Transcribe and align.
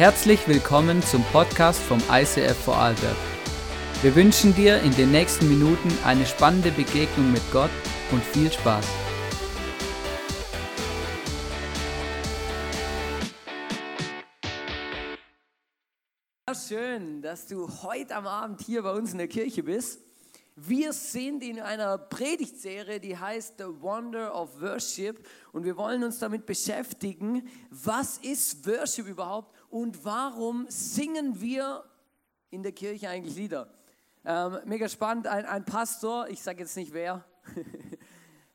Herzlich 0.00 0.48
willkommen 0.48 1.02
zum 1.02 1.22
Podcast 1.24 1.78
vom 1.78 1.98
ICF 2.10 2.56
Vorarlberg. 2.56 3.18
Wir 4.00 4.16
wünschen 4.16 4.54
dir 4.54 4.80
in 4.80 4.92
den 4.92 5.10
nächsten 5.10 5.46
Minuten 5.46 5.90
eine 6.06 6.24
spannende 6.24 6.70
Begegnung 6.70 7.30
mit 7.30 7.42
Gott 7.52 7.68
und 8.10 8.24
viel 8.24 8.50
Spaß. 8.50 8.86
Schön, 16.66 17.20
dass 17.20 17.46
du 17.46 17.68
heute 17.82 18.16
am 18.16 18.26
Abend 18.26 18.62
hier 18.62 18.82
bei 18.82 18.92
uns 18.92 19.12
in 19.12 19.18
der 19.18 19.28
Kirche 19.28 19.62
bist. 19.62 20.00
Wir 20.56 20.94
sind 20.94 21.42
in 21.42 21.60
einer 21.60 21.98
Predigtserie, 21.98 23.00
die 23.00 23.18
heißt 23.18 23.54
The 23.58 23.64
Wonder 23.80 24.34
of 24.34 24.60
Worship 24.60 25.26
und 25.52 25.64
wir 25.64 25.76
wollen 25.76 26.04
uns 26.04 26.18
damit 26.18 26.46
beschäftigen, 26.46 27.48
was 27.70 28.18
ist 28.18 28.66
Worship 28.66 29.06
überhaupt 29.06 29.54
und 29.70 30.04
warum 30.04 30.66
singen 30.68 31.40
wir 31.40 31.84
in 32.50 32.62
der 32.62 32.72
Kirche 32.72 33.08
eigentlich 33.08 33.36
Lieder. 33.36 33.72
Ähm, 34.24 34.58
mega 34.66 34.88
spannend, 34.88 35.26
ein, 35.26 35.46
ein 35.46 35.64
Pastor, 35.64 36.28
ich 36.28 36.42
sage 36.42 36.60
jetzt 36.60 36.76
nicht 36.76 36.92
wer, 36.92 37.24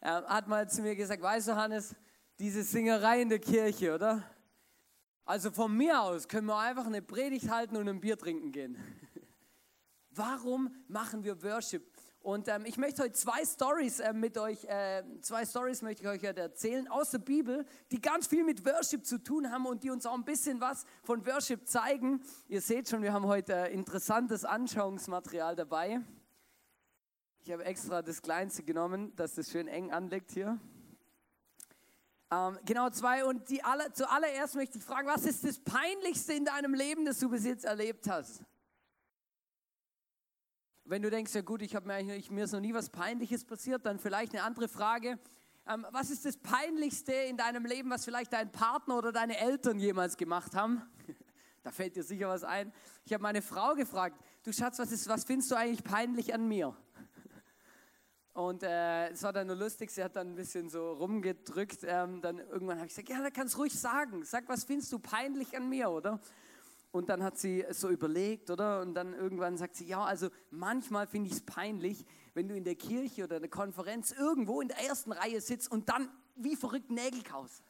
ähm, 0.02 0.24
hat 0.26 0.48
mal 0.48 0.70
zu 0.70 0.82
mir 0.82 0.96
gesagt, 0.96 1.22
weißt 1.22 1.48
du 1.48 1.56
Hannes, 1.56 1.96
diese 2.38 2.64
Singerei 2.64 3.22
in 3.22 3.30
der 3.30 3.40
Kirche, 3.40 3.96
oder? 3.96 4.22
Also 5.24 5.50
von 5.50 5.76
mir 5.76 6.02
aus 6.02 6.28
können 6.28 6.46
wir 6.46 6.58
einfach 6.58 6.86
eine 6.86 7.02
Predigt 7.02 7.50
halten 7.50 7.78
und 7.78 7.90
ein 7.90 8.00
Bier 8.00 8.18
trinken 8.18 8.52
gehen. 8.52 8.78
Warum 10.12 10.76
machen 10.88 11.24
wir 11.24 11.42
Worship? 11.42 11.95
Und 12.26 12.48
ähm, 12.48 12.66
ich 12.66 12.78
möchte 12.78 13.04
heute 13.04 13.14
zwei 13.14 13.46
Stories 13.46 14.00
äh, 14.00 14.12
mit 14.12 14.36
euch, 14.40 14.64
äh, 14.64 15.04
zwei 15.22 15.46
Stories 15.46 15.84
möchte 15.84 16.02
ich 16.02 16.10
euch 16.10 16.28
heute 16.28 16.42
erzählen 16.42 16.88
aus 16.88 17.12
der 17.12 17.20
Bibel, 17.20 17.68
die 17.92 18.02
ganz 18.02 18.26
viel 18.26 18.44
mit 18.44 18.66
Worship 18.66 19.06
zu 19.06 19.20
tun 19.20 19.52
haben 19.52 19.68
und 19.68 19.84
die 19.84 19.92
uns 19.92 20.08
auch 20.08 20.16
ein 20.16 20.26
bisschen 20.26 20.60
was 20.60 20.86
von 21.04 21.24
Worship 21.28 21.68
zeigen. 21.68 22.24
Ihr 22.48 22.62
seht 22.62 22.90
schon, 22.90 23.04
wir 23.04 23.14
haben 23.14 23.28
heute 23.28 23.54
äh, 23.54 23.72
interessantes 23.72 24.44
Anschauungsmaterial 24.44 25.56
dabei. 25.56 26.02
Ich 27.44 27.52
habe 27.52 27.64
extra 27.64 28.02
das 28.02 28.24
Kleinste 28.24 28.64
genommen, 28.64 29.16
dass 29.16 29.36
das 29.36 29.52
schön 29.52 29.68
eng 29.68 29.92
anlegt 29.92 30.32
hier. 30.32 30.60
Ähm, 32.32 32.58
genau 32.66 32.90
zwei. 32.90 33.24
Und 33.24 33.52
die 33.52 33.64
alle, 33.64 33.94
zuallererst 33.94 34.56
möchte 34.56 34.80
ich 34.80 34.84
fragen, 34.84 35.08
was 35.08 35.28
ist 35.28 35.44
das 35.44 35.60
Peinlichste 35.60 36.34
in 36.34 36.46
deinem 36.46 36.74
Leben, 36.74 37.06
das 37.06 37.20
du 37.20 37.30
bis 37.30 37.46
jetzt 37.46 37.66
erlebt 37.66 38.10
hast? 38.10 38.42
Wenn 40.88 41.02
du 41.02 41.10
denkst, 41.10 41.34
ja 41.34 41.42
gut, 41.42 41.64
ich 41.64 41.74
mir, 41.74 41.94
eigentlich, 41.96 42.30
mir 42.30 42.44
ist 42.44 42.52
noch 42.52 42.60
nie 42.60 42.76
was 42.76 42.92
Peinliches 42.92 43.44
passiert, 43.44 43.84
dann 43.88 43.98
vielleicht 43.98 44.34
eine 44.34 44.44
andere 44.44 44.68
Frage. 44.68 45.18
Ähm, 45.68 45.84
was 45.90 46.12
ist 46.12 46.26
das 46.26 46.38
Peinlichste 46.38 47.12
in 47.12 47.38
deinem 47.38 47.66
Leben, 47.66 47.90
was 47.90 48.06
vielleicht 48.06 48.34
dein 48.34 48.52
Partner 48.52 49.00
oder 49.00 49.12
deine 49.12 49.40
Eltern 49.40 49.80
jemals 49.80 50.16
gemacht 50.16 50.54
haben? 50.54 50.84
da 51.64 51.72
fällt 51.72 51.96
dir 51.96 52.04
sicher 52.04 52.30
was 52.30 52.44
ein. 52.44 52.72
Ich 53.04 53.14
habe 53.14 53.24
meine 53.24 53.42
Frau 53.42 53.74
gefragt, 53.74 54.22
du 54.44 54.54
Schatz, 54.54 54.78
was, 54.78 54.92
ist, 54.92 55.10
was 55.10 55.24
findest 55.24 55.50
du 55.50 55.56
eigentlich 55.56 55.84
peinlich 55.84 56.36
an 56.36 56.48
mir? 56.48 56.78
Und 58.34 58.62
äh, 58.62 59.10
es 59.10 59.24
war 59.24 59.34
dann 59.34 59.48
nur 59.48 59.56
lustig, 59.56 59.90
sie 59.90 60.04
hat 60.04 60.16
dann 60.16 60.34
ein 60.34 60.36
bisschen 60.36 60.70
so 60.70 60.92
rumgedrückt. 60.92 61.80
Ähm, 61.82 62.22
dann 62.22 62.38
irgendwann 62.38 62.78
habe 62.78 62.86
ich 62.86 62.94
gesagt, 62.94 63.10
ja, 63.10 63.24
da 63.24 63.32
kannst 63.32 63.58
ruhig 63.58 63.74
sagen. 63.74 64.24
Sag, 64.24 64.48
was 64.48 64.66
findest 64.66 64.94
du 64.94 65.00
peinlich 65.00 65.58
an 65.58 65.68
mir, 65.68 65.90
oder? 65.90 66.20
Und 66.96 67.10
dann 67.10 67.24
hat 67.24 67.38
sie 67.38 67.66
so 67.72 67.90
überlegt, 67.90 68.50
oder? 68.50 68.80
Und 68.80 68.94
dann 68.94 69.14
irgendwann 69.14 69.58
sagt 69.58 69.76
sie, 69.76 69.86
ja, 69.86 70.06
also 70.06 70.30
manchmal 70.50 71.08
finde 71.08 71.28
ich 71.28 71.36
es 71.36 71.42
peinlich, 71.42 72.06
wenn 72.34 72.48
du 72.48 72.56
in 72.56 72.64
der 72.64 72.76
Kirche 72.76 73.26
oder 73.26 73.36
in 73.36 73.42
der 73.42 73.52
Konferenz 73.52 74.14
irgendwo 74.14 74.62
in 74.62 74.70
der 74.70 74.80
ersten 74.80 75.12
Reihe 75.12 75.42
sitzt 75.42 75.70
und 75.70 75.90
dann 75.90 76.10
wie 76.38 76.56
verrückt 76.56 76.90
Nägel 76.90 77.22
kaust. 77.22 77.66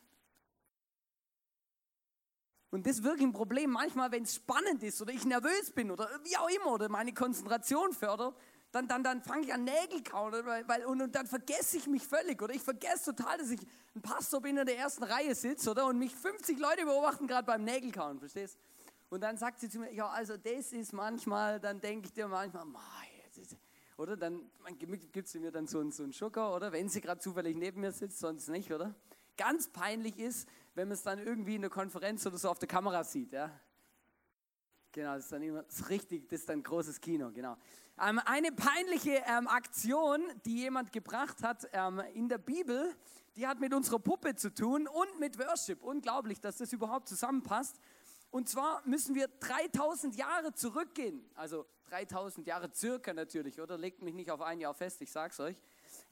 Und 2.69 2.85
das 2.85 2.97
ist 2.97 3.03
wirklich 3.03 3.25
ein 3.25 3.33
Problem. 3.33 3.71
Manchmal, 3.71 4.11
wenn 4.11 4.21
es 4.21 4.35
spannend 4.35 4.83
ist 4.83 5.01
oder 5.01 5.11
ich 5.11 5.25
nervös 5.25 5.71
bin 5.71 5.89
oder 5.89 6.07
wie 6.23 6.37
auch 6.37 6.49
immer 6.49 6.73
oder 6.73 6.87
meine 6.87 7.11
Konzentration 7.11 7.93
fördert, 7.93 8.37
dann, 8.73 8.87
dann, 8.87 9.03
dann 9.03 9.23
fange 9.23 9.47
ich 9.47 9.53
an 9.55 9.63
Nägel 9.63 10.03
kauen 10.03 10.33
weil, 10.45 10.67
weil, 10.67 10.85
und, 10.85 11.01
und 11.01 11.15
dann 11.15 11.25
vergesse 11.25 11.77
ich 11.77 11.87
mich 11.87 12.05
völlig 12.05 12.39
oder 12.43 12.53
ich 12.53 12.61
vergesse 12.61 13.15
total, 13.15 13.39
dass 13.39 13.49
ich 13.49 13.61
ein 13.95 14.03
Pastor 14.03 14.39
bin 14.39 14.55
in 14.57 14.67
der 14.67 14.77
ersten 14.77 15.03
Reihe 15.03 15.33
sitze 15.33 15.71
oder 15.71 15.87
und 15.87 15.97
mich 15.97 16.13
50 16.13 16.59
Leute 16.59 16.85
beobachten 16.85 17.25
gerade 17.25 17.47
beim 17.47 17.63
Nägelkauen, 17.63 18.19
verstehst? 18.19 18.59
du? 18.59 18.74
Und 19.09 19.21
dann 19.21 19.37
sagt 19.37 19.59
sie 19.59 19.69
zu 19.69 19.79
mir, 19.79 19.93
ja, 19.93 20.09
also 20.09 20.37
das 20.37 20.71
ist 20.73 20.93
manchmal, 20.93 21.59
dann 21.59 21.79
denke 21.79 22.07
ich 22.07 22.13
dir 22.13 22.27
manchmal, 22.27 22.65
oder 23.97 24.17
dann 24.17 24.49
gibt 24.79 25.27
sie 25.27 25.39
mir 25.39 25.51
dann 25.51 25.67
so 25.67 25.79
einen, 25.79 25.91
so 25.91 26.03
einen 26.03 26.13
Schucker, 26.13 26.53
oder 26.53 26.71
wenn 26.71 26.89
sie 26.89 27.01
gerade 27.01 27.21
zufällig 27.21 27.55
neben 27.55 27.81
mir 27.81 27.91
sitzt, 27.91 28.19
sonst 28.19 28.49
nicht, 28.49 28.71
oder? 28.71 28.93
Ganz 29.37 29.67
peinlich 29.67 30.19
ist, 30.19 30.49
wenn 30.73 30.87
man 30.87 30.95
es 30.95 31.03
dann 31.03 31.19
irgendwie 31.19 31.55
in 31.55 31.61
der 31.61 31.69
Konferenz 31.69 32.25
oder 32.25 32.37
so 32.37 32.49
auf 32.49 32.59
der 32.59 32.67
Kamera 32.67 33.03
sieht, 33.03 33.31
ja. 33.31 33.51
Genau, 34.91 35.15
das 35.15 35.25
ist 35.25 35.31
dann 35.31 35.43
immer 35.43 35.63
das 35.63 35.79
ist 35.79 35.89
richtig, 35.89 36.29
das 36.29 36.41
ist 36.41 36.49
dann 36.49 36.63
großes 36.63 37.01
Kino, 37.01 37.31
genau. 37.31 37.57
Ähm, 38.01 38.19
eine 38.25 38.51
peinliche 38.51 39.21
ähm, 39.27 39.47
Aktion, 39.47 40.21
die 40.45 40.59
jemand 40.59 40.91
gebracht 40.91 41.43
hat 41.43 41.67
ähm, 41.73 41.99
in 42.13 42.29
der 42.29 42.37
Bibel, 42.37 42.93
die 43.35 43.45
hat 43.47 43.59
mit 43.59 43.73
unserer 43.73 43.99
Puppe 43.99 44.35
zu 44.35 44.53
tun 44.53 44.87
und 44.87 45.19
mit 45.19 45.37
Worship. 45.37 45.83
Unglaublich, 45.83 46.39
dass 46.39 46.57
das 46.57 46.71
überhaupt 46.71 47.09
zusammenpasst. 47.09 47.79
Und 48.35 48.49
zwar 48.49 48.81
müssen 48.83 49.15
wir 49.15 49.29
3000 49.29 50.13
Jahre 50.17 50.51
zurückgehen. 50.51 51.23
Also 51.35 51.65
3000 51.85 52.45
Jahre 52.45 52.69
circa 52.75 53.13
natürlich, 53.13 53.61
oder? 53.61 53.77
Legt 53.77 54.01
mich 54.01 54.13
nicht 54.13 54.29
auf 54.29 54.41
ein 54.41 54.59
Jahr 54.59 54.73
fest, 54.73 55.01
ich 55.01 55.09
sag's 55.09 55.39
euch. 55.39 55.55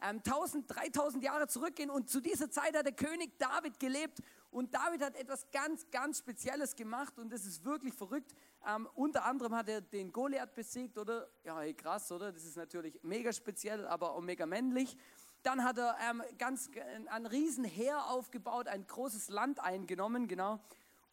Ähm, 0.01 0.21
1000, 0.25 0.73
3000 0.73 1.21
Jahre 1.21 1.47
zurückgehen 1.47 1.89
und 1.89 2.09
zu 2.09 2.21
dieser 2.21 2.49
Zeit 2.49 2.77
hat 2.77 2.85
der 2.85 2.93
König 2.93 3.37
David 3.39 3.77
gelebt 3.77 4.21
und 4.51 4.73
David 4.73 5.03
hat 5.03 5.17
etwas 5.17 5.51
ganz, 5.51 5.85
ganz 5.91 6.19
Spezielles 6.19 6.77
gemacht 6.77 7.19
und 7.19 7.29
das 7.29 7.43
ist 7.43 7.65
wirklich 7.65 7.93
verrückt. 7.93 8.33
Ähm, 8.65 8.87
unter 8.95 9.25
anderem 9.25 9.53
hat 9.53 9.67
er 9.67 9.81
den 9.81 10.13
Goliath 10.13 10.55
besiegt, 10.55 10.97
oder? 10.97 11.27
Ja, 11.43 11.59
hey, 11.59 11.73
krass, 11.73 12.09
oder? 12.09 12.31
Das 12.31 12.45
ist 12.45 12.55
natürlich 12.55 12.97
mega 13.03 13.33
speziell, 13.33 13.85
aber 13.85 14.13
auch 14.13 14.21
mega 14.21 14.45
männlich. 14.45 14.95
Dann 15.41 15.61
hat 15.65 15.77
er 15.77 15.97
ähm, 16.09 16.23
ganz 16.37 16.69
ein 17.07 17.25
Riesenheer 17.25 18.05
aufgebaut, 18.05 18.69
ein 18.69 18.87
großes 18.87 19.27
Land 19.27 19.59
eingenommen, 19.59 20.29
genau. 20.29 20.61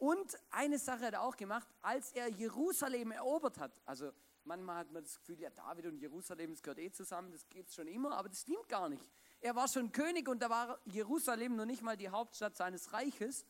Und 0.01 0.35
eine 0.51 0.79
Sache 0.79 1.05
hat 1.05 1.13
er 1.13 1.21
auch 1.21 1.37
gemacht, 1.37 1.69
als 1.83 2.13
er 2.13 2.29
Jerusalem 2.29 3.13
erobert 3.13 3.59
hat. 3.59 3.83
Also 3.85 4.11
manchmal 4.45 4.77
hat 4.77 4.91
man 4.91 5.03
das 5.03 5.19
Gefühl, 5.19 5.39
ja, 5.39 5.51
David 5.51 5.85
und 5.85 5.99
Jerusalem, 5.99 6.53
das 6.53 6.63
gehört 6.63 6.79
eh 6.79 6.91
zusammen, 6.91 7.31
das 7.31 7.45
es 7.55 7.75
schon 7.75 7.87
immer, 7.87 8.17
aber 8.17 8.31
das 8.31 8.41
stimmt 8.41 8.67
gar 8.67 8.89
nicht. 8.89 9.07
Er 9.43 9.55
war 9.55 9.69
schon 9.69 9.93
König 9.93 10.27
und 10.27 10.41
da 10.41 10.49
war 10.49 10.81
Jerusalem 10.87 11.55
noch 11.55 11.67
nicht 11.67 11.83
mal 11.83 11.99
die 11.99 12.09
Hauptstadt 12.09 12.57
seines 12.57 12.95
Reiches. 12.95 13.45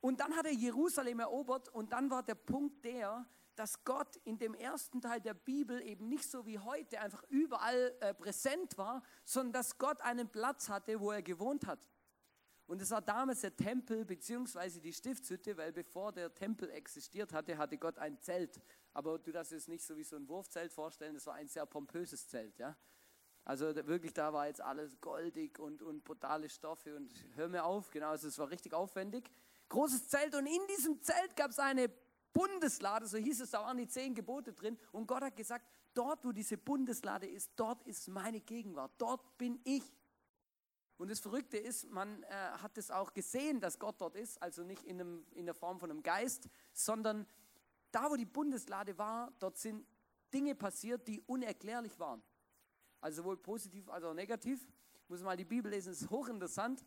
Und 0.00 0.20
dann 0.20 0.34
hat 0.34 0.46
er 0.46 0.54
Jerusalem 0.54 1.20
erobert 1.20 1.68
und 1.68 1.92
dann 1.92 2.08
war 2.08 2.22
der 2.22 2.34
Punkt 2.34 2.82
der, 2.82 3.26
dass 3.54 3.84
Gott 3.84 4.16
in 4.24 4.38
dem 4.38 4.54
ersten 4.54 5.02
Teil 5.02 5.20
der 5.20 5.34
Bibel 5.34 5.82
eben 5.82 6.08
nicht 6.08 6.30
so 6.30 6.46
wie 6.46 6.58
heute 6.58 6.98
einfach 6.98 7.22
überall 7.28 7.94
äh, 8.00 8.14
präsent 8.14 8.78
war, 8.78 9.02
sondern 9.26 9.52
dass 9.52 9.76
Gott 9.76 10.00
einen 10.00 10.30
Platz 10.30 10.70
hatte, 10.70 10.98
wo 10.98 11.10
er 11.10 11.20
gewohnt 11.20 11.66
hat. 11.66 11.86
Und 12.66 12.80
es 12.80 12.90
war 12.90 13.02
damals 13.02 13.42
der 13.42 13.54
Tempel 13.54 14.04
bzw. 14.04 14.80
die 14.80 14.92
Stiftshütte, 14.92 15.56
weil 15.56 15.72
bevor 15.72 16.12
der 16.12 16.32
Tempel 16.32 16.70
existiert 16.70 17.32
hatte, 17.32 17.58
hatte 17.58 17.76
Gott 17.76 17.98
ein 17.98 18.18
Zelt. 18.20 18.60
Aber 18.94 19.18
du 19.18 19.32
darfst 19.32 19.52
es 19.52 19.68
nicht 19.68 19.84
so 19.84 19.96
wie 19.96 20.04
so 20.04 20.16
ein 20.16 20.28
Wurfzelt 20.28 20.72
vorstellen, 20.72 21.14
das 21.14 21.26
war 21.26 21.34
ein 21.34 21.48
sehr 21.48 21.66
pompöses 21.66 22.26
Zelt. 22.26 22.58
Ja? 22.58 22.76
Also 23.44 23.74
wirklich, 23.86 24.14
da 24.14 24.32
war 24.32 24.46
jetzt 24.46 24.62
alles 24.62 24.98
goldig 25.00 25.58
und, 25.58 25.82
und 25.82 26.04
brutale 26.04 26.48
Stoffe 26.48 26.96
und 26.96 27.12
hör 27.34 27.48
mir 27.48 27.64
auf, 27.64 27.90
genau, 27.90 28.08
also 28.08 28.28
es 28.28 28.38
war 28.38 28.48
richtig 28.48 28.72
aufwendig. 28.72 29.30
Großes 29.68 30.08
Zelt 30.08 30.34
und 30.34 30.46
in 30.46 30.66
diesem 30.68 31.02
Zelt 31.02 31.36
gab 31.36 31.50
es 31.50 31.58
eine 31.58 31.90
Bundeslade, 32.32 33.06
so 33.06 33.18
hieß 33.18 33.42
es, 33.42 33.50
da 33.50 33.60
waren 33.60 33.76
die 33.76 33.86
zehn 33.86 34.14
Gebote 34.14 34.54
drin. 34.54 34.78
Und 34.92 35.06
Gott 35.06 35.22
hat 35.22 35.36
gesagt, 35.36 35.66
dort, 35.92 36.24
wo 36.24 36.32
diese 36.32 36.56
Bundeslade 36.56 37.26
ist, 37.26 37.52
dort 37.56 37.86
ist 37.86 38.08
meine 38.08 38.40
Gegenwart, 38.40 38.92
dort 38.98 39.38
bin 39.38 39.60
ich. 39.64 39.82
Und 41.04 41.10
das 41.10 41.20
Verrückte 41.20 41.58
ist, 41.58 41.90
man 41.90 42.22
äh, 42.22 42.28
hat 42.62 42.78
es 42.78 42.90
auch 42.90 43.12
gesehen, 43.12 43.60
dass 43.60 43.78
Gott 43.78 43.96
dort 44.00 44.16
ist, 44.16 44.40
also 44.40 44.62
nicht 44.62 44.82
in, 44.84 44.98
einem, 44.98 45.26
in 45.32 45.44
der 45.44 45.54
Form 45.54 45.78
von 45.78 45.90
einem 45.90 46.02
Geist, 46.02 46.48
sondern 46.72 47.26
da, 47.90 48.10
wo 48.10 48.16
die 48.16 48.24
Bundeslade 48.24 48.96
war, 48.96 49.30
dort 49.38 49.58
sind 49.58 49.86
Dinge 50.32 50.54
passiert, 50.54 51.06
die 51.06 51.20
unerklärlich 51.26 52.00
waren. 52.00 52.22
Also 53.02 53.20
sowohl 53.20 53.36
positiv 53.36 53.86
als 53.90 54.02
auch 54.02 54.14
negativ. 54.14 54.66
Ich 55.02 55.10
muss 55.10 55.20
mal 55.20 55.36
die 55.36 55.44
Bibel 55.44 55.70
lesen, 55.70 55.92
es 55.92 56.00
ist 56.00 56.08
hochinteressant. 56.08 56.82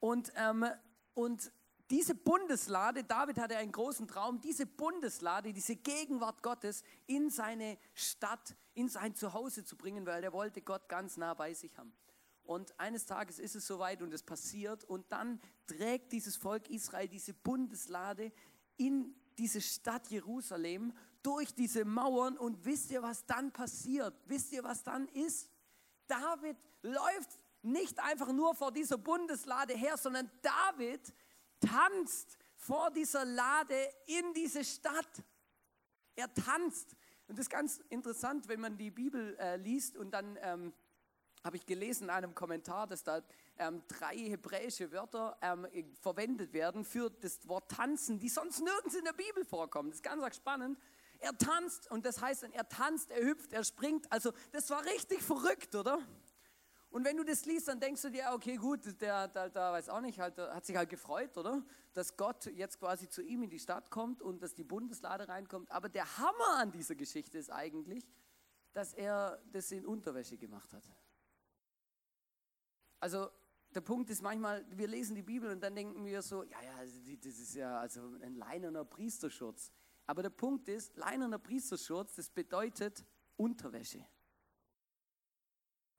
Und, 0.00 0.32
ähm, 0.36 0.64
und 1.12 1.52
diese 1.90 2.14
Bundeslade, 2.14 3.04
David 3.04 3.38
hatte 3.38 3.58
einen 3.58 3.72
großen 3.72 4.08
Traum, 4.08 4.40
diese 4.40 4.64
Bundeslade, 4.64 5.52
diese 5.52 5.76
Gegenwart 5.76 6.42
Gottes 6.42 6.82
in 7.06 7.28
seine 7.28 7.76
Stadt, 7.92 8.56
in 8.72 8.88
sein 8.88 9.14
Zuhause 9.14 9.62
zu 9.62 9.76
bringen, 9.76 10.06
weil 10.06 10.24
er 10.24 10.32
wollte 10.32 10.62
Gott 10.62 10.88
ganz 10.88 11.18
nah 11.18 11.34
bei 11.34 11.52
sich 11.52 11.76
haben. 11.76 11.92
Und 12.48 12.80
eines 12.80 13.04
Tages 13.04 13.38
ist 13.38 13.56
es 13.56 13.66
soweit 13.66 14.00
und 14.00 14.14
es 14.14 14.22
passiert. 14.22 14.82
Und 14.82 15.12
dann 15.12 15.38
trägt 15.66 16.12
dieses 16.12 16.36
Volk 16.36 16.70
Israel 16.70 17.06
diese 17.06 17.34
Bundeslade 17.34 18.32
in 18.78 19.14
diese 19.36 19.60
Stadt 19.60 20.08
Jerusalem 20.08 20.94
durch 21.22 21.54
diese 21.54 21.84
Mauern. 21.84 22.38
Und 22.38 22.64
wisst 22.64 22.90
ihr, 22.90 23.02
was 23.02 23.26
dann 23.26 23.52
passiert? 23.52 24.14
Wisst 24.24 24.52
ihr, 24.52 24.64
was 24.64 24.82
dann 24.82 25.08
ist? 25.08 25.50
David 26.06 26.56
läuft 26.80 27.38
nicht 27.60 27.98
einfach 27.98 28.32
nur 28.32 28.54
vor 28.54 28.72
dieser 28.72 28.96
Bundeslade 28.96 29.74
her, 29.74 29.98
sondern 29.98 30.30
David 30.40 31.02
tanzt 31.60 32.38
vor 32.56 32.90
dieser 32.90 33.26
Lade 33.26 33.76
in 34.06 34.32
diese 34.32 34.64
Stadt. 34.64 35.22
Er 36.16 36.32
tanzt. 36.32 36.96
Und 37.26 37.38
das 37.38 37.44
ist 37.44 37.50
ganz 37.50 37.76
interessant, 37.90 38.48
wenn 38.48 38.60
man 38.60 38.78
die 38.78 38.90
Bibel 38.90 39.36
äh, 39.38 39.56
liest 39.56 39.98
und 39.98 40.12
dann 40.12 40.38
ähm, 40.40 40.72
habe 41.44 41.56
ich 41.56 41.66
gelesen 41.66 42.04
in 42.04 42.10
einem 42.10 42.34
Kommentar, 42.34 42.86
dass 42.86 43.02
da 43.02 43.22
ähm, 43.58 43.82
drei 43.88 44.16
hebräische 44.16 44.92
Wörter 44.92 45.36
ähm, 45.42 45.66
verwendet 46.00 46.52
werden 46.52 46.84
für 46.84 47.10
das 47.10 47.46
Wort 47.48 47.70
tanzen, 47.70 48.18
die 48.18 48.28
sonst 48.28 48.60
nirgends 48.60 48.94
in 48.94 49.04
der 49.04 49.12
Bibel 49.12 49.44
vorkommen. 49.44 49.90
Das 49.90 49.98
ist 49.98 50.02
ganz 50.02 50.36
spannend. 50.36 50.78
Er 51.20 51.36
tanzt 51.36 51.90
und 51.90 52.04
das 52.06 52.20
heißt, 52.20 52.44
er 52.52 52.68
tanzt, 52.68 53.10
er 53.10 53.24
hüpft, 53.24 53.52
er 53.52 53.64
springt. 53.64 54.10
Also 54.12 54.32
das 54.52 54.70
war 54.70 54.84
richtig 54.84 55.20
verrückt, 55.22 55.74
oder? 55.74 55.98
Und 56.90 57.04
wenn 57.04 57.16
du 57.16 57.24
das 57.24 57.44
liest, 57.44 57.68
dann 57.68 57.80
denkst 57.80 58.00
du 58.02 58.10
dir, 58.10 58.30
okay, 58.32 58.56
gut, 58.56 58.80
der, 59.00 59.28
der, 59.28 59.50
der 59.50 59.72
weiß 59.72 59.88
auch 59.90 60.00
nicht, 60.00 60.18
halt, 60.18 60.38
hat 60.38 60.64
sich 60.64 60.76
halt 60.76 60.88
gefreut, 60.88 61.36
oder? 61.36 61.62
Dass 61.92 62.16
Gott 62.16 62.46
jetzt 62.46 62.78
quasi 62.78 63.08
zu 63.08 63.20
ihm 63.22 63.42
in 63.42 63.50
die 63.50 63.58
Stadt 63.58 63.90
kommt 63.90 64.22
und 64.22 64.42
dass 64.42 64.54
die 64.54 64.64
Bundeslade 64.64 65.28
reinkommt. 65.28 65.70
Aber 65.70 65.88
der 65.88 66.18
Hammer 66.18 66.56
an 66.56 66.72
dieser 66.72 66.94
Geschichte 66.94 67.36
ist 67.36 67.50
eigentlich, 67.50 68.06
dass 68.72 68.94
er 68.94 69.42
das 69.52 69.70
in 69.70 69.84
Unterwäsche 69.84 70.38
gemacht 70.38 70.72
hat. 70.72 70.84
Also 73.00 73.30
der 73.74 73.80
Punkt 73.80 74.10
ist 74.10 74.22
manchmal, 74.22 74.64
wir 74.70 74.88
lesen 74.88 75.14
die 75.14 75.22
Bibel 75.22 75.50
und 75.50 75.60
dann 75.60 75.74
denken 75.74 76.04
wir 76.04 76.22
so, 76.22 76.42
ja, 76.42 76.62
ja, 76.62 76.76
also 76.78 76.98
das 77.22 77.38
ist 77.38 77.54
ja 77.54 77.78
also 77.78 78.00
ein 78.22 78.34
leinerner 78.34 78.84
Priesterschutz. 78.84 79.70
Aber 80.06 80.22
der 80.22 80.30
Punkt 80.30 80.68
ist, 80.68 80.96
leinerner 80.96 81.38
Priesterschutz, 81.38 82.16
das 82.16 82.30
bedeutet 82.30 83.04
Unterwäsche. 83.36 84.04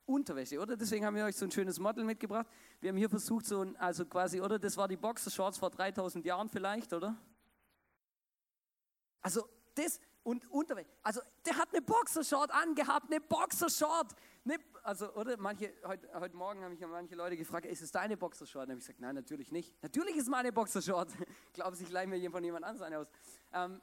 Unterwäsche, 0.04 0.58
oder? 0.58 0.76
Deswegen 0.76 1.06
haben 1.06 1.14
wir 1.14 1.24
euch 1.24 1.36
so 1.36 1.44
ein 1.44 1.52
schönes 1.52 1.78
Model 1.78 2.04
mitgebracht. 2.04 2.48
Wir 2.80 2.90
haben 2.90 2.96
hier 2.96 3.08
versucht, 3.08 3.46
so 3.46 3.60
ein, 3.60 3.76
also 3.76 4.04
quasi, 4.04 4.40
oder? 4.40 4.58
Das 4.58 4.76
war 4.76 4.88
die 4.88 4.96
Boxershorts 4.96 5.58
vor 5.58 5.70
3000 5.70 6.24
Jahren 6.24 6.48
vielleicht, 6.48 6.92
oder? 6.92 7.16
Also 9.22 9.48
das 9.74 10.00
und 10.22 10.50
Unterwäsche. 10.50 10.90
Also 11.02 11.20
der 11.44 11.56
hat 11.56 11.70
eine 11.72 11.82
Boxershort 11.82 12.50
angehabt, 12.50 13.10
eine 13.10 13.20
Boxershort. 13.20 14.14
Eine, 14.44 14.58
also, 14.82 15.12
oder? 15.14 15.36
Manche, 15.36 15.72
heute, 15.84 16.08
heute 16.14 16.36
Morgen 16.36 16.62
haben 16.62 16.72
mich 16.72 16.80
manche 16.80 17.14
Leute 17.14 17.36
gefragt, 17.36 17.66
ist 17.66 17.82
es 17.82 17.90
deine 17.90 18.16
Boxershort? 18.16 18.64
Dann 18.64 18.72
habe 18.72 18.80
ich 18.80 18.86
gesagt, 18.86 19.00
nein, 19.00 19.14
natürlich 19.14 19.52
nicht. 19.52 19.82
Natürlich 19.82 20.16
ist 20.16 20.28
meine 20.28 20.52
Boxershort. 20.52 21.10
Glauben 21.52 21.76
Sie, 21.76 21.84
ich 21.84 21.90
leihe 21.90 22.06
mir 22.06 22.30
von 22.30 22.44
jemand 22.44 22.64
anderes 22.64 22.86
eine 22.86 22.98
aus. 22.98 23.08
Ähm, 23.52 23.80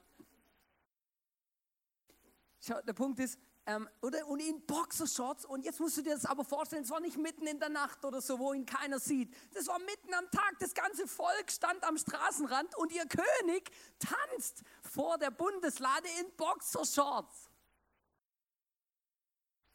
schau, 2.60 2.82
der 2.82 2.94
Punkt 2.94 3.20
ist, 3.20 3.40
ähm, 3.68 3.88
oder, 4.02 4.26
und 4.28 4.40
in 4.40 4.66
Boxershorts. 4.66 5.46
Und 5.46 5.66
jetzt 5.66 5.80
musst 5.80 5.98
du 5.98 6.02
dir 6.02 6.16
das 6.16 6.26
aber 6.26 6.46
vorstellen, 6.46 6.84
es 6.84 6.90
war 6.90 7.02
nicht 7.02 7.18
mitten 7.18 7.46
in 7.46 7.60
der 7.60 7.70
Nacht 7.70 8.04
oder 8.06 8.22
so, 8.22 8.40
wo 8.40 8.54
ihn 8.54 8.66
keiner 8.66 8.98
sieht. 8.98 9.36
Das 9.54 9.68
war 9.68 9.78
mitten 9.80 10.14
am 10.14 10.32
Tag. 10.32 10.58
Das 10.60 10.74
ganze 10.74 11.06
Volk 11.06 11.52
stand 11.52 11.84
am 11.84 11.98
Straßenrand 11.98 12.76
und 12.78 12.94
ihr 12.94 13.06
König 13.06 13.70
tanzt 14.00 14.64
vor 14.82 15.18
der 15.18 15.32
Bundeslade 15.32 16.08
in 16.22 16.34
Boxershorts. 16.38 17.50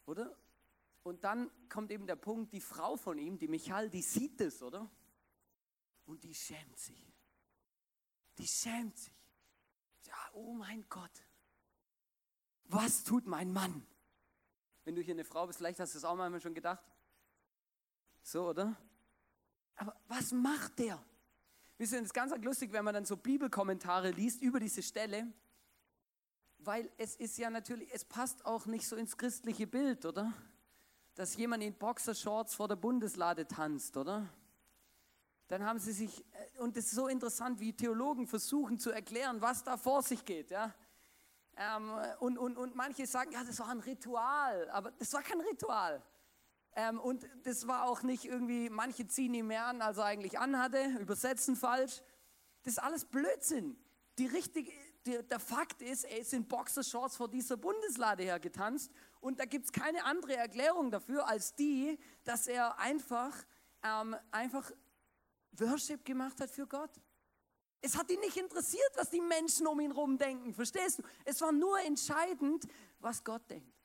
Oder? 0.07 0.35
Und 1.03 1.23
dann 1.23 1.51
kommt 1.69 1.91
eben 1.91 2.07
der 2.07 2.17
Punkt, 2.17 2.53
die 2.55 2.61
Frau 2.61 2.97
von 2.97 3.19
ihm, 3.19 3.39
die 3.39 3.49
Michal, 3.49 3.91
die 3.91 4.03
sieht 4.03 4.41
es, 4.41 4.63
oder? 4.63 4.91
Und 6.07 6.25
die 6.25 6.35
schämt 6.35 6.79
sich. 6.79 7.13
Die 8.39 8.47
schämt 8.47 8.97
sich. 8.97 9.13
Ja, 10.07 10.31
oh 10.33 10.55
mein 10.55 10.89
Gott 10.89 11.23
was 12.65 13.05
tut 13.05 13.27
mein 13.27 13.53
Mann? 13.53 13.87
Wenn 14.85 14.95
du 14.95 15.03
hier 15.03 15.15
eine 15.15 15.25
Frau 15.25 15.47
bist, 15.47 15.59
vielleicht 15.59 15.81
hast 15.81 15.95
du 15.95 15.99
es 15.99 16.05
auch 16.05 16.17
manchmal 16.17 16.41
schon 16.41 16.55
gedacht. 16.55 16.85
So, 18.23 18.49
oder? 18.49 18.77
Aber 19.77 19.95
was 20.09 20.33
macht 20.33 20.79
der? 20.79 21.03
Wisst 21.79 21.93
ihr, 21.93 21.99
es 21.99 22.07
ist 22.07 22.15
ganz 22.15 22.33
lustig, 22.43 22.73
wenn 22.73 22.85
man 22.85 22.95
dann 22.95 23.05
so 23.05 23.17
Bibelkommentare 23.17 24.11
liest 24.11 24.43
über 24.43 24.61
diese 24.61 24.83
Stelle, 24.83 25.33
weil 26.59 26.91
es 26.97 27.17
ist 27.17 27.39
ja 27.39 27.51
natürlich, 27.51 27.93
es 27.93 28.05
passt 28.05 28.45
auch 28.47 28.67
nicht 28.67 28.87
so 28.87 28.97
ins 28.97 29.17
christliche 29.17 29.67
Bild, 29.67 30.05
oder? 30.05 30.33
Dass 31.15 31.37
jemand 31.37 31.63
in 31.63 31.75
Boxershorts 31.75 32.55
vor 32.55 32.69
der 32.69 32.77
Bundeslade 32.77 33.47
tanzt, 33.47 33.97
oder? 33.97 34.29
Dann 35.49 35.65
haben 35.65 35.79
sie 35.79 35.93
sich, 35.93 36.25
äh, 36.33 36.61
und 36.61 36.77
es 36.77 36.87
ist 36.87 36.93
so 36.93 37.09
interessant, 37.09 37.61
wie 37.61 37.73
Theologen 37.73 38.27
versuchen 38.27 38.79
zu 38.79 38.91
erklären, 38.91 39.41
was 39.41 39.65
da 39.65 39.77
vor 39.77 40.03
sich 40.03 40.25
geht, 40.25 40.51
ja? 40.51 40.75
Ähm, 41.57 41.93
und, 42.21 42.39
und, 42.39 42.57
und 42.57 42.75
manche 42.75 43.07
sagen, 43.07 43.33
ja, 43.33 43.45
das 43.45 43.59
war 43.59 43.69
ein 43.69 43.81
Ritual, 43.81 44.71
aber 44.71 44.91
das 44.93 45.13
war 45.13 45.23
kein 45.23 45.41
Ritual. 45.41 46.03
Ähm, 46.75 46.99
und 47.01 47.29
das 47.45 47.67
war 47.67 47.85
auch 47.85 48.03
nicht 48.03 48.25
irgendwie, 48.25 48.71
manche 48.71 49.07
ziehen 49.07 49.35
ihn 49.35 49.47
mehr 49.47 49.67
an, 49.67 49.83
als 49.83 49.99
er 49.99 50.05
eigentlich 50.05 50.39
anhatte, 50.39 50.83
übersetzen 51.01 51.57
falsch. 51.57 52.03
Das 52.63 52.75
ist 52.75 52.79
alles 52.79 53.05
Blödsinn. 53.05 53.77
Die 54.19 54.27
richtige, 54.27 54.73
die, 55.05 55.23
der 55.23 55.41
Fakt 55.41 55.83
ist, 55.83 56.05
er 56.05 56.19
ist 56.19 56.33
in 56.33 56.47
Boxershorts 56.47 57.17
vor 57.17 57.29
dieser 57.29 57.57
Bundeslade 57.57 58.23
hergetanzt 58.23 58.91
und 59.21 59.39
da 59.39 59.45
gibt 59.45 59.67
es 59.67 59.73
keine 59.73 60.05
andere 60.05 60.37
Erklärung 60.37 60.91
dafür 60.91 61.29
als 61.29 61.55
die, 61.55 61.99
dass 62.25 62.47
er 62.47 62.79
einfach, 62.79 63.37
ähm, 63.83 64.17
einfach 64.31 64.71
Worship 65.59 66.05
gemacht 66.05 66.41
hat 66.41 66.51
für 66.51 66.67
Gott. 66.67 66.91
Es 67.85 67.97
hat 67.97 68.09
ihn 68.11 68.21
nicht 68.21 68.37
interessiert, 68.37 68.91
was 68.95 69.11
die 69.11 69.21
Menschen 69.21 69.67
um 69.67 69.81
ihn 69.81 69.91
herum 69.91 70.17
denken. 70.17 70.55
Verstehst 70.55 71.01
du? 71.01 71.03
Es 71.25 71.41
war 71.41 71.51
nur 71.51 71.81
entscheidend, 71.81 72.69
was 73.01 73.23
Gott 73.25 73.43
denkt. 73.51 73.77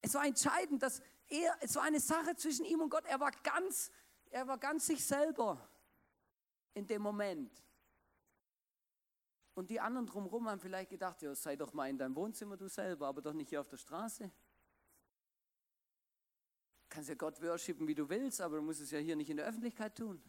Es 0.00 0.14
war 0.14 0.24
entscheidend, 0.24 0.80
dass 0.80 1.02
er, 1.26 1.56
es 1.60 1.74
war 1.74 1.82
eine 1.82 1.98
Sache 1.98 2.36
zwischen 2.36 2.64
ihm 2.64 2.80
und 2.80 2.88
Gott. 2.88 3.04
Er 3.06 3.18
war 3.18 3.32
ganz, 3.42 3.90
er 4.30 4.46
war 4.46 4.58
ganz 4.58 4.86
sich 4.86 5.04
selber 5.04 5.68
in 6.72 6.86
dem 6.86 7.02
Moment. 7.02 7.52
Und 9.54 9.68
die 9.68 9.80
anderen 9.80 10.06
drumherum 10.06 10.48
haben 10.48 10.60
vielleicht 10.60 10.90
gedacht, 10.90 11.20
ja, 11.22 11.34
sei 11.34 11.56
doch 11.56 11.72
mal 11.72 11.90
in 11.90 11.98
deinem 11.98 12.14
Wohnzimmer 12.14 12.56
du 12.56 12.68
selber, 12.68 13.08
aber 13.08 13.20
doch 13.20 13.32
nicht 13.32 13.48
hier 13.48 13.60
auf 13.60 13.68
der 13.68 13.76
Straße. 13.76 14.24
Du 14.24 14.30
kannst 16.88 17.08
ja 17.08 17.16
Gott 17.16 17.42
worshipen, 17.42 17.88
wie 17.88 17.94
du 17.94 18.08
willst, 18.08 18.40
aber 18.40 18.56
du 18.56 18.62
musst 18.62 18.80
es 18.80 18.92
ja 18.92 19.00
hier 19.00 19.16
nicht 19.16 19.30
in 19.30 19.36
der 19.36 19.46
Öffentlichkeit 19.46 19.96
tun. 19.96 20.22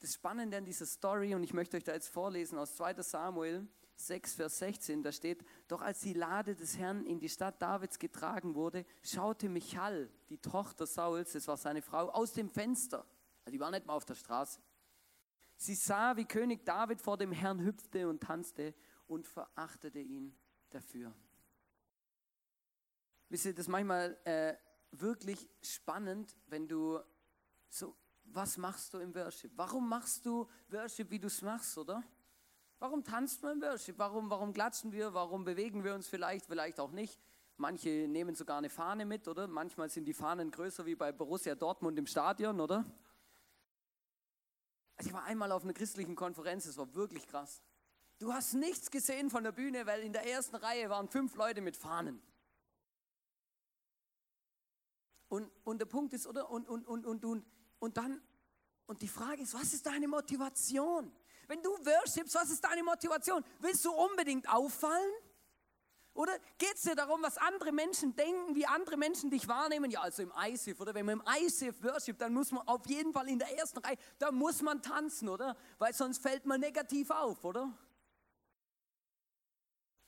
Das 0.00 0.14
Spannende 0.14 0.56
an 0.56 0.64
dieser 0.64 0.86
Story, 0.86 1.34
und 1.34 1.42
ich 1.42 1.54
möchte 1.54 1.76
euch 1.76 1.84
da 1.84 1.92
jetzt 1.92 2.08
vorlesen 2.08 2.58
aus 2.58 2.76
2 2.76 3.02
Samuel 3.02 3.66
6, 3.96 4.34
Vers 4.34 4.58
16, 4.58 5.02
da 5.02 5.10
steht, 5.10 5.44
doch 5.68 5.80
als 5.80 6.00
die 6.00 6.12
Lade 6.12 6.54
des 6.54 6.76
Herrn 6.76 7.04
in 7.06 7.18
die 7.18 7.30
Stadt 7.30 7.60
Davids 7.62 7.98
getragen 7.98 8.54
wurde, 8.54 8.84
schaute 9.02 9.48
Michal, 9.48 10.10
die 10.28 10.38
Tochter 10.38 10.86
Sauls, 10.86 11.32
das 11.32 11.48
war 11.48 11.56
seine 11.56 11.80
Frau, 11.80 12.10
aus 12.10 12.32
dem 12.32 12.50
Fenster. 12.50 13.06
Also 13.44 13.52
die 13.52 13.60
war 13.60 13.70
nicht 13.70 13.86
mal 13.86 13.94
auf 13.94 14.04
der 14.04 14.14
Straße. 14.14 14.60
Sie 15.56 15.74
sah, 15.74 16.16
wie 16.16 16.26
König 16.26 16.66
David 16.66 17.00
vor 17.00 17.16
dem 17.16 17.32
Herrn 17.32 17.64
hüpfte 17.64 18.08
und 18.08 18.22
tanzte 18.22 18.74
und 19.06 19.26
verachtete 19.26 20.00
ihn 20.00 20.36
dafür. 20.68 21.14
Wisst 23.30 23.46
ihr, 23.46 23.54
das 23.54 23.62
ist 23.62 23.68
manchmal 23.68 24.18
äh, 24.24 24.54
wirklich 24.90 25.48
spannend, 25.62 26.36
wenn 26.46 26.68
du 26.68 27.00
so 27.68 27.96
was 28.32 28.56
machst 28.58 28.92
du 28.94 28.98
im 28.98 29.14
Worship? 29.14 29.52
Warum 29.56 29.88
machst 29.88 30.26
du 30.26 30.48
Worship, 30.68 31.10
wie 31.10 31.18
du 31.18 31.28
es 31.28 31.42
machst, 31.42 31.76
oder? 31.78 32.02
Warum 32.78 33.02
tanzt 33.02 33.42
man 33.42 33.52
im 33.52 33.62
Worship? 33.62 33.98
Warum, 33.98 34.28
warum 34.28 34.52
klatschen 34.52 34.92
wir? 34.92 35.14
Warum 35.14 35.44
bewegen 35.44 35.84
wir 35.84 35.94
uns 35.94 36.08
vielleicht, 36.08 36.46
vielleicht 36.46 36.78
auch 36.78 36.90
nicht? 36.90 37.18
Manche 37.56 38.06
nehmen 38.08 38.34
sogar 38.34 38.58
eine 38.58 38.68
Fahne 38.68 39.06
mit, 39.06 39.28
oder? 39.28 39.46
Manchmal 39.46 39.88
sind 39.88 40.04
die 40.04 40.12
Fahnen 40.12 40.50
größer 40.50 40.84
wie 40.84 40.94
bei 40.94 41.10
Borussia 41.10 41.54
Dortmund 41.54 41.98
im 41.98 42.06
Stadion, 42.06 42.60
oder? 42.60 42.84
Also 44.96 45.08
ich 45.08 45.14
war 45.14 45.24
einmal 45.24 45.52
auf 45.52 45.64
einer 45.64 45.72
christlichen 45.72 46.16
Konferenz, 46.16 46.64
das 46.64 46.76
war 46.76 46.94
wirklich 46.94 47.26
krass. 47.26 47.62
Du 48.18 48.32
hast 48.32 48.54
nichts 48.54 48.90
gesehen 48.90 49.30
von 49.30 49.44
der 49.44 49.52
Bühne, 49.52 49.86
weil 49.86 50.02
in 50.02 50.12
der 50.12 50.26
ersten 50.26 50.56
Reihe 50.56 50.88
waren 50.88 51.08
fünf 51.08 51.34
Leute 51.36 51.60
mit 51.60 51.76
Fahnen. 51.76 52.22
Und, 55.28 55.50
und 55.64 55.78
der 55.78 55.86
Punkt 55.86 56.12
ist, 56.12 56.26
oder? 56.26 56.50
Und, 56.50 56.68
und, 56.68 56.86
und, 56.86 57.04
und, 57.04 57.24
und 57.24 57.46
und 57.86 57.96
dann, 57.96 58.20
und 58.86 59.00
die 59.00 59.08
Frage 59.08 59.42
ist, 59.42 59.54
was 59.54 59.72
ist 59.72 59.86
deine 59.86 60.08
Motivation? 60.08 61.10
Wenn 61.46 61.62
du 61.62 61.70
worshipst, 61.70 62.34
was 62.34 62.50
ist 62.50 62.64
deine 62.64 62.82
Motivation? 62.82 63.44
Willst 63.60 63.84
du 63.84 63.92
unbedingt 63.92 64.48
auffallen? 64.48 65.12
Oder 66.12 66.36
geht 66.58 66.74
es 66.74 66.82
dir 66.82 66.96
darum, 66.96 67.22
was 67.22 67.38
andere 67.38 67.70
Menschen 67.70 68.16
denken, 68.16 68.56
wie 68.56 68.66
andere 68.66 68.96
Menschen 68.96 69.30
dich 69.30 69.46
wahrnehmen? 69.46 69.90
Ja, 69.90 70.00
also 70.00 70.22
im 70.22 70.32
ISIF 70.48 70.80
oder 70.80 70.94
wenn 70.94 71.06
man 71.06 71.20
im 71.20 71.44
ISIF 71.44 71.80
worship, 71.84 72.18
dann 72.18 72.32
muss 72.32 72.50
man 72.50 72.66
auf 72.66 72.86
jeden 72.86 73.12
Fall 73.12 73.28
in 73.28 73.38
der 73.38 73.56
ersten 73.56 73.78
Reihe, 73.78 73.98
da 74.18 74.32
muss 74.32 74.62
man 74.62 74.82
tanzen, 74.82 75.28
oder? 75.28 75.56
Weil 75.78 75.94
sonst 75.94 76.18
fällt 76.18 76.44
man 76.44 76.58
negativ 76.58 77.10
auf, 77.10 77.44
oder? 77.44 77.72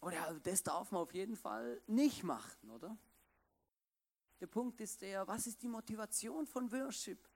Oder 0.00 0.40
das 0.42 0.62
darf 0.64 0.90
man 0.90 1.02
auf 1.02 1.14
jeden 1.14 1.37
Fall 1.37 1.80
nicht 1.87 2.25
machen, 2.25 2.70
oder? 2.70 2.99
Der 4.40 4.47
Punkt 4.49 4.80
ist 4.80 5.00
der, 5.02 5.28
was 5.28 5.47
ist 5.47 5.62
die 5.62 5.68
Motivation 5.68 6.44
von 6.47 6.73
Worship? 6.73 7.27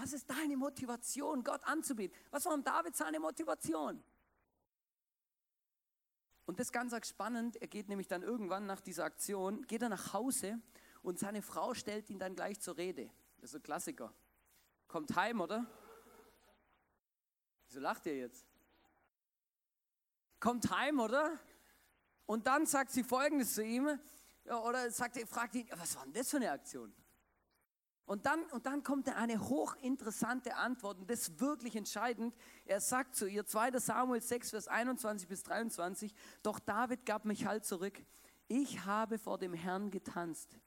Was 0.00 0.12
ist 0.12 0.30
deine 0.30 0.56
Motivation, 0.56 1.42
Gott 1.42 1.64
anzubieten? 1.64 2.16
Was 2.30 2.46
war 2.46 2.56
David 2.58 2.94
seine 2.94 3.18
Motivation? 3.18 4.00
Und 6.46 6.60
das 6.60 6.68
ist 6.68 6.72
ganz 6.72 6.94
spannend. 7.08 7.56
Er 7.56 7.66
geht 7.66 7.88
nämlich 7.88 8.06
dann 8.06 8.22
irgendwann 8.22 8.64
nach 8.64 8.80
dieser 8.80 9.04
Aktion, 9.04 9.66
geht 9.66 9.82
er 9.82 9.88
nach 9.88 10.12
Hause 10.12 10.62
und 11.02 11.18
seine 11.18 11.42
Frau 11.42 11.74
stellt 11.74 12.08
ihn 12.10 12.20
dann 12.20 12.36
gleich 12.36 12.60
zur 12.60 12.76
Rede. 12.76 13.10
Das 13.38 13.50
ist 13.50 13.56
ein 13.56 13.62
Klassiker. 13.62 14.14
Kommt 14.86 15.16
heim, 15.16 15.40
oder? 15.40 15.66
Wieso 17.66 17.80
lacht 17.80 18.06
ihr 18.06 18.16
jetzt? 18.16 18.46
Kommt 20.38 20.70
heim, 20.70 21.00
oder? 21.00 21.40
Und 22.24 22.46
dann 22.46 22.66
sagt 22.66 22.92
sie 22.92 23.02
folgendes 23.02 23.54
zu 23.54 23.64
ihm, 23.64 23.98
oder 24.44 24.88
sagt, 24.92 25.18
fragt 25.28 25.56
ihn, 25.56 25.68
was 25.74 25.96
war 25.96 26.04
denn 26.04 26.12
das 26.12 26.30
für 26.30 26.36
eine 26.36 26.52
Aktion? 26.52 26.94
Und 28.08 28.24
dann, 28.24 28.42
und 28.52 28.64
dann 28.64 28.82
kommt 28.82 29.14
eine 29.14 29.38
hochinteressante 29.38 30.56
Antwort 30.56 30.98
und 30.98 31.10
das 31.10 31.28
ist 31.28 31.40
wirklich 31.40 31.76
entscheidend. 31.76 32.34
Er 32.64 32.80
sagt 32.80 33.14
zu 33.14 33.28
ihr, 33.28 33.44
2. 33.44 33.78
Samuel 33.78 34.22
6, 34.22 34.48
Vers 34.48 34.66
21 34.66 35.28
bis 35.28 35.42
23, 35.42 36.14
doch 36.42 36.58
David 36.58 37.04
gab 37.04 37.26
mich 37.26 37.44
halt 37.44 37.66
zurück. 37.66 38.02
Ich 38.46 38.86
habe 38.86 39.18
vor 39.18 39.36
dem 39.36 39.52
Herrn 39.52 39.90
getanzt, 39.90 40.58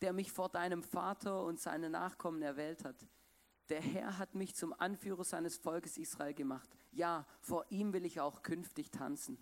der 0.00 0.14
mich 0.14 0.32
vor 0.32 0.48
deinem 0.48 0.82
Vater 0.82 1.44
und 1.44 1.60
seine 1.60 1.90
Nachkommen 1.90 2.40
erwählt 2.40 2.82
hat. 2.82 2.96
Der 3.68 3.82
Herr 3.82 4.16
hat 4.16 4.34
mich 4.34 4.54
zum 4.54 4.72
Anführer 4.72 5.24
seines 5.24 5.58
Volkes 5.58 5.98
Israel 5.98 6.32
gemacht. 6.32 6.78
Ja, 6.92 7.26
vor 7.42 7.66
ihm 7.68 7.92
will 7.92 8.06
ich 8.06 8.20
auch 8.20 8.42
künftig 8.42 8.90
tanzen. 8.90 9.36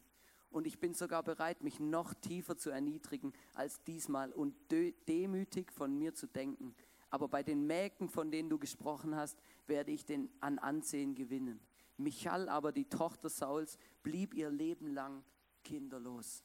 Und 0.51 0.67
ich 0.67 0.81
bin 0.81 0.93
sogar 0.93 1.23
bereit, 1.23 1.63
mich 1.63 1.79
noch 1.79 2.15
tiefer 2.15 2.57
zu 2.57 2.71
erniedrigen 2.71 3.33
als 3.55 3.81
diesmal 3.85 4.33
und 4.33 4.57
demütig 5.07 5.71
von 5.71 5.97
mir 5.97 6.15
zu 6.15 6.27
denken 6.27 6.75
aber 7.15 7.29
bei 7.29 7.45
den 7.45 7.65
Mägden, 7.65 8.09
von 8.09 8.33
denen 8.33 8.51
du 8.51 8.59
gesprochen 8.59 9.15
hast, 9.15 9.39
werde 9.69 9.93
ich 9.93 10.05
den 10.05 10.29
an 10.41 10.59
Ansehen 10.59 11.15
gewinnen. 11.15 11.65
Michal 11.97 12.49
aber, 12.49 12.73
die 12.73 12.89
Tochter 12.89 13.31
Sauls, 13.31 13.79
blieb 14.03 14.35
ihr 14.35 14.51
Leben 14.51 14.89
lang 14.89 15.25
kinderlos. 15.63 16.43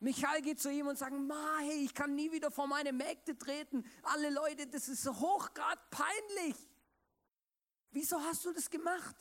Michael 0.00 0.42
geht 0.42 0.60
zu 0.60 0.70
ihm 0.70 0.86
und 0.86 0.98
sagt, 0.98 1.14
Ma, 1.14 1.60
hey, 1.60 1.82
ich 1.82 1.94
kann 1.94 2.14
nie 2.14 2.30
wieder 2.30 2.50
vor 2.50 2.66
meine 2.66 2.92
Mägde 2.92 3.38
treten. 3.38 3.86
Alle 4.02 4.28
Leute, 4.28 4.66
das 4.66 4.90
ist 4.90 5.02
so 5.02 5.18
hochgrad 5.18 5.78
peinlich. 5.88 6.56
Wieso 7.90 8.20
hast 8.20 8.44
du 8.44 8.52
das 8.52 8.68
gemacht? 8.68 9.16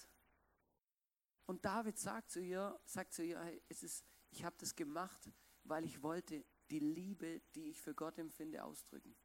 Und 1.46 1.64
David 1.64 1.98
sagt 1.98 2.32
zu 2.32 2.42
ihr, 2.42 2.78
sagt 2.84 3.14
zu 3.14 3.24
ihr, 3.24 3.40
hey, 3.40 3.62
es 3.70 3.82
ist, 3.82 4.04
ich 4.30 4.44
habe 4.44 4.58
das 4.60 4.76
gemacht, 4.76 5.32
weil 5.70 5.86
ich 5.86 6.02
wollte 6.02 6.44
die 6.70 6.80
Liebe, 6.80 7.42
die 7.56 7.70
ich 7.70 7.82
für 7.82 7.94
Gott 7.94 8.18
empfinde, 8.18 8.64
ausdrücken. 8.64 9.16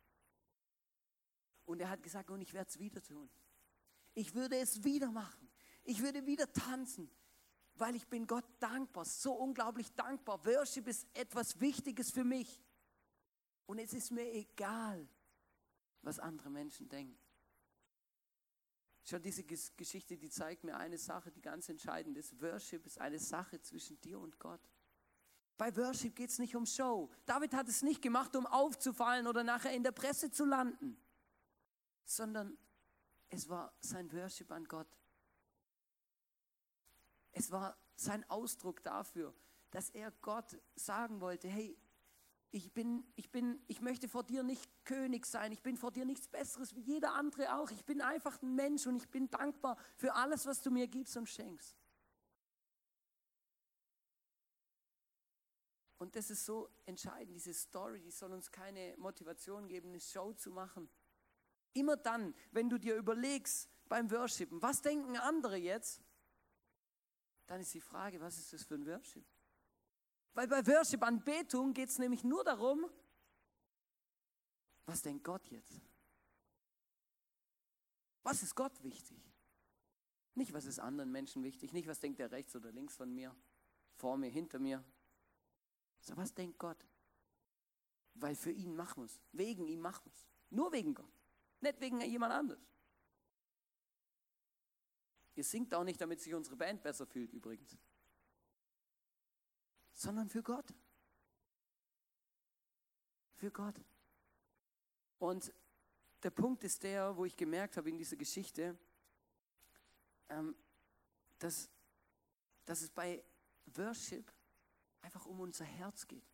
Und 1.65 1.81
er 1.81 1.89
hat 1.89 2.03
gesagt, 2.03 2.31
und 2.31 2.43
ich 2.43 2.53
werde 2.53 2.69
es 2.69 2.79
wieder 2.79 3.03
tun. 3.03 3.31
Ich 4.15 4.35
würde 4.35 4.57
es 4.57 4.85
wieder 4.85 5.11
machen. 5.11 5.51
Ich 5.83 6.01
würde 6.01 6.27
wieder 6.27 6.51
tanzen, 6.53 7.11
weil 7.75 7.97
ich 7.97 8.07
bin 8.07 8.27
Gott 8.27 8.45
dankbar, 8.61 9.05
so 9.05 9.33
unglaublich 9.33 9.93
dankbar. 9.95 10.45
Worship 10.45 10.87
ist 10.87 11.07
etwas 11.15 11.61
Wichtiges 11.61 12.11
für 12.11 12.25
mich. 12.25 12.63
Und 13.67 13.79
es 13.79 13.95
ist 13.95 14.11
mir 14.11 14.31
egal, 14.33 15.09
was 16.03 16.19
andere 16.19 16.51
Menschen 16.51 16.89
denken. 16.89 17.19
Schon 19.03 19.23
diese 19.23 19.45
Geschichte, 19.45 20.17
die 20.17 20.31
zeigt 20.31 20.65
mir 20.65 20.77
eine 20.77 20.97
Sache, 20.99 21.31
die 21.31 21.43
ganz 21.43 21.69
entscheidend 21.69 22.17
ist. 22.17 22.41
Worship 22.41 22.87
ist 22.87 22.99
eine 23.01 23.19
Sache 23.19 23.61
zwischen 23.61 24.01
dir 24.01 24.19
und 24.19 24.39
Gott. 24.39 24.61
Bei 25.57 25.75
Worship 25.77 26.17
geht 26.17 26.31
es 26.31 26.39
nicht 26.39 26.57
um 26.57 26.67
Show. 26.67 27.11
David 27.27 27.55
hat 27.55 27.69
es 27.69 27.83
nicht 27.83 28.03
gemacht, 28.03 28.35
um 28.35 28.47
aufzufallen 28.47 29.27
oder 29.27 29.45
nachher 29.45 29.73
in 29.73 29.85
der 29.85 29.93
Presse 29.93 30.31
zu 30.31 30.45
landen, 30.45 30.97
sondern 32.05 32.59
es 33.29 33.49
war 33.49 33.73
sein 33.81 34.13
Worship 34.13 34.51
an 34.51 34.65
Gott. 34.65 34.89
Es 37.33 37.51
war 37.51 37.77
sein 37.97 38.29
Ausdruck 38.29 38.83
dafür, 38.83 39.35
dass 39.71 39.91
er 39.91 40.11
Gott 40.23 40.59
sagen 40.75 41.21
wollte, 41.21 41.49
hey, 41.49 41.77
ich 42.51 42.73
bin, 42.73 43.05
ich 43.17 43.31
bin, 43.33 43.61
ich 43.67 43.81
möchte 43.81 44.09
vor 44.09 44.23
dir 44.23 44.45
nicht 44.45 44.71
König 44.85 45.27
sein, 45.27 45.51
ich 45.51 45.63
bin 45.63 45.77
vor 45.77 45.91
dir 45.91 46.05
nichts 46.05 46.29
Besseres 46.29 46.75
wie 46.77 46.81
jeder 46.81 47.15
andere 47.15 47.57
auch. 47.57 47.71
Ich 47.73 47.85
bin 47.85 48.01
einfach 48.01 48.41
ein 48.43 48.55
Mensch 48.55 48.87
und 48.87 48.95
ich 48.95 49.09
bin 49.09 49.29
dankbar 49.29 49.77
für 49.97 50.15
alles, 50.15 50.47
was 50.47 50.63
du 50.63 50.71
mir 50.71 50.87
gibst 50.87 51.17
und 51.17 51.29
schenkst. 51.29 51.77
Und 56.05 56.15
das 56.17 56.29
ist 56.29 56.45
so 56.45 56.69
entscheidend, 56.85 57.35
diese 57.35 57.55
Story, 57.55 57.99
die 57.99 58.11
soll 58.11 58.31
uns 58.35 58.51
keine 58.51 58.95
Motivation 58.99 59.67
geben, 59.67 59.89
eine 59.89 60.01
Show 60.01 60.35
zu 60.35 60.51
machen. 60.51 60.91
Immer 61.73 61.97
dann, 61.97 62.35
wenn 62.51 62.69
du 62.69 62.77
dir 62.77 62.95
überlegst 62.97 63.71
beim 63.89 64.11
Worshipen, 64.11 64.61
was 64.61 64.83
denken 64.83 65.17
andere 65.17 65.57
jetzt, 65.57 66.03
dann 67.47 67.59
ist 67.59 67.73
die 67.73 67.81
Frage, 67.81 68.21
was 68.21 68.37
ist 68.37 68.53
das 68.53 68.65
für 68.65 68.75
ein 68.75 68.85
Worship? 68.85 69.25
Weil 70.35 70.47
bei 70.47 70.67
Worship, 70.67 71.03
Anbetung, 71.03 71.73
geht 71.73 71.89
es 71.89 71.99
nämlich 71.99 72.23
nur 72.23 72.45
darum, 72.45 72.85
was 74.85 75.01
denkt 75.01 75.25
Gott 75.25 75.47
jetzt? 75.47 75.81
Was 78.25 78.43
ist 78.43 78.55
Gott 78.55 78.83
wichtig? 78.83 79.33
Nicht, 80.35 80.53
was 80.53 80.67
ist 80.67 80.81
anderen 80.81 81.11
Menschen 81.11 81.43
wichtig, 81.43 81.73
nicht, 81.73 81.89
was 81.89 82.01
denkt 82.01 82.19
der 82.19 82.31
rechts 82.31 82.55
oder 82.55 82.71
links 82.73 82.95
von 82.95 83.11
mir, 83.15 83.35
vor 83.95 84.19
mir, 84.19 84.29
hinter 84.29 84.59
mir, 84.59 84.85
so 86.05 86.17
was 86.17 86.35
denkt 86.35 86.59
Gott? 86.59 86.87
Weil 88.15 88.37
für 88.37 88.51
ihn 88.51 88.77
machen 88.77 89.05
es. 89.05 89.21
Wegen 89.33 89.67
ihm 89.67 89.81
machen 89.81 90.11
es. 90.13 90.27
Nur 90.51 90.71
wegen 90.73 90.95
Gott. 90.95 91.13
Nicht 91.61 91.81
wegen 91.81 92.01
jemand 92.03 92.33
anderes. 92.33 92.63
Ihr 95.35 95.45
singt 95.45 95.73
auch 95.75 95.83
nicht, 95.83 96.01
damit 96.01 96.21
sich 96.21 96.35
unsere 96.35 96.57
Band 96.57 96.83
besser 96.83 97.07
fühlt, 97.07 97.33
übrigens. 97.33 97.77
Sondern 99.93 100.29
für 100.29 100.43
Gott. 100.43 100.73
Für 103.33 103.51
Gott. 103.51 103.81
Und 105.19 105.53
der 106.23 106.31
Punkt 106.31 106.63
ist 106.65 106.83
der, 106.83 107.17
wo 107.17 107.25
ich 107.25 107.35
gemerkt 107.35 107.79
habe 107.79 107.89
in 107.89 107.97
dieser 107.97 108.17
Geschichte, 108.17 108.79
ähm, 110.29 110.55
dass, 111.39 111.71
dass 112.67 112.83
es 112.83 112.91
bei 112.91 113.25
Worship 113.67 114.34
einfach 115.05 115.27
um 115.27 115.41
unser 115.41 115.65
Herz 115.65 116.09
geht. 116.09 116.27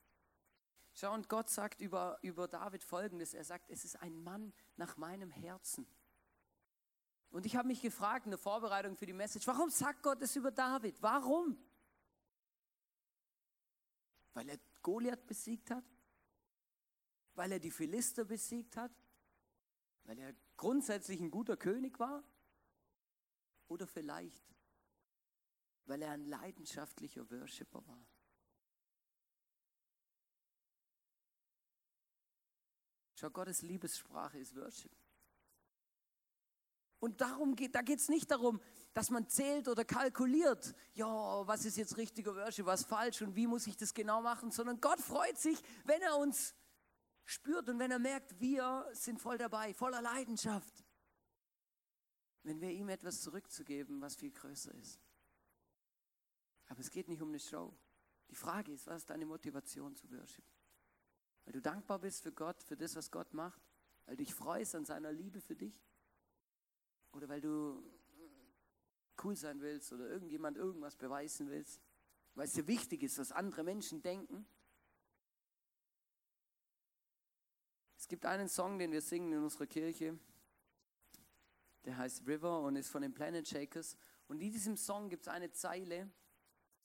Schau, 0.95 1.13
und 1.13 1.29
Gott 1.29 1.51
sagt 1.51 1.81
über, 1.81 2.19
über 2.23 2.49
David 2.49 2.83
folgendes: 2.83 3.35
Er 3.35 3.45
sagt, 3.45 3.69
es 3.69 3.85
ist 3.85 3.97
ein 3.97 4.17
Mann 4.23 4.53
nach 4.77 4.97
meinem 4.97 5.31
Herzen. 5.31 5.87
Und 7.31 7.47
ich 7.47 7.55
habe 7.57 7.69
mich 7.69 7.81
gefragt 7.81 8.27
in 8.27 8.31
der 8.31 8.39
Vorbereitung 8.39 8.97
für 8.97 9.07
die 9.07 9.13
Message, 9.13 9.47
warum 9.47 9.71
sagt 9.71 10.03
Gott 10.03 10.21
es 10.23 10.35
über 10.35 10.51
David? 10.51 11.01
Warum? 11.01 11.57
Weil 14.35 14.49
er 14.49 14.59
Goliath 14.83 15.27
besiegt 15.27 15.71
hat? 15.71 15.85
Weil 17.35 17.53
er 17.53 17.61
die 17.61 17.71
Philister 17.71 18.25
besiegt 18.25 18.77
hat? 18.77 18.93
Weil 20.05 20.19
er 20.19 20.35
grundsätzlich 20.57 21.21
ein 21.21 21.31
guter 21.31 21.57
König 21.57 22.01
war? 22.01 22.25
Oder 23.69 23.87
vielleicht, 23.87 24.43
weil 25.85 26.03
er 26.03 26.11
ein 26.11 26.25
leidenschaftlicher 26.25 27.31
Worshipper 27.31 27.87
war? 27.87 28.10
Schau, 33.21 33.29
Gottes 33.29 33.61
Liebessprache 33.61 34.39
ist 34.39 34.57
Worship. 34.57 34.97
Und 37.01 37.21
darum 37.21 37.55
geht, 37.55 37.75
da 37.75 37.83
geht 37.83 37.99
es 37.99 38.09
nicht 38.09 38.31
darum, 38.31 38.63
dass 38.95 39.11
man 39.11 39.29
zählt 39.29 39.69
oder 39.69 39.85
kalkuliert, 39.85 40.75
ja, 40.95 41.07
was 41.47 41.67
ist 41.67 41.77
jetzt 41.77 41.99
richtiger 41.99 42.35
Worship, 42.35 42.65
was 42.65 42.87
falsch 42.87 43.21
und 43.21 43.37
wie 43.37 43.47
muss 43.47 43.67
ich 43.67 43.77
das 43.77 43.93
genau 43.93 44.23
machen, 44.23 44.51
sondern 44.51 44.81
Gott 44.81 45.01
freut 45.01 45.37
sich, 45.37 45.59
wenn 45.85 46.01
er 46.01 46.17
uns 46.17 46.55
spürt 47.27 47.69
und 47.69 47.79
wenn 47.79 47.91
er 47.91 47.99
merkt, 47.99 48.41
wir 48.41 48.89
sind 48.93 49.21
voll 49.21 49.37
dabei, 49.37 49.75
voller 49.75 50.01
Leidenschaft. 50.01 50.83
Wenn 52.43 52.59
wir 52.63 52.71
ihm 52.71 52.89
etwas 52.89 53.21
zurückzugeben, 53.21 54.01
was 54.01 54.17
viel 54.17 54.31
größer 54.31 54.75
ist. 54.77 54.99
Aber 56.69 56.81
es 56.81 56.91
geht 56.91 57.09
nicht 57.09 57.21
um 57.21 57.29
eine 57.29 57.39
Show. 57.39 57.77
Die 58.31 58.35
Frage 58.35 58.73
ist, 58.73 58.87
was 58.87 59.03
ist 59.03 59.11
deine 59.11 59.27
Motivation 59.27 59.95
zu 59.95 60.11
Worship? 60.11 60.45
Weil 61.51 61.55
du 61.55 61.63
dankbar 61.63 61.99
bist 61.99 62.23
für 62.23 62.31
Gott, 62.31 62.63
für 62.63 62.77
das, 62.77 62.95
was 62.95 63.11
Gott 63.11 63.35
macht? 63.35 63.61
Weil 64.07 64.15
du 64.15 64.23
dich 64.23 64.33
freust 64.33 64.77
an 64.77 64.85
seiner 64.85 65.11
Liebe 65.11 65.41
für 65.41 65.57
dich? 65.57 65.75
Oder 67.11 67.29
weil 67.29 67.41
du 67.41 67.83
cool 69.25 69.35
sein 69.35 69.61
willst 69.61 69.93
oder 69.93 70.09
irgendjemand 70.09 70.57
irgendwas 70.57 70.95
beweisen 70.95 71.51
willst? 71.51 71.81
Weil 72.37 72.47
es 72.47 72.53
dir 72.53 72.69
wichtig 72.69 73.03
ist, 73.03 73.19
was 73.19 73.33
andere 73.33 73.65
Menschen 73.65 74.01
denken? 74.01 74.47
Es 77.97 78.07
gibt 78.07 78.27
einen 78.27 78.49
Song, 78.49 78.79
den 78.79 78.93
wir 78.93 79.03
singen 79.03 79.33
in 79.33 79.43
unserer 79.43 79.67
Kirche. 79.67 80.17
Der 81.85 81.97
heißt 81.97 82.29
River 82.29 82.61
und 82.61 82.77
ist 82.77 82.91
von 82.91 83.03
den 83.03 83.13
Planet 83.13 83.49
Shakers. 83.49 83.97
Und 84.29 84.41
in 84.41 84.53
diesem 84.53 84.77
Song 84.77 85.09
gibt 85.09 85.27
es 85.27 85.29
eine 85.29 85.51
Zeile, 85.51 86.13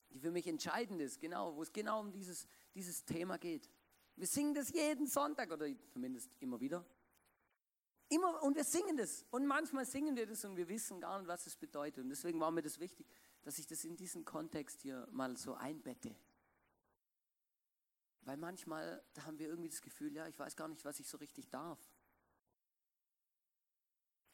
die 0.09 0.17
für 0.17 0.31
mich 0.31 0.47
entscheidend 0.47 1.01
ist, 1.01 1.19
genau, 1.19 1.55
wo 1.55 1.61
es 1.61 1.71
genau 1.71 1.99
um 1.99 2.11
dieses, 2.11 2.47
dieses 2.73 3.05
Thema 3.05 3.37
geht. 3.37 3.69
Wir 4.15 4.27
singen 4.27 4.53
das 4.53 4.69
jeden 4.69 5.07
Sonntag 5.07 5.51
oder 5.51 5.67
zumindest 5.89 6.31
immer 6.39 6.59
wieder. 6.59 6.85
Immer, 8.07 8.41
und 8.43 8.55
wir 8.55 8.63
singen 8.63 8.97
das. 8.97 9.25
Und 9.31 9.45
manchmal 9.45 9.85
singen 9.85 10.15
wir 10.15 10.27
das 10.27 10.45
und 10.45 10.55
wir 10.55 10.67
wissen 10.69 11.01
gar 11.01 11.19
nicht, 11.19 11.27
was 11.27 11.47
es 11.47 11.55
bedeutet. 11.55 12.03
Und 12.03 12.09
deswegen 12.09 12.39
war 12.39 12.51
mir 12.51 12.61
das 12.61 12.79
wichtig, 12.79 13.07
dass 13.41 13.57
ich 13.57 13.67
das 13.67 13.83
in 13.83 13.97
diesen 13.97 14.23
Kontext 14.23 14.81
hier 14.81 15.07
mal 15.11 15.35
so 15.37 15.55
einbette. 15.55 16.15
Weil 18.21 18.37
manchmal, 18.37 19.03
haben 19.19 19.37
wir 19.37 19.47
irgendwie 19.47 19.69
das 19.69 19.81
Gefühl, 19.81 20.13
ja, 20.15 20.27
ich 20.27 20.37
weiß 20.37 20.55
gar 20.55 20.67
nicht, 20.67 20.85
was 20.85 20.99
ich 20.99 21.07
so 21.07 21.17
richtig 21.17 21.49
darf. 21.49 21.79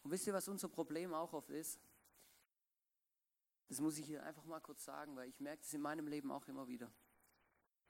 Und 0.03 0.11
wisst 0.11 0.27
ihr, 0.27 0.33
was 0.33 0.47
unser 0.47 0.69
Problem 0.69 1.13
auch 1.13 1.33
oft 1.33 1.50
ist? 1.50 1.79
Das 3.67 3.79
muss 3.79 3.97
ich 3.97 4.05
hier 4.05 4.23
einfach 4.23 4.43
mal 4.43 4.59
kurz 4.59 4.83
sagen, 4.83 5.15
weil 5.15 5.29
ich 5.29 5.39
merke 5.39 5.61
das 5.61 5.73
in 5.73 5.81
meinem 5.81 6.07
Leben 6.07 6.31
auch 6.31 6.47
immer 6.47 6.67
wieder. 6.67 6.91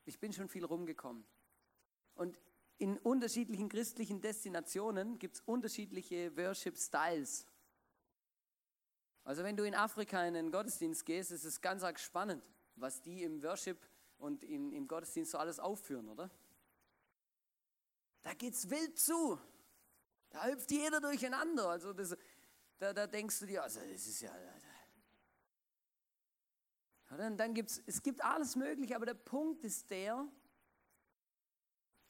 Ich 0.06 0.20
bin 0.20 0.32
schon 0.32 0.48
viel 0.48 0.64
rumgekommen. 0.64 1.26
Und 2.16 2.38
in 2.78 2.98
unterschiedlichen 2.98 3.70
christlichen 3.70 4.22
Destinationen 4.22 5.20
gibt 5.20 5.36
es 5.36 5.42
unterschiedliche 5.42 6.36
Worship-Styles. 6.36 7.46
Also 9.24 9.44
wenn 9.44 9.56
du 9.56 9.64
in 9.64 9.76
Afrika 9.76 10.26
in 10.26 10.36
einen 10.36 10.52
Gottesdienst 10.52 11.06
gehst, 11.06 11.32
ist 11.32 11.44
es 11.44 11.62
ganz 11.62 11.84
arg 11.84 12.00
spannend, 12.00 12.44
was 12.76 13.02
die 13.02 13.24
im 13.24 13.44
Worship 13.44 13.88
und 14.18 14.44
im, 14.44 14.74
im 14.74 14.88
Gottesdienst 14.88 15.32
so 15.32 15.38
alles 15.38 15.60
aufführen, 15.60 16.10
oder? 16.10 16.30
Da 18.24 18.34
geht's 18.34 18.70
wild 18.70 18.98
zu. 18.98 19.40
Da 20.30 20.46
hüpft 20.46 20.72
jeder 20.72 21.02
durcheinander. 21.02 21.70
Also 21.70 21.94
das, 21.94 22.16
da, 22.80 22.94
da 22.94 23.06
denkst 23.06 23.40
du 23.40 23.46
dir, 23.46 23.64
also 23.64 23.80
das 23.80 24.08
ist 24.08 24.22
ja. 24.22 24.34
Und 27.10 27.38
dann 27.38 27.54
gibt's, 27.54 27.82
es 27.86 28.02
gibt 28.02 28.24
alles 28.24 28.56
Mögliche, 28.56 28.96
aber 28.96 29.06
der 29.06 29.14
Punkt 29.14 29.64
ist 29.66 29.90
der, 29.90 30.28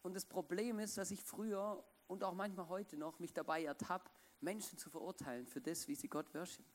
und 0.01 0.15
das 0.15 0.25
Problem 0.25 0.79
ist, 0.79 0.97
dass 0.97 1.11
ich 1.11 1.23
früher 1.23 1.83
und 2.07 2.23
auch 2.23 2.33
manchmal 2.33 2.67
heute 2.67 2.97
noch 2.97 3.19
mich 3.19 3.33
dabei 3.33 3.63
ertappe, 3.63 4.09
Menschen 4.41 4.77
zu 4.77 4.89
verurteilen 4.89 5.47
für 5.47 5.61
das, 5.61 5.87
wie 5.87 5.95
sie 5.95 6.07
Gott 6.07 6.33
worshipen. 6.33 6.71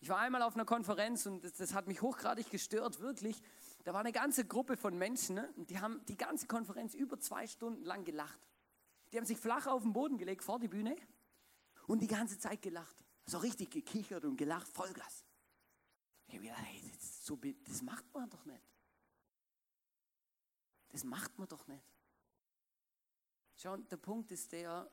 Ich 0.00 0.08
war 0.08 0.18
einmal 0.18 0.42
auf 0.42 0.56
einer 0.56 0.64
Konferenz 0.64 1.26
und 1.26 1.44
das, 1.44 1.52
das, 1.52 1.74
hat 1.74 1.86
mich 1.86 2.02
hochgradig 2.02 2.50
gestört, 2.50 2.98
wirklich. 3.00 3.40
Da 3.84 3.92
war 3.92 4.00
eine 4.00 4.10
ganze 4.10 4.44
Gruppe 4.44 4.76
von 4.76 4.98
Menschen, 4.98 5.36
ne? 5.36 5.52
und 5.56 5.70
die 5.70 5.78
haben 5.78 6.04
die 6.06 6.16
ganze 6.16 6.48
Konferenz 6.48 6.94
über 6.94 7.20
zwei 7.20 7.46
Stunden 7.46 7.84
lang 7.84 8.04
gelacht. 8.04 8.40
Die 9.12 9.16
haben 9.18 9.26
sich 9.26 9.38
flach 9.38 9.68
auf 9.68 9.82
den 9.82 9.92
Boden 9.92 10.18
gelegt 10.18 10.42
vor 10.42 10.58
die 10.58 10.66
Bühne 10.66 10.96
und 11.86 12.00
die 12.00 12.08
ganze 12.08 12.38
Zeit 12.38 12.62
gelacht. 12.62 12.96
So 13.26 13.38
richtig 13.38 13.70
gekichert 13.70 14.24
und 14.24 14.36
gelacht, 14.36 14.66
Vollgas. 14.66 15.24
Ich 16.26 16.34
habe 16.34 16.46
gedacht, 16.46 16.62
hey, 16.64 16.82
das, 16.94 17.24
so, 17.24 17.38
das 17.64 17.82
macht 17.82 18.12
man 18.12 18.28
doch 18.28 18.44
nicht. 18.44 18.62
Das 20.92 21.04
macht 21.04 21.38
man 21.38 21.48
doch 21.48 21.66
nicht. 21.66 21.84
Schau, 23.56 23.76
der 23.76 23.96
Punkt 23.96 24.30
ist 24.30 24.52
der, 24.52 24.90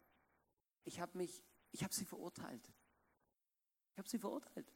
ich 0.84 1.00
habe 1.00 1.18
mich, 1.18 1.44
ich 1.72 1.84
habe 1.84 1.94
sie 1.94 2.06
verurteilt. 2.06 2.72
Ich 3.91 3.98
habe 3.98 4.08
sie 4.08 4.20
verurteilt. 4.20 4.74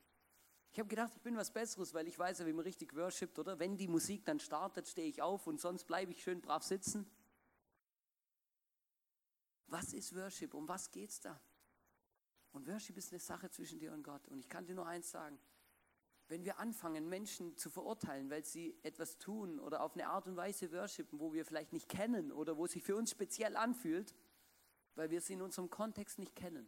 Ich 0.72 0.80
habe 0.80 0.90
gedacht, 0.90 1.14
ich 1.16 1.22
bin 1.22 1.38
was 1.38 1.52
Besseres, 1.52 1.94
weil 1.94 2.08
ich 2.08 2.18
weiß 2.18 2.40
ja, 2.40 2.46
wie 2.46 2.54
man 2.54 2.64
richtig 2.64 2.96
worshipt, 2.96 3.38
oder? 3.40 3.60
Wenn 3.60 3.78
die 3.78 3.88
Musik 3.88 4.26
dann 4.26 4.40
startet, 4.40 4.88
stehe 4.88 5.08
ich 5.08 5.22
auf 5.22 5.48
und 5.48 5.62
sonst 5.62 5.86
bleibe 5.86 6.12
ich 6.12 6.24
schön 6.24 6.42
brav 6.42 6.64
sitzen. 6.64 7.10
Was 9.68 9.94
ist 9.94 10.16
Worship? 10.16 10.54
Um 10.54 10.68
was 10.68 10.92
geht 10.92 11.10
es 11.10 11.20
da? 11.20 11.40
Und 12.52 12.68
Worship 12.68 12.98
ist 12.98 13.12
eine 13.12 13.20
Sache 13.20 13.50
zwischen 13.50 13.80
dir 13.80 13.94
und 13.94 14.04
Gott. 14.04 14.28
Und 14.28 14.40
ich 14.40 14.50
kann 14.50 14.66
dir 14.66 14.76
nur 14.76 14.88
eins 14.88 15.10
sagen. 15.10 15.40
Wenn 16.34 16.46
wir 16.46 16.58
anfangen, 16.58 17.10
Menschen 17.10 17.56
zu 17.58 17.70
verurteilen, 17.70 18.32
weil 18.32 18.44
sie 18.44 18.76
etwas 18.82 19.20
tun 19.20 19.60
oder 19.60 19.84
auf 19.84 19.94
eine 19.94 20.08
Art 20.08 20.26
und 20.26 20.36
Weise 20.36 20.72
worshipen, 20.72 21.20
wo 21.20 21.32
wir 21.32 21.46
vielleicht 21.46 21.74
nicht 21.74 21.88
kennen 21.88 22.32
oder 22.32 22.58
wo 22.58 22.66
es 22.66 22.72
sich 22.72 22.82
für 22.82 22.96
uns 22.96 23.12
speziell 23.12 23.56
anfühlt, 23.56 24.16
weil 24.96 25.12
wir 25.12 25.22
sie 25.22 25.34
in 25.34 25.44
unserem 25.44 25.70
Kontext 25.70 26.18
nicht 26.18 26.36
kennen, 26.36 26.68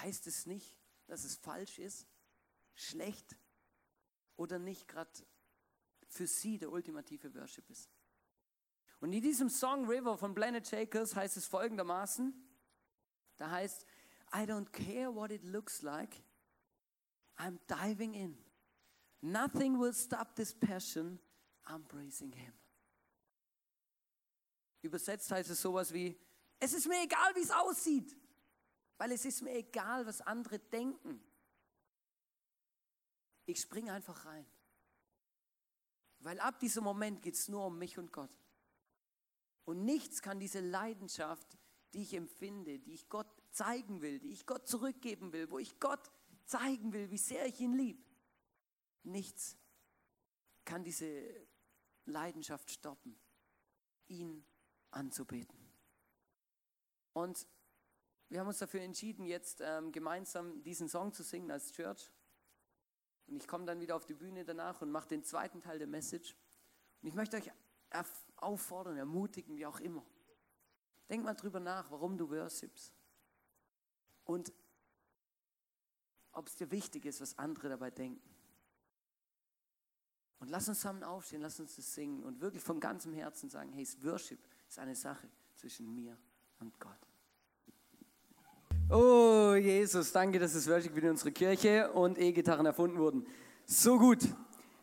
heißt 0.00 0.26
es 0.26 0.44
nicht, 0.44 0.76
dass 1.06 1.24
es 1.24 1.36
falsch 1.36 1.78
ist, 1.78 2.06
schlecht 2.74 3.38
oder 4.36 4.58
nicht 4.58 4.88
gerade 4.88 5.10
für 6.10 6.26
sie 6.26 6.58
der 6.58 6.70
ultimative 6.70 7.34
Worship 7.36 7.70
ist. 7.70 7.88
Und 9.00 9.14
in 9.14 9.22
diesem 9.22 9.48
Song 9.48 9.88
River 9.88 10.18
von 10.18 10.34
Blended 10.34 10.68
Shakers 10.68 11.16
heißt 11.16 11.38
es 11.38 11.46
folgendermaßen, 11.46 12.34
da 13.38 13.50
heißt, 13.52 13.86
I 14.34 14.40
don't 14.40 14.70
care 14.70 15.14
what 15.14 15.30
it 15.30 15.44
looks 15.44 15.80
like, 15.80 16.14
I'm 17.38 17.58
diving 17.66 18.12
in. 18.12 18.49
Nothing 19.22 19.78
will 19.78 19.92
stop 19.92 20.34
this 20.34 20.54
passion, 20.54 21.18
I'm 21.66 21.84
praising 21.84 22.32
him. 22.32 22.52
Übersetzt 24.82 25.30
heißt 25.30 25.50
es 25.50 25.60
sowas 25.60 25.92
wie, 25.92 26.18
es 26.58 26.72
ist 26.72 26.88
mir 26.88 27.02
egal, 27.02 27.34
wie 27.34 27.42
es 27.42 27.50
aussieht, 27.50 28.16
weil 28.96 29.12
es 29.12 29.24
ist 29.24 29.42
mir 29.42 29.54
egal, 29.54 30.06
was 30.06 30.20
andere 30.22 30.58
denken. 30.58 31.22
Ich 33.44 33.60
springe 33.60 33.92
einfach 33.92 34.24
rein. 34.24 34.46
Weil 36.20 36.38
ab 36.40 36.60
diesem 36.60 36.84
Moment 36.84 37.22
geht 37.22 37.34
es 37.34 37.48
nur 37.48 37.66
um 37.66 37.78
mich 37.78 37.98
und 37.98 38.12
Gott. 38.12 38.30
Und 39.64 39.84
nichts 39.84 40.22
kann 40.22 40.38
diese 40.38 40.60
Leidenschaft, 40.60 41.58
die 41.92 42.02
ich 42.02 42.14
empfinde, 42.14 42.78
die 42.78 42.92
ich 42.92 43.08
Gott 43.08 43.28
zeigen 43.50 44.00
will, 44.00 44.18
die 44.18 44.32
ich 44.32 44.46
Gott 44.46 44.66
zurückgeben 44.68 45.32
will, 45.32 45.50
wo 45.50 45.58
ich 45.58 45.78
Gott 45.80 46.10
zeigen 46.44 46.92
will, 46.92 47.10
wie 47.10 47.18
sehr 47.18 47.46
ich 47.46 47.60
ihn 47.60 47.74
liebe, 47.74 48.02
nichts 49.02 49.56
kann 50.64 50.84
diese 50.84 51.46
Leidenschaft 52.04 52.70
stoppen, 52.70 53.18
ihn 54.08 54.44
anzubeten. 54.90 55.58
Und 57.12 57.46
wir 58.28 58.40
haben 58.40 58.46
uns 58.46 58.58
dafür 58.58 58.82
entschieden, 58.82 59.24
jetzt 59.24 59.60
ähm, 59.60 59.90
gemeinsam 59.92 60.62
diesen 60.62 60.88
Song 60.88 61.12
zu 61.12 61.22
singen 61.22 61.50
als 61.50 61.72
Church. 61.72 62.10
Und 63.26 63.36
ich 63.36 63.48
komme 63.48 63.64
dann 63.64 63.80
wieder 63.80 63.96
auf 63.96 64.06
die 64.06 64.14
Bühne 64.14 64.44
danach 64.44 64.80
und 64.82 64.90
mache 64.90 65.08
den 65.08 65.24
zweiten 65.24 65.60
Teil 65.60 65.78
der 65.78 65.88
Message. 65.88 66.36
Und 67.02 67.08
ich 67.08 67.14
möchte 67.14 67.36
euch 67.36 67.50
auffordern, 68.36 68.96
ermutigen, 68.96 69.56
wie 69.56 69.66
auch 69.66 69.80
immer. 69.80 70.04
Denk 71.08 71.24
mal 71.24 71.34
drüber 71.34 71.58
nach, 71.58 71.90
warum 71.90 72.16
du 72.16 72.30
worshipst. 72.30 72.94
Und 74.24 74.52
ob 76.32 76.46
es 76.46 76.54
dir 76.54 76.70
wichtig 76.70 77.04
ist, 77.04 77.20
was 77.20 77.36
andere 77.36 77.68
dabei 77.68 77.90
denken. 77.90 78.22
Und 80.40 80.48
lass 80.48 80.68
uns 80.68 80.80
zusammen 80.80 81.02
aufstehen, 81.02 81.42
lass 81.42 81.60
uns 81.60 81.76
das 81.76 81.94
singen 81.94 82.22
und 82.24 82.40
wirklich 82.40 82.62
von 82.62 82.80
ganzem 82.80 83.12
Herzen 83.12 83.50
sagen, 83.50 83.72
hey, 83.72 83.86
Worship 84.02 84.38
ist 84.68 84.78
eine 84.78 84.96
Sache 84.96 85.28
zwischen 85.54 85.94
mir 85.94 86.16
und 86.60 86.78
Gott. 86.80 86.96
Oh, 88.88 89.54
Jesus, 89.54 90.10
danke, 90.12 90.38
dass 90.38 90.54
es 90.54 90.66
Worship 90.66 90.96
wieder 90.96 91.08
in 91.08 91.12
unserer 91.12 91.30
Kirche 91.30 91.92
und 91.92 92.18
E-Gitarren 92.18 92.66
erfunden 92.66 92.98
wurden. 92.98 93.26
So 93.66 93.98
gut. 93.98 94.18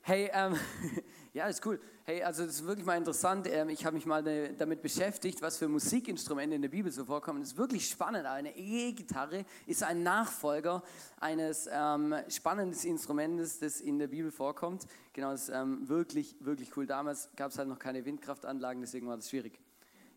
Hey, 0.02 0.30
ähm, 0.32 0.56
ja, 1.38 1.48
ist 1.48 1.64
cool. 1.68 1.80
Hey, 2.04 2.24
also 2.24 2.44
das 2.44 2.56
ist 2.56 2.66
wirklich 2.66 2.84
mal 2.84 2.98
interessant. 2.98 3.48
Ähm, 3.48 3.70
ich 3.70 3.86
habe 3.86 3.96
mich 3.96 4.08
mal 4.08 4.24
damit 4.56 4.82
beschäftigt, 4.82 5.40
was 5.44 5.60
für 5.60 5.68
Musikinstrumente 5.68 6.56
in 6.56 6.64
der 6.64 6.70
Bibel 6.70 6.92
so 6.92 7.06
vorkommen. 7.06 7.42
Das 7.42 7.50
ist 7.50 7.58
wirklich 7.58 7.88
spannend. 7.88 8.26
Eine 8.26 8.58
E-Gitarre 8.58 9.46
ist 9.68 9.84
ein 9.84 10.02
Nachfolger 10.02 10.82
eines 11.20 11.70
ähm, 11.72 12.16
spannenden 12.28 12.80
Instrumentes, 12.90 13.60
das 13.60 13.82
in 13.82 14.00
der 14.00 14.08
Bibel 14.08 14.32
vorkommt. 14.32 14.88
Genau, 15.14 15.30
das 15.30 15.44
ist 15.44 15.56
ähm, 15.56 15.88
wirklich, 15.88 16.36
wirklich 16.40 16.76
cool. 16.76 16.88
Damals 16.88 17.30
gab 17.36 17.52
es 17.52 17.60
halt 17.60 17.68
noch 17.68 17.78
keine 17.78 18.04
Windkraftanlagen, 18.04 18.82
deswegen 18.82 19.08
war 19.08 19.18
das 19.18 19.30
schwierig. 19.30 19.60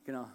Genau. 0.06 0.26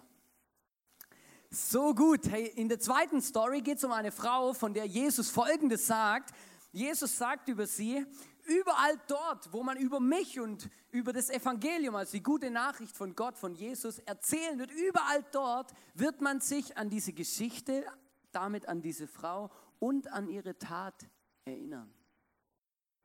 So 1.50 1.96
gut. 1.96 2.28
Hey, 2.30 2.46
in 2.54 2.68
der 2.68 2.78
zweiten 2.78 3.20
Story 3.20 3.60
geht 3.60 3.78
es 3.78 3.84
um 3.84 3.90
eine 3.90 4.12
Frau, 4.12 4.52
von 4.52 4.72
der 4.72 4.86
Jesus 4.86 5.30
Folgendes 5.30 5.88
sagt. 5.88 6.30
Jesus 6.70 7.18
sagt 7.18 7.48
über 7.48 7.66
sie, 7.66 8.06
überall 8.46 8.98
dort, 9.06 9.52
wo 9.52 9.62
man 9.62 9.76
über 9.76 10.00
mich 10.00 10.40
und 10.40 10.68
über 10.90 11.12
das 11.12 11.30
Evangelium, 11.30 11.94
also 11.94 12.12
die 12.12 12.22
gute 12.22 12.50
Nachricht 12.50 12.96
von 12.96 13.14
Gott, 13.14 13.36
von 13.36 13.54
Jesus 13.54 13.98
erzählen 14.00 14.58
wird, 14.58 14.70
überall 14.72 15.24
dort 15.32 15.72
wird 15.94 16.20
man 16.20 16.40
sich 16.40 16.76
an 16.76 16.88
diese 16.88 17.12
Geschichte, 17.12 17.84
damit 18.32 18.66
an 18.68 18.82
diese 18.82 19.06
Frau 19.06 19.50
und 19.78 20.08
an 20.12 20.28
ihre 20.28 20.58
Tat 20.58 21.06
erinnern. 21.44 21.92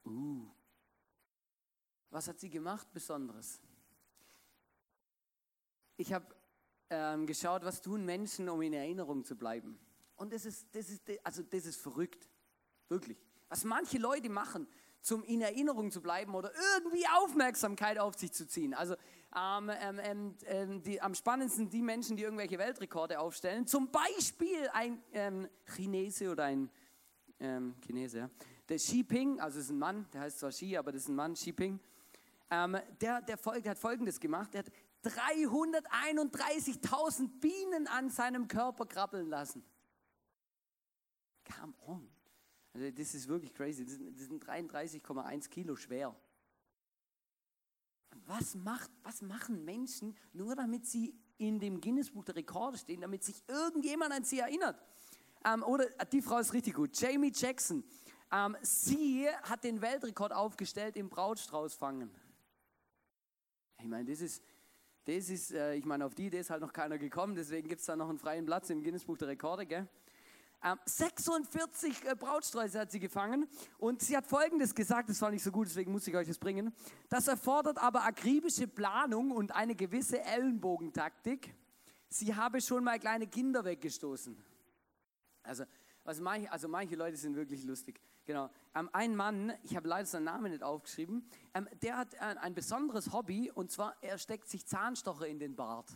Uh. 0.06 0.48
Was 2.10 2.28
hat 2.28 2.40
sie 2.40 2.50
gemacht 2.50 2.92
Besonderes? 2.92 3.62
Ich 5.98 6.12
habe 6.12 6.26
ähm, 6.90 7.26
geschaut, 7.26 7.64
was 7.64 7.82
tun 7.82 8.04
Menschen, 8.04 8.50
um 8.50 8.62
in 8.62 8.74
Erinnerung 8.74 9.24
zu 9.24 9.36
bleiben. 9.36 9.80
Und 10.18 10.34
das 10.34 10.46
ist, 10.46 10.68
das 10.76 10.90
ist, 10.90 11.04
also 11.24 11.42
das 11.44 11.66
ist 11.66 11.80
verrückt. 11.80 12.28
Wirklich. 12.90 13.18
Was 13.48 13.64
manche 13.64 13.98
Leute 13.98 14.30
machen, 14.30 14.68
zum 15.02 15.24
in 15.24 15.42
Erinnerung 15.42 15.92
zu 15.92 16.02
bleiben 16.02 16.36
oder 16.36 16.52
irgendwie 16.76 17.06
Aufmerksamkeit 17.08 18.00
auf 18.00 18.16
sich 18.16 18.32
zu 18.32 18.48
ziehen. 18.48 18.74
Also 18.74 18.96
ähm, 19.36 19.70
ähm, 19.70 20.36
ähm, 20.46 20.82
die, 20.84 21.02
am 21.02 21.16
spannendsten 21.16 21.70
die 21.70 21.82
Menschen, 21.82 22.16
die 22.18 22.24
irgendwelche 22.24 22.58
Weltrekorde 22.58 23.20
aufstellen. 23.20 23.66
Zum 23.66 23.90
Beispiel 23.90 24.68
ein 24.74 25.02
ähm, 25.14 25.48
Chinese 25.76 26.32
oder 26.32 26.44
ein 26.46 26.70
ähm, 27.40 27.76
Chinese, 27.82 28.18
ja. 28.20 28.30
der 28.68 28.78
Xi 28.78 29.04
Ping, 29.04 29.40
also 29.40 29.60
ist 29.60 29.70
ein 29.70 29.80
Mann, 29.80 30.06
der 30.14 30.22
heißt 30.22 30.40
zwar 30.40 30.52
Xi, 30.52 30.78
aber 30.78 30.92
das 30.92 31.04
ist 31.04 31.08
ein 31.08 31.16
Mann, 31.16 31.34
Xi 31.34 31.54
Ping. 31.54 31.80
Ähm, 32.50 32.78
der, 33.00 33.22
der, 33.22 33.38
folgt, 33.38 33.66
der 33.66 33.72
hat 33.72 33.80
Folgendes 33.80 34.20
gemacht. 34.20 34.54
Der 34.54 34.66
hat 34.66 34.72
331.000 35.06 37.40
Bienen 37.40 37.88
an 37.88 38.10
seinem 38.10 38.48
Körper 38.48 38.86
krabbeln 38.86 39.30
lassen. 39.30 39.64
Come 41.58 41.74
on. 41.86 42.21
Also 42.74 42.90
das 42.92 43.14
ist 43.14 43.28
wirklich 43.28 43.54
crazy. 43.54 43.86
Das 43.86 43.96
sind 43.96 44.44
33,1 44.46 45.50
Kilo 45.50 45.76
schwer. 45.76 46.16
Was, 48.26 48.56
macht, 48.56 48.90
was 49.04 49.22
machen 49.22 49.64
Menschen, 49.66 50.16
nur 50.34 50.56
damit 50.56 50.86
sie 50.86 51.16
in 51.38 51.60
dem 51.60 51.82
Guinness-Buch 51.82 52.24
der 52.26 52.36
Rekorde 52.36 52.78
stehen, 52.78 53.02
damit 53.02 53.24
sich 53.24 53.44
irgendjemand 53.48 54.14
an 54.14 54.24
sie 54.24 54.40
erinnert? 54.40 54.82
Ähm, 55.46 55.64
oder 55.64 55.86
die 56.12 56.22
Frau 56.22 56.38
ist 56.38 56.54
richtig 56.54 56.76
gut. 56.76 56.98
Jamie 57.00 57.32
Jackson. 57.34 57.84
Ähm, 58.32 58.56
sie 58.62 59.28
hat 59.44 59.64
den 59.64 59.82
Weltrekord 59.82 60.32
aufgestellt 60.32 60.96
im 60.96 61.10
Brautstraußfangen. 61.10 62.10
Ich 63.80 63.88
meine, 63.88 64.10
das 64.10 64.22
ist, 64.22 64.44
das 65.06 65.30
ist 65.30 65.52
äh, 65.52 65.76
ich 65.76 65.86
meine, 65.86 66.06
auf 66.06 66.14
die 66.14 66.28
Idee 66.28 66.40
ist 66.40 66.50
halt 66.50 66.62
noch 66.62 66.72
keiner 66.72 66.98
gekommen, 66.98 67.36
deswegen 67.36 67.68
gibt 67.68 67.82
es 67.82 67.88
da 67.88 67.96
noch 67.96 68.08
einen 68.08 68.20
freien 68.20 68.46
Platz 68.46 68.70
im 68.70 68.84
Guinness-Buch 68.84 69.18
der 69.18 69.30
Rekorde, 69.30 69.66
gell? 69.66 69.90
46 70.86 72.04
ähm, 72.04 72.12
äh, 72.12 72.16
Brautsträuße 72.16 72.80
hat 72.80 72.92
sie 72.92 73.00
gefangen 73.00 73.48
und 73.78 74.02
sie 74.02 74.16
hat 74.16 74.28
Folgendes 74.28 74.76
gesagt, 74.76 75.10
das 75.10 75.22
war 75.22 75.32
nicht 75.32 75.44
so 75.44 75.52
gut, 75.52 75.68
deswegen 75.68 75.92
muss 75.92 76.08
ich 76.08 76.16
euch 76.16 76.28
das 76.28 76.38
bringen. 76.38 76.74
Das 77.10 77.28
erfordert 77.28 77.80
aber 77.80 78.04
akribische 78.04 78.68
Planung 78.68 79.32
und 79.32 79.56
eine 79.56 79.76
gewisse 79.76 80.22
Ellenbogentaktik. 80.22 81.56
Sie 82.10 82.36
habe 82.36 82.62
schon 82.62 82.84
mal 82.84 83.00
kleine 83.00 83.28
Kinder 83.28 83.66
weggestoßen. 83.66 84.38
Also, 85.44 85.64
also, 86.04 86.22
manche, 86.22 86.52
also 86.52 86.68
manche 86.68 86.96
Leute 86.96 87.18
sind 87.18 87.36
wirklich 87.36 87.64
lustig. 87.64 88.00
Genau. 88.26 88.50
Ähm, 88.76 88.90
ein 88.94 89.16
Mann, 89.16 89.54
ich 89.64 89.76
habe 89.76 89.88
leider 89.88 90.06
seinen 90.06 90.26
Namen 90.26 90.52
nicht 90.52 90.64
aufgeschrieben, 90.64 91.28
ähm, 91.56 91.68
der 91.82 91.98
hat 91.98 92.20
ein, 92.20 92.38
ein 92.38 92.54
besonderes 92.54 93.12
Hobby 93.12 93.50
und 93.50 93.72
zwar 93.72 93.96
er 94.02 94.20
steckt 94.20 94.48
sich 94.48 94.66
Zahnstocher 94.68 95.28
in 95.28 95.40
den 95.40 95.56
Bart. 95.56 95.90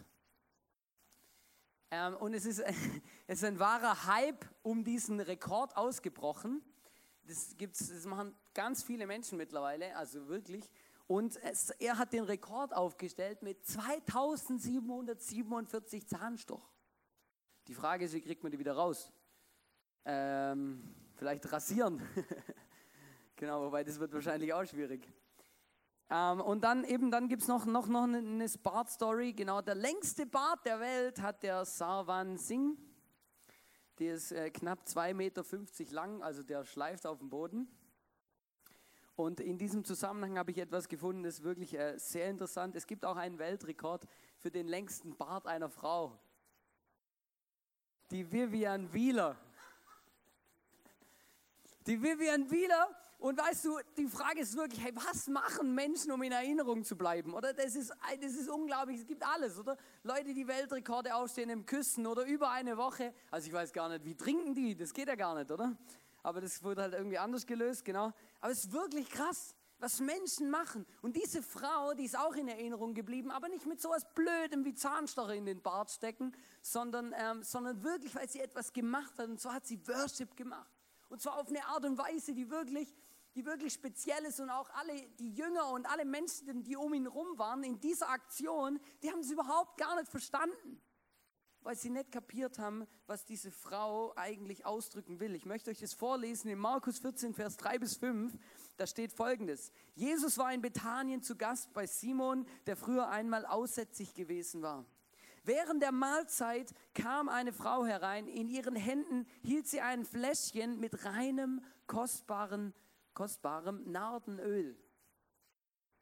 Ähm, 1.92 2.16
und 2.18 2.34
es 2.34 2.46
ist, 2.46 2.60
es 3.28 3.38
ist 3.40 3.44
ein 3.44 3.60
wahrer 3.60 4.06
Hype 4.06 4.46
um 4.64 4.84
diesen 4.84 5.20
Rekord 5.20 5.78
ausgebrochen. 5.78 6.64
Das, 7.28 7.56
gibt's, 7.58 7.90
das 7.90 8.06
machen 8.06 8.36
ganz 8.54 8.84
viele 8.84 9.08
Menschen 9.08 9.38
mittlerweile, 9.38 9.96
also 9.96 10.28
wirklich. 10.28 10.70
Und 11.08 11.38
es, 11.44 11.70
er 11.72 11.98
hat 11.98 12.14
den 12.14 12.24
Rekord 12.24 12.76
aufgestellt 12.76 13.42
mit 13.44 13.66
2747 13.66 16.08
Zahnstoch. 16.08 16.72
Die 17.68 17.74
Frage 17.74 18.06
ist, 18.06 18.14
wie 18.14 18.22
kriegt 18.22 18.44
man 18.44 18.52
die 18.52 18.60
wieder 18.60 18.74
raus? 18.74 19.12
Ähm, 20.06 20.96
vielleicht 21.16 21.52
rasieren. 21.52 22.00
genau, 23.36 23.66
wobei 23.66 23.84
das 23.84 24.00
wird 24.00 24.14
wahrscheinlich 24.14 24.54
auch 24.54 24.66
schwierig. 24.66 25.12
Ähm, 26.10 26.42
und 26.42 26.64
dann 26.64 26.84
eben, 26.84 27.10
dann 27.10 27.28
gibt 27.28 27.42
es 27.42 27.48
noch, 27.48 27.66
noch, 27.66 27.88
noch 27.88 28.04
eine 28.04 28.48
Bart-Story. 28.62 29.34
Genau, 29.34 29.62
der 29.62 29.76
längste 29.76 30.26
Bart 30.26 30.66
der 30.66 30.80
Welt 30.80 31.22
hat 31.22 31.42
der 31.42 31.66
Sarwan 31.66 32.38
Singh. 32.38 32.78
Der 34.00 34.16
ist 34.16 34.32
äh, 34.32 34.50
knapp 34.50 34.84
2,50 34.86 35.14
Meter 35.14 35.44
lang, 35.92 36.22
also 36.22 36.44
der 36.44 36.66
schleift 36.66 37.08
auf 37.08 37.20
dem 37.20 37.30
Boden. 37.30 37.68
Und 39.16 39.40
in 39.40 39.58
diesem 39.58 39.86
Zusammenhang 39.86 40.38
habe 40.38 40.52
ich 40.52 40.58
etwas 40.58 40.90
gefunden, 40.90 41.24
das 41.24 41.36
ist 41.36 41.44
wirklich 41.44 41.74
äh, 41.74 41.98
sehr 41.98 42.30
interessant. 42.30 42.76
Es 42.76 42.86
gibt 42.86 43.06
auch 43.06 43.16
einen 43.16 43.40
Weltrekord 43.40 44.06
für 44.38 44.52
den 44.52 44.68
längsten 44.68 45.16
Bart 45.16 45.48
einer 45.48 45.70
Frau. 45.70 46.20
Die 48.12 48.30
Vivian 48.30 48.92
Wieler. 48.94 49.38
Die 51.88 52.02
Vivian 52.02 52.52
Wieler 52.52 52.90
und 53.26 53.40
weißt 53.40 53.66
du, 53.66 53.80
die 53.98 54.06
Frage 54.08 54.42
ist 54.42 54.56
wirklich, 54.56 54.80
hey, 54.84 54.92
was 54.94 55.28
machen 55.28 55.74
Menschen, 55.74 56.12
um 56.12 56.22
in 56.22 56.32
Erinnerung 56.32 56.84
zu 56.84 56.96
bleiben? 56.96 57.34
Oder 57.34 57.54
das 57.54 57.76
ist, 57.76 57.92
das 58.22 58.34
ist 58.34 58.48
unglaublich, 58.48 59.00
es 59.00 59.08
gibt 59.08 59.26
alles, 59.26 59.58
oder? 59.58 59.78
Leute, 60.04 60.32
die 60.32 60.48
Weltrekorde 60.48 61.16
aufstehen 61.16 61.50
im 61.50 61.66
Küssen 61.66 62.06
oder 62.06 62.24
über 62.28 62.52
eine 62.52 62.78
Woche. 62.78 63.16
Also 63.32 63.48
ich 63.48 63.54
weiß 63.54 63.74
gar 63.74 63.90
nicht, 63.90 64.06
wie 64.06 64.14
trinken 64.14 64.54
die? 64.54 64.76
Das 64.76 64.94
geht 64.94 65.08
ja 65.08 65.16
gar 65.16 65.34
nicht, 65.34 65.50
oder? 65.50 65.76
Aber 66.22 66.40
das 66.40 66.64
wurde 66.64 66.84
halt 66.84 66.94
irgendwie 66.94 67.18
anders 67.18 67.48
gelöst, 67.48 67.84
genau. 67.84 68.14
Aber 68.42 68.52
es 68.52 68.66
ist 68.66 68.74
wirklich 68.74 69.10
krass, 69.10 69.56
was 69.80 70.00
Menschen 70.02 70.52
machen. 70.52 70.86
Und 71.02 71.16
diese 71.16 71.42
Frau, 71.42 71.96
die 71.96 72.06
ist 72.06 72.20
auch 72.20 72.36
in 72.36 72.48
Erinnerung 72.48 72.94
geblieben, 72.94 73.32
aber 73.32 73.50
nicht 73.50 73.66
mit 73.66 73.82
sowas 73.82 74.06
Blödem 74.14 74.66
wie 74.66 74.76
Zahnstocher 74.76 75.34
in 75.34 75.48
den 75.48 75.64
Bart 75.64 75.90
stecken, 75.90 76.32
sondern, 76.62 77.12
ähm, 77.18 77.42
sondern 77.42 77.84
wirklich, 77.84 78.14
weil 78.14 78.30
sie 78.30 78.42
etwas 78.42 78.72
gemacht 78.72 79.18
hat. 79.18 79.30
Und 79.30 79.40
zwar 79.40 79.56
hat 79.56 79.66
sie 79.66 79.80
Worship 79.88 80.38
gemacht. 80.38 80.70
Und 81.10 81.22
zwar 81.22 81.40
auf 81.40 81.48
eine 81.50 81.66
Art 81.66 81.86
und 81.86 81.98
Weise, 81.98 82.34
die 82.34 82.50
wirklich 82.50 82.94
die 83.36 83.46
wirklich 83.46 83.74
speziell 83.74 84.24
ist 84.26 84.40
und 84.40 84.50
auch 84.50 84.70
alle, 84.72 84.94
die 85.20 85.34
Jünger 85.34 85.70
und 85.72 85.86
alle 85.86 86.06
Menschen, 86.06 86.64
die 86.64 86.78
um 86.78 86.94
ihn 86.94 87.06
rum 87.06 87.38
waren 87.38 87.64
in 87.64 87.80
dieser 87.80 88.10
Aktion, 88.10 88.80
die 89.04 89.12
haben 89.12 89.20
es 89.20 89.30
überhaupt 89.30 89.78
gar 89.78 90.00
nicht 90.00 90.10
verstanden, 90.10 90.82
weil 91.60 91.76
sie 91.76 91.90
nicht 91.90 92.14
kapiert 92.14 92.60
haben, 92.60 92.88
was 93.08 93.26
diese 93.26 93.52
Frau 93.52 94.14
eigentlich 94.16 94.66
ausdrücken 94.66 95.20
will. 95.20 95.36
Ich 95.36 95.46
möchte 95.46 95.70
euch 95.70 95.80
das 95.80 95.94
vorlesen 95.94 96.50
in 96.50 96.58
Markus 96.58 97.00
14, 97.00 97.34
Vers 97.34 97.58
3 97.58 97.80
bis 97.80 97.98
5. 97.98 98.38
Da 98.78 98.88
steht 98.88 99.12
folgendes. 99.12 99.72
Jesus 99.96 100.38
war 100.38 100.54
in 100.54 100.62
Bethanien 100.62 101.22
zu 101.22 101.36
Gast 101.36 101.74
bei 101.74 101.88
Simon, 101.88 102.48
der 102.68 102.78
früher 102.78 103.10
einmal 103.10 103.46
aussätzig 103.46 104.14
gewesen 104.14 104.62
war. 104.62 104.86
Während 105.44 105.84
der 105.84 105.92
Mahlzeit 105.92 106.74
kam 106.94 107.30
eine 107.30 107.52
Frau 107.52 107.86
herein. 107.86 108.28
In 108.28 108.48
ihren 108.48 108.76
Händen 108.76 109.28
hielt 109.44 109.68
sie 109.68 109.82
ein 109.82 110.06
Fläschchen 110.06 110.80
mit 110.80 111.06
reinem, 111.06 111.62
kostbaren 111.86 112.74
kostbarem 113.16 113.82
Nardenöl. 113.92 114.78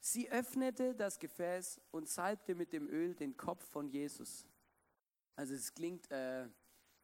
Sie 0.01 0.29
öffnete 0.29 0.93
das 0.93 1.17
Gefäß 1.17 1.79
und 1.91 2.09
salbte 2.09 2.55
mit 2.55 2.73
dem 2.73 2.89
Öl 2.89 3.15
den 3.15 3.37
Kopf 3.37 3.63
von 3.69 3.87
Jesus. 3.87 4.45
Also 5.37 5.53
es 5.53 5.73
klingt, 5.73 6.11
äh, 6.11 6.49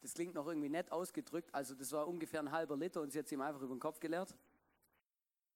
das 0.01 0.13
klingt 0.13 0.35
noch 0.35 0.47
irgendwie 0.47 0.67
nett 0.67 0.91
ausgedrückt. 0.91 1.53
Also 1.53 1.75
das 1.75 1.93
war 1.93 2.07
ungefähr 2.07 2.41
ein 2.41 2.51
halber 2.51 2.75
Liter 2.75 3.01
und 3.01 3.11
sie 3.11 3.19
hat 3.19 3.27
es 3.27 3.31
ihm 3.31 3.39
einfach 3.39 3.61
über 3.61 3.73
den 3.73 3.79
Kopf 3.79 4.01
geleert. 4.01 4.35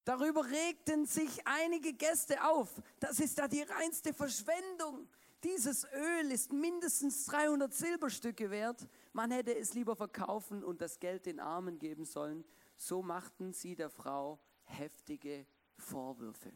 Darüber 0.06 0.46
regten 0.46 1.06
sich 1.06 1.46
einige 1.46 1.94
Gäste 1.94 2.42
auf. 2.46 2.82
Das 3.00 3.20
ist 3.20 3.38
da 3.38 3.48
die 3.48 3.62
reinste 3.62 4.14
Verschwendung. 4.14 5.08
Dieses 5.44 5.86
Öl 5.94 6.32
ist 6.32 6.54
mindestens 6.54 7.26
300 7.26 7.74
Silberstücke 7.74 8.50
wert. 8.50 8.88
Man 9.12 9.32
hätte 9.32 9.54
es 9.58 9.74
lieber 9.74 9.96
verkaufen 9.96 10.64
und 10.64 10.82
das 10.82 11.00
Geld 11.00 11.26
den 11.26 11.42
Armen 11.42 11.80
geben 11.80 12.06
sollen. 12.06 12.46
So 12.84 13.02
machten 13.02 13.54
sie 13.54 13.76
der 13.76 13.90
Frau 13.90 14.42
heftige 14.64 15.48
Vorwürfe. 15.78 16.52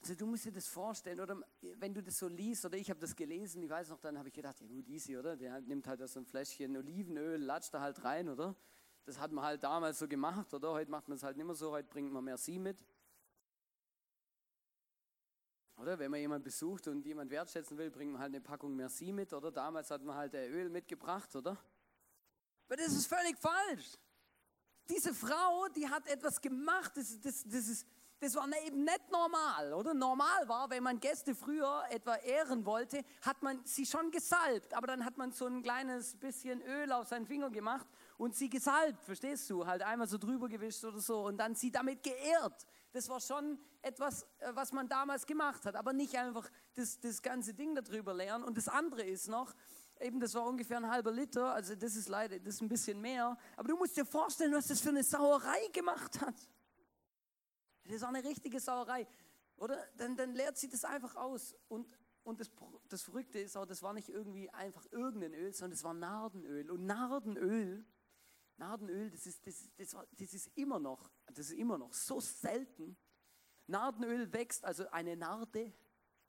Also 0.00 0.14
du 0.14 0.24
musst 0.24 0.46
dir 0.46 0.52
das 0.52 0.66
vorstellen, 0.66 1.20
oder 1.20 1.38
wenn 1.60 1.92
du 1.92 2.02
das 2.02 2.16
so 2.16 2.26
liest, 2.26 2.64
oder 2.64 2.78
ich 2.78 2.88
habe 2.88 2.98
das 2.98 3.14
gelesen, 3.14 3.62
ich 3.62 3.68
weiß 3.68 3.90
noch, 3.90 4.00
dann 4.00 4.16
habe 4.16 4.28
ich 4.28 4.34
gedacht, 4.34 4.58
ja 4.62 4.66
gut, 4.66 4.88
easy, 4.88 5.14
oder? 5.18 5.36
Der 5.36 5.60
nimmt 5.60 5.86
halt 5.86 6.08
so 6.08 6.20
ein 6.20 6.24
Fläschchen 6.24 6.74
Olivenöl, 6.74 7.38
latscht 7.38 7.74
da 7.74 7.82
halt 7.82 8.02
rein, 8.02 8.30
oder? 8.30 8.56
Das 9.04 9.18
hat 9.18 9.30
man 9.30 9.44
halt 9.44 9.62
damals 9.62 9.98
so 9.98 10.08
gemacht, 10.08 10.54
oder? 10.54 10.72
Heute 10.72 10.90
macht 10.90 11.06
man 11.06 11.16
es 11.16 11.22
halt 11.22 11.36
nicht 11.36 11.44
mehr 11.44 11.54
so, 11.54 11.72
heute 11.72 11.88
bringt 11.90 12.10
man 12.10 12.24
Merci 12.24 12.58
mit. 12.58 12.82
Oder 15.76 15.98
wenn 15.98 16.10
man 16.10 16.20
jemanden 16.20 16.44
besucht 16.44 16.88
und 16.88 17.04
jemand 17.04 17.30
wertschätzen 17.30 17.76
will, 17.76 17.90
bringt 17.90 18.12
man 18.12 18.22
halt 18.22 18.34
eine 18.34 18.40
Packung 18.40 18.74
Merci 18.74 19.12
mit, 19.12 19.34
oder? 19.34 19.52
Damals 19.52 19.90
hat 19.90 20.02
man 20.02 20.16
halt 20.16 20.32
Öl 20.32 20.70
mitgebracht, 20.70 21.36
oder? 21.36 21.58
Aber 22.68 22.76
das 22.76 22.94
ist 22.94 23.06
völlig 23.06 23.36
falsch 23.36 23.98
diese 24.88 25.14
Frau, 25.14 25.68
die 25.76 25.88
hat 25.88 26.06
etwas 26.08 26.40
gemacht, 26.40 26.92
das, 26.96 27.20
das, 27.20 27.44
das, 27.44 27.68
ist, 27.68 27.86
das 28.18 28.34
war 28.34 28.46
eben 28.66 28.84
nicht 28.84 29.10
normal, 29.10 29.72
oder? 29.72 29.94
Normal 29.94 30.48
war, 30.48 30.68
wenn 30.70 30.82
man 30.82 31.00
Gäste 31.00 31.34
früher 31.34 31.84
etwa 31.90 32.16
ehren 32.16 32.66
wollte, 32.66 33.02
hat 33.22 33.42
man 33.42 33.64
sie 33.64 33.86
schon 33.86 34.10
gesalbt, 34.10 34.74
aber 34.74 34.86
dann 34.88 35.04
hat 35.04 35.16
man 35.16 35.32
so 35.32 35.46
ein 35.46 35.62
kleines 35.62 36.16
bisschen 36.16 36.60
Öl 36.62 36.92
auf 36.92 37.08
seinen 37.08 37.26
Finger 37.26 37.50
gemacht 37.50 37.86
und 38.18 38.34
sie 38.34 38.50
gesalbt, 38.50 39.02
verstehst 39.04 39.48
du? 39.48 39.66
Halt 39.66 39.82
einmal 39.82 40.06
so 40.06 40.18
drüber 40.18 40.48
gewischt 40.48 40.84
oder 40.84 41.00
so 41.00 41.26
und 41.26 41.38
dann 41.38 41.54
sie 41.54 41.70
damit 41.70 42.02
geehrt. 42.02 42.66
Das 42.92 43.08
war 43.08 43.20
schon 43.20 43.58
etwas, 43.82 44.24
äh, 44.38 44.50
was 44.54 44.72
man 44.72 44.88
damals 44.88 45.26
gemacht 45.26 45.64
hat, 45.64 45.76
aber 45.76 45.92
nicht 45.92 46.16
einfach 46.16 46.48
das, 46.74 46.98
das 47.00 47.22
ganze 47.22 47.54
Ding 47.54 47.74
darüber 47.74 48.12
lernen. 48.12 48.44
Und 48.44 48.56
das 48.56 48.68
andere 48.68 49.02
ist 49.02 49.28
noch, 49.28 49.54
eben 50.00 50.20
das 50.20 50.34
war 50.34 50.46
ungefähr 50.46 50.78
ein 50.78 50.88
halber 50.88 51.12
Liter, 51.12 51.52
also 51.52 51.74
das 51.74 51.96
ist 51.96 52.08
leider, 52.08 52.38
das 52.38 52.54
ist 52.54 52.60
ein 52.62 52.68
bisschen 52.68 53.00
mehr. 53.00 53.36
Aber 53.56 53.68
du 53.68 53.76
musst 53.76 53.96
dir 53.96 54.04
vorstellen, 54.04 54.52
was 54.52 54.68
das 54.68 54.80
für 54.80 54.88
eine 54.88 55.02
Sauerei 55.02 55.68
gemacht 55.72 56.20
hat. 56.20 56.34
Das 57.84 58.00
war 58.02 58.08
eine 58.08 58.24
richtige 58.24 58.60
Sauerei. 58.60 59.06
Oder? 59.56 59.86
Dann, 59.96 60.16
dann 60.16 60.34
leert 60.34 60.56
sie 60.56 60.68
das 60.68 60.84
einfach 60.84 61.16
aus. 61.16 61.54
Und, 61.68 61.86
und 62.22 62.40
das, 62.40 62.50
das 62.88 63.02
Verrückte 63.02 63.38
ist 63.38 63.56
auch, 63.56 63.66
das 63.66 63.82
war 63.82 63.92
nicht 63.92 64.08
irgendwie 64.08 64.48
einfach 64.50 64.86
irgendein 64.90 65.34
Öl, 65.34 65.52
sondern 65.52 65.72
das 65.72 65.84
war 65.84 65.94
Nardenöl. 65.94 66.70
Und 66.70 66.86
Nardenöl, 66.86 67.84
Nardenöl, 68.56 69.10
das 69.10 69.26
ist, 69.26 69.46
das, 69.46 69.70
das, 69.76 69.96
das 70.12 70.34
ist 70.34 70.50
immer 70.56 70.78
noch, 70.78 71.10
das 71.26 71.50
ist 71.50 71.58
immer 71.58 71.78
noch 71.78 71.92
so 71.92 72.20
selten. 72.20 72.96
Nardenöl 73.66 74.32
wächst, 74.32 74.64
also 74.64 74.88
eine 74.90 75.16
Narde, 75.16 75.72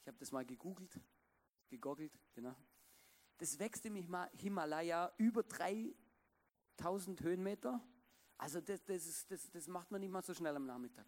ich 0.02 0.08
habe 0.08 0.18
das 0.18 0.32
mal 0.32 0.46
gegoogelt, 0.46 1.00
gegoggelt, 1.70 2.14
genau 2.34 2.56
das 3.42 3.58
wächst 3.58 3.84
im 3.88 3.96
Himalaya 4.38 5.12
über 5.18 5.42
3000 5.42 7.22
Höhenmeter. 7.24 7.84
Also 8.38 8.62
das, 8.62 8.84
das, 8.84 9.08
ist, 9.08 9.32
das, 9.32 9.50
das 9.50 9.68
macht 9.68 9.90
man 9.90 10.00
nicht 10.00 10.12
mal 10.12 10.22
so 10.22 10.36
schnell 10.36 10.56
am 10.56 10.68
Nachmittag. 10.68 11.08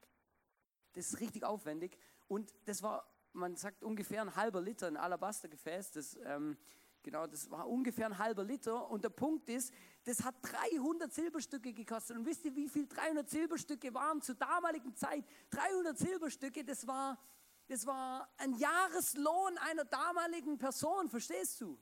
Das 0.94 1.06
ist 1.10 1.20
richtig 1.20 1.44
aufwendig. 1.44 1.96
Und 2.28 2.52
das 2.66 2.82
war, 2.82 3.08
man 3.34 3.56
sagt 3.56 3.84
ungefähr 3.84 4.24
ein 4.24 4.36
halber 4.36 4.62
Liter, 4.62 4.88
ein 4.88 4.98
Alabastergefäß. 4.98 5.92
Das, 5.92 6.18
ähm, 6.26 6.58
genau, 7.04 7.28
das 7.28 7.52
war 7.52 7.70
ungefähr 7.70 8.08
ein 8.08 8.18
halber 8.18 8.44
Liter. 8.44 8.90
Und 8.90 9.04
der 9.04 9.12
Punkt 9.12 9.48
ist, 9.48 9.72
das 10.06 10.24
hat 10.24 10.34
300 10.42 11.14
Silberstücke 11.14 11.72
gekostet. 11.72 12.18
Und 12.18 12.26
wisst 12.26 12.46
ihr, 12.46 12.56
wie 12.56 12.68
viel 12.68 12.88
300 12.88 13.30
Silberstücke 13.30 13.94
waren 13.94 14.24
zur 14.24 14.34
damaligen 14.34 14.96
Zeit? 14.96 15.24
300 15.52 15.96
Silberstücke, 16.00 16.64
das 16.64 16.88
war, 16.88 17.20
das 17.68 17.86
war 17.86 18.28
ein 18.38 18.56
Jahreslohn 18.56 19.56
einer 19.60 19.86
damaligen 19.86 20.58
Person, 20.58 21.10
verstehst 21.10 21.62
du? 21.62 21.78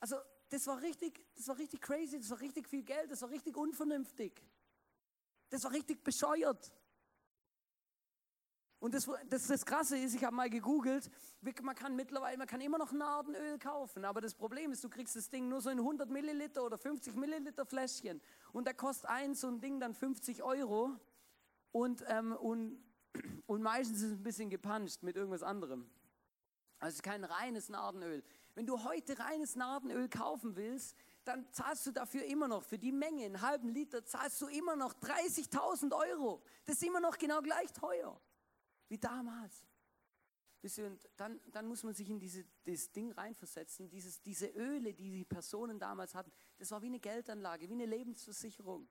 Also 0.00 0.16
das 0.48 0.66
war 0.66 0.80
richtig, 0.80 1.24
das 1.34 1.48
war 1.48 1.58
richtig 1.58 1.80
crazy, 1.80 2.18
das 2.18 2.30
war 2.30 2.40
richtig 2.40 2.68
viel 2.68 2.82
Geld, 2.82 3.10
das 3.10 3.22
war 3.22 3.30
richtig 3.30 3.56
unvernünftig. 3.56 4.42
Das 5.50 5.64
war 5.64 5.72
richtig 5.72 6.02
bescheuert. 6.02 6.72
Und 8.78 8.94
das, 8.94 9.08
das, 9.28 9.46
das 9.46 9.64
Krasse 9.64 9.96
ist, 9.96 10.14
ich 10.14 10.22
habe 10.22 10.36
mal 10.36 10.50
gegoogelt, 10.50 11.10
man 11.62 11.74
kann 11.74 11.96
mittlerweile, 11.96 12.36
man 12.36 12.46
kann 12.46 12.60
immer 12.60 12.78
noch 12.78 12.92
Nardenöl 12.92 13.58
kaufen, 13.58 14.04
aber 14.04 14.20
das 14.20 14.34
Problem 14.34 14.70
ist, 14.70 14.84
du 14.84 14.90
kriegst 14.90 15.16
das 15.16 15.30
Ding 15.30 15.48
nur 15.48 15.62
so 15.62 15.70
in 15.70 15.78
100 15.78 16.10
Milliliter 16.10 16.62
oder 16.62 16.76
50 16.76 17.14
Milliliter 17.16 17.64
Fläschchen 17.64 18.20
und 18.52 18.66
da 18.66 18.74
kostet 18.74 19.08
ein 19.08 19.34
so 19.34 19.48
ein 19.48 19.60
Ding 19.60 19.80
dann 19.80 19.94
50 19.94 20.42
Euro 20.42 20.94
und, 21.72 22.04
ähm, 22.08 22.32
und, 22.32 22.78
und 23.46 23.62
meistens 23.62 24.02
ist 24.02 24.10
es 24.10 24.12
ein 24.12 24.22
bisschen 24.22 24.50
gepanscht 24.50 25.02
mit 25.02 25.16
irgendwas 25.16 25.42
anderem. 25.42 25.90
Also 26.78 27.00
kein 27.02 27.24
reines 27.24 27.70
Nardenöl. 27.70 28.22
Wenn 28.56 28.66
du 28.66 28.82
heute 28.82 29.18
reines 29.18 29.54
Nardenöl 29.54 30.08
kaufen 30.08 30.56
willst, 30.56 30.96
dann 31.24 31.46
zahlst 31.52 31.86
du 31.86 31.92
dafür 31.92 32.24
immer 32.24 32.48
noch, 32.48 32.64
für 32.64 32.78
die 32.78 32.90
Menge, 32.90 33.26
einen 33.26 33.42
halben 33.42 33.68
Liter, 33.68 34.04
zahlst 34.04 34.40
du 34.40 34.46
immer 34.46 34.74
noch 34.74 34.94
30.000 34.94 35.94
Euro. 35.94 36.42
Das 36.64 36.76
ist 36.76 36.82
immer 36.82 37.00
noch 37.00 37.18
genau 37.18 37.42
gleich 37.42 37.72
teuer 37.72 38.18
wie 38.88 38.98
damals. 38.98 39.66
Und 40.78 41.08
dann, 41.16 41.40
dann 41.52 41.66
muss 41.66 41.84
man 41.84 41.94
sich 41.94 42.10
in 42.10 42.18
diese, 42.18 42.44
das 42.64 42.90
Ding 42.90 43.12
reinversetzen, 43.12 43.88
dieses, 43.88 44.20
diese 44.20 44.46
Öle, 44.48 44.94
die 44.94 45.10
die 45.10 45.24
Personen 45.24 45.78
damals 45.78 46.14
hatten, 46.14 46.32
das 46.58 46.72
war 46.72 46.82
wie 46.82 46.86
eine 46.86 46.98
Geldanlage, 46.98 47.68
wie 47.68 47.74
eine 47.74 47.86
Lebensversicherung. 47.86 48.88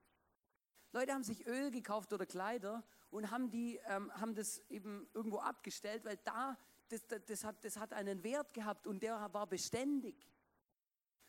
Leute 0.93 1.13
haben 1.13 1.23
sich 1.23 1.45
Öl 1.45 1.71
gekauft 1.71 2.13
oder 2.13 2.25
Kleider 2.25 2.85
und 3.09 3.29
haben, 3.29 3.49
die, 3.49 3.77
ähm, 3.87 4.09
haben 4.13 4.35
das 4.35 4.59
eben 4.69 5.09
irgendwo 5.13 5.39
abgestellt, 5.39 6.05
weil 6.05 6.17
da, 6.23 6.57
das, 6.89 7.05
das, 7.07 7.25
das, 7.25 7.43
hat, 7.43 7.63
das 7.63 7.77
hat 7.77 7.93
einen 7.93 8.23
Wert 8.23 8.53
gehabt 8.53 8.87
und 8.87 9.01
der 9.01 9.33
war 9.33 9.47
beständig. 9.47 10.15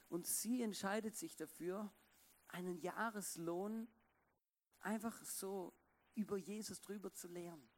Und 0.08 0.26
sie 0.26 0.62
entscheidet 0.62 1.16
sich 1.16 1.36
dafür, 1.36 1.92
einen 2.48 2.78
Jahreslohn 2.78 3.88
einfach 4.80 5.22
so 5.24 5.72
über 6.14 6.36
Jesus 6.36 6.80
drüber 6.80 7.12
zu 7.12 7.28
lehren. 7.28 7.68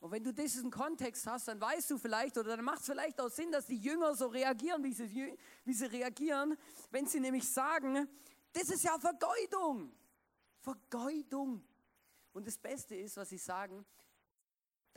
Und 0.00 0.12
wenn 0.12 0.22
du 0.22 0.32
diesen 0.32 0.70
Kontext 0.70 1.26
hast, 1.26 1.48
dann 1.48 1.60
weißt 1.60 1.90
du 1.90 1.98
vielleicht 1.98 2.38
oder 2.38 2.56
dann 2.56 2.64
macht 2.64 2.80
es 2.80 2.86
vielleicht 2.86 3.20
auch 3.20 3.30
Sinn, 3.30 3.50
dass 3.50 3.66
die 3.66 3.78
Jünger 3.78 4.14
so 4.14 4.28
reagieren, 4.28 4.84
wie 4.84 4.92
sie, 4.92 5.36
wie 5.64 5.72
sie 5.72 5.86
reagieren, 5.86 6.56
wenn 6.90 7.06
sie 7.06 7.18
nämlich 7.18 7.48
sagen, 7.48 8.08
das 8.52 8.70
ist 8.70 8.84
ja 8.84 8.96
Vergeudung. 8.98 9.92
Vergeudung. 10.60 11.64
Und 12.32 12.46
das 12.46 12.56
Beste 12.56 12.94
ist, 12.94 13.16
was 13.16 13.28
sie 13.28 13.38
sagen, 13.38 13.84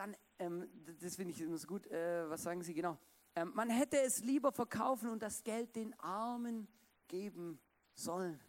dann, 0.02 0.18
ähm, 0.40 0.68
das 1.00 1.16
finde 1.16 1.32
ich 1.32 1.42
immer 1.42 1.58
so 1.58 1.68
gut, 1.68 1.86
äh, 1.88 2.28
was 2.28 2.42
sagen 2.42 2.64
sie 2.64 2.74
genau? 2.74 2.98
Ähm, 3.36 3.52
man 3.54 3.70
hätte 3.70 4.02
es 4.02 4.20
lieber 4.24 4.52
verkaufen 4.52 5.10
und 5.10 5.22
das 5.22 5.44
Geld 5.44 5.76
den 5.76 5.94
Armen 6.00 6.68
geben 7.08 7.62
sollen. 7.94 8.42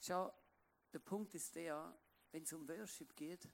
Schau, 0.00 0.30
der 0.92 0.98
Punkt 0.98 1.34
ist 1.34 1.54
der, 1.54 1.98
wenn 2.30 2.42
es 2.42 2.52
um 2.52 2.68
Worship 2.68 3.16
geht, 3.16 3.48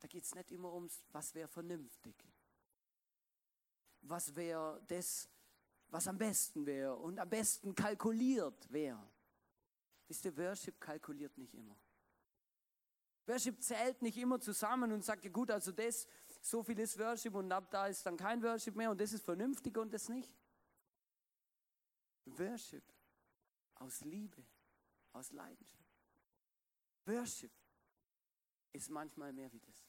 da 0.00 0.08
geht 0.08 0.24
es 0.24 0.34
nicht 0.34 0.50
immer 0.50 0.72
ums, 0.72 1.04
was 1.12 1.32
wäre 1.34 1.48
vernünftig. 1.48 2.16
Was 4.00 4.34
wäre 4.34 4.82
das, 4.88 5.30
was 5.88 6.08
am 6.08 6.18
besten 6.18 6.66
wäre 6.66 6.96
und 6.96 7.20
am 7.20 7.30
besten 7.30 7.74
kalkuliert 7.74 8.70
wäre. 8.72 9.08
Wisst 10.08 10.24
ihr, 10.24 10.36
Worship 10.36 10.80
kalkuliert 10.80 11.38
nicht 11.38 11.54
immer. 11.54 11.76
Worship 13.26 13.62
zählt 13.62 14.02
nicht 14.02 14.18
immer 14.18 14.40
zusammen 14.40 14.92
und 14.92 15.04
sagt, 15.04 15.24
ja 15.24 15.30
gut, 15.30 15.50
also 15.50 15.72
das, 15.72 16.06
so 16.40 16.62
viel 16.62 16.78
ist 16.78 16.98
Worship 16.98 17.34
und 17.34 17.50
ab 17.52 17.70
da 17.70 17.86
ist 17.86 18.04
dann 18.04 18.16
kein 18.16 18.42
Worship 18.42 18.76
mehr 18.76 18.90
und 18.90 19.00
das 19.00 19.12
ist 19.12 19.24
vernünftig 19.24 19.76
und 19.78 19.92
das 19.92 20.08
nicht. 20.08 20.30
Worship 22.26 22.84
aus 23.76 24.00
Liebe, 24.02 24.44
aus 25.12 25.32
Leidenschaft. 25.32 25.84
Worship 27.06 27.52
ist 28.72 28.90
manchmal 28.90 29.32
mehr 29.32 29.52
wie 29.52 29.60
das 29.60 29.84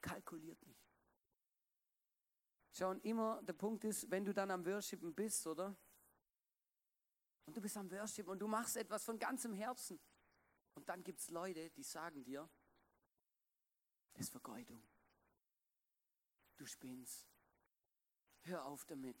kalkuliert 0.00 0.60
nicht. 0.66 0.84
Schau, 2.72 2.90
und 2.90 3.04
immer 3.04 3.42
der 3.42 3.52
Punkt 3.52 3.84
ist, 3.84 4.10
wenn 4.10 4.24
du 4.24 4.34
dann 4.34 4.50
am 4.50 4.66
Worshipen 4.66 5.14
bist, 5.14 5.46
oder? 5.46 5.74
Und 7.46 7.56
du 7.56 7.60
bist 7.60 7.76
am 7.76 7.90
Worship 7.90 8.28
und 8.28 8.40
du 8.40 8.48
machst 8.48 8.76
etwas 8.76 9.04
von 9.04 9.18
ganzem 9.18 9.52
Herzen. 9.54 9.98
Dann 10.86 11.02
gibt 11.02 11.20
es 11.20 11.30
Leute, 11.30 11.68
die 11.70 11.82
sagen 11.82 12.24
dir, 12.24 12.48
das 14.14 14.22
ist 14.22 14.30
Vergeudung. 14.30 14.82
Du 16.56 16.64
spinnst. 16.64 17.26
Hör 18.42 18.64
auf 18.64 18.84
damit. 18.86 19.20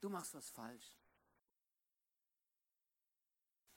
Du 0.00 0.08
machst 0.08 0.32
was 0.34 0.48
falsch. 0.50 0.96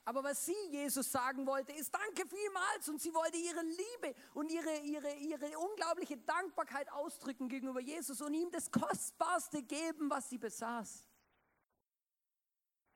Aber 0.07 0.23
was 0.23 0.45
sie 0.45 0.55
Jesus 0.69 1.11
sagen 1.11 1.47
wollte, 1.47 1.73
ist 1.73 1.93
Danke 1.93 2.27
vielmals. 2.27 2.87
Und 2.87 3.01
sie 3.01 3.13
wollte 3.13 3.37
ihre 3.37 3.63
Liebe 3.63 4.15
und 4.35 4.51
ihre, 4.51 4.77
ihre, 4.77 5.13
ihre 5.15 5.57
unglaubliche 5.57 6.17
Dankbarkeit 6.17 6.91
ausdrücken 6.91 7.49
gegenüber 7.49 7.81
Jesus 7.81 8.21
und 8.21 8.35
ihm 8.35 8.51
das 8.51 8.71
Kostbarste 8.71 9.63
geben, 9.63 10.09
was 10.11 10.29
sie 10.29 10.37
besaß. 10.37 11.09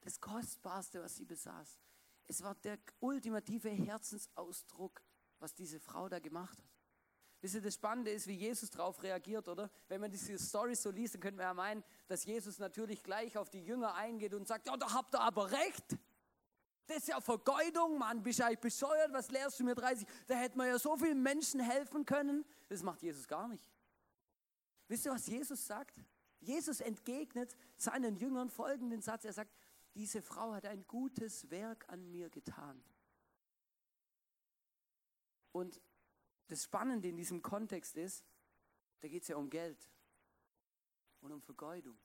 Das 0.01 0.21
Kostbarste, 0.21 1.01
was 1.01 1.15
sie 1.15 1.25
besaß. 1.25 1.79
Es 2.29 2.43
war 2.43 2.53
der 2.53 2.77
ultimative 2.99 3.69
Herzensausdruck, 3.69 5.01
was 5.39 5.55
diese 5.55 5.79
Frau 5.79 6.07
da 6.07 6.19
gemacht 6.19 6.59
hat. 6.59 6.69
Wisst 7.41 7.55
ihr, 7.55 7.61
das 7.61 7.73
Spannende 7.73 8.11
ist, 8.11 8.27
wie 8.27 8.35
Jesus 8.35 8.69
darauf 8.69 9.01
reagiert, 9.01 9.47
oder? 9.47 9.71
Wenn 9.87 9.99
man 9.99 10.11
diese 10.11 10.37
Story 10.37 10.75
so 10.75 10.91
liest, 10.91 11.15
dann 11.15 11.21
könnte 11.21 11.37
man 11.37 11.45
ja 11.45 11.53
meinen, 11.55 11.83
dass 12.07 12.25
Jesus 12.25 12.59
natürlich 12.59 13.01
gleich 13.01 13.35
auf 13.35 13.49
die 13.49 13.63
Jünger 13.63 13.95
eingeht 13.95 14.35
und 14.35 14.47
sagt, 14.47 14.67
ja, 14.67 14.77
da 14.77 14.93
habt 14.93 15.15
ihr 15.15 15.21
aber 15.21 15.49
recht. 15.51 15.97
Das 16.85 16.97
ist 16.97 17.07
ja 17.07 17.19
Vergeudung, 17.19 17.97
Mann, 17.97 18.21
bist 18.21 18.39
du 18.39 18.57
bescheuert, 18.57 19.11
was 19.11 19.31
lehrst 19.31 19.59
du 19.59 19.63
mir 19.63 19.73
30? 19.73 20.07
Da 20.27 20.35
hätte 20.35 20.55
man 20.55 20.67
ja 20.67 20.77
so 20.77 20.97
vielen 20.97 21.23
Menschen 21.23 21.59
helfen 21.59 22.05
können. 22.05 22.45
Das 22.67 22.83
macht 22.83 23.01
Jesus 23.01 23.27
gar 23.27 23.47
nicht. 23.47 23.67
Wisst 24.87 25.05
ihr, 25.05 25.11
was 25.11 25.25
Jesus 25.25 25.65
sagt? 25.65 25.99
Jesus 26.41 26.79
entgegnet 26.79 27.55
seinen 27.75 28.17
Jüngern 28.17 28.49
folgenden 28.49 29.01
Satz. 29.01 29.25
Er 29.25 29.33
sagt, 29.33 29.51
diese 29.99 30.21
Frau 30.21 30.53
hat 30.53 30.65
ein 30.65 30.87
gutes 30.87 31.49
Werk 31.49 31.83
an 31.89 32.09
mir 32.09 32.29
getan. 32.29 32.81
Und 35.51 35.81
das 36.47 36.63
Spannende 36.63 37.09
in 37.09 37.17
diesem 37.17 37.41
Kontext 37.41 37.97
ist, 37.97 38.23
da 39.01 39.09
geht 39.09 39.23
es 39.23 39.27
ja 39.27 39.35
um 39.35 39.49
Geld 39.49 39.91
und 41.19 41.33
um 41.33 41.41
Vergeudung. 41.41 41.99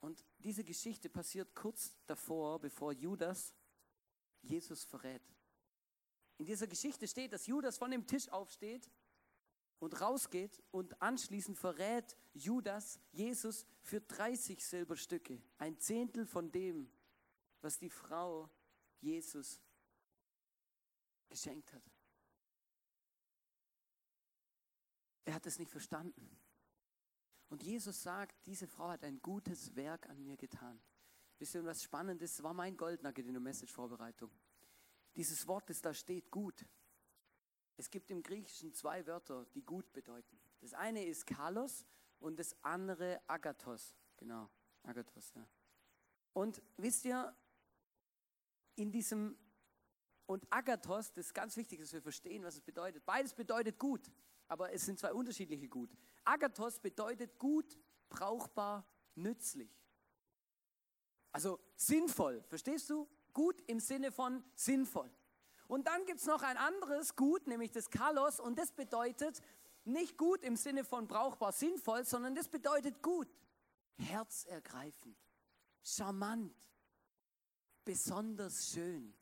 Und 0.00 0.26
diese 0.36 0.62
Geschichte 0.62 1.08
passiert 1.08 1.54
kurz 1.54 1.96
davor, 2.04 2.60
bevor 2.60 2.92
Judas 2.92 3.54
Jesus 4.42 4.84
verrät. 4.84 5.22
In 6.36 6.44
dieser 6.44 6.66
Geschichte 6.66 7.08
steht, 7.08 7.32
dass 7.32 7.46
Judas 7.46 7.78
von 7.78 7.90
dem 7.90 8.06
Tisch 8.06 8.28
aufsteht 8.28 8.90
und 9.78 10.00
rausgeht 10.00 10.62
und 10.70 11.00
anschließend 11.02 11.58
verrät 11.58 12.16
Judas 12.32 12.98
Jesus 13.12 13.66
für 13.82 14.00
30 14.00 14.64
Silberstücke, 14.64 15.42
ein 15.58 15.78
Zehntel 15.78 16.26
von 16.26 16.50
dem, 16.50 16.90
was 17.60 17.78
die 17.78 17.90
Frau 17.90 18.50
Jesus 19.00 19.60
geschenkt 21.28 21.72
hat. 21.72 21.82
Er 25.24 25.34
hat 25.34 25.46
es 25.46 25.58
nicht 25.58 25.70
verstanden. 25.70 26.38
Und 27.48 27.62
Jesus 27.62 28.02
sagt, 28.02 28.36
diese 28.46 28.66
Frau 28.66 28.88
hat 28.88 29.04
ein 29.04 29.20
gutes 29.20 29.74
Werk 29.76 30.08
an 30.08 30.22
mir 30.22 30.36
getan. 30.36 30.80
Wisst 31.38 31.54
ihr, 31.54 31.64
was 31.64 31.82
spannend 31.82 32.22
ist? 32.22 32.42
war 32.42 32.54
mein 32.54 32.76
Goldnugget 32.76 33.26
in 33.26 33.34
der 33.34 33.40
Message-Vorbereitung. 33.40 34.30
Dieses 35.14 35.46
Wort, 35.46 35.68
das 35.68 35.80
da 35.80 35.92
steht, 35.92 36.30
gut. 36.30 36.64
Es 37.76 37.90
gibt 37.90 38.10
im 38.10 38.22
Griechischen 38.22 38.72
zwei 38.72 39.06
Wörter, 39.06 39.46
die 39.54 39.62
gut 39.62 39.92
bedeuten. 39.92 40.38
Das 40.60 40.72
eine 40.72 41.04
ist 41.04 41.26
Kalos 41.26 41.84
und 42.20 42.38
das 42.38 42.56
andere 42.62 43.20
Agathos. 43.26 43.94
Genau, 44.16 44.48
Agathos, 44.82 45.32
ja. 45.34 45.46
Und 46.32 46.62
wisst 46.76 47.04
ihr, 47.04 47.34
in 48.76 48.90
diesem, 48.90 49.36
und 50.26 50.46
Agathos, 50.50 51.12
das 51.12 51.26
ist 51.26 51.34
ganz 51.34 51.56
wichtig, 51.56 51.80
dass 51.80 51.92
wir 51.92 52.02
verstehen, 52.02 52.44
was 52.44 52.54
es 52.54 52.60
bedeutet. 52.60 53.04
Beides 53.04 53.34
bedeutet 53.34 53.78
gut, 53.78 54.10
aber 54.48 54.72
es 54.72 54.84
sind 54.84 54.98
zwei 54.98 55.12
unterschiedliche 55.12 55.68
gut. 55.68 55.96
Agathos 56.24 56.78
bedeutet 56.78 57.38
gut, 57.38 57.78
brauchbar, 58.08 58.86
nützlich. 59.14 59.70
Also 61.32 61.60
sinnvoll, 61.74 62.42
verstehst 62.44 62.88
du? 62.90 63.08
Gut 63.32 63.62
im 63.66 63.80
Sinne 63.80 64.10
von 64.10 64.42
sinnvoll. 64.54 65.10
Und 65.68 65.86
dann 65.86 66.04
gibt 66.06 66.20
es 66.20 66.26
noch 66.26 66.42
ein 66.42 66.56
anderes 66.56 67.16
Gut, 67.16 67.46
nämlich 67.46 67.72
das 67.72 67.90
Kalos, 67.90 68.40
und 68.40 68.58
das 68.58 68.72
bedeutet 68.72 69.42
nicht 69.84 70.16
gut 70.16 70.42
im 70.42 70.56
Sinne 70.56 70.84
von 70.84 71.06
brauchbar, 71.06 71.52
sinnvoll, 71.52 72.04
sondern 72.04 72.34
das 72.34 72.48
bedeutet 72.48 73.02
gut, 73.02 73.28
herzergreifend, 73.96 75.16
charmant, 75.82 76.54
besonders 77.84 78.68
schön. 78.70 79.14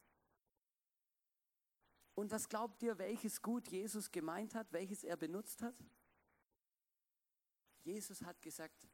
Und 2.14 2.30
was 2.30 2.48
glaubt 2.48 2.82
ihr, 2.82 2.96
welches 2.98 3.42
Gut 3.42 3.68
Jesus 3.68 4.10
gemeint 4.10 4.54
hat, 4.54 4.72
welches 4.72 5.02
er 5.02 5.16
benutzt 5.16 5.62
hat? 5.62 5.74
Jesus 7.82 8.22
hat 8.22 8.40
gesagt, 8.40 8.88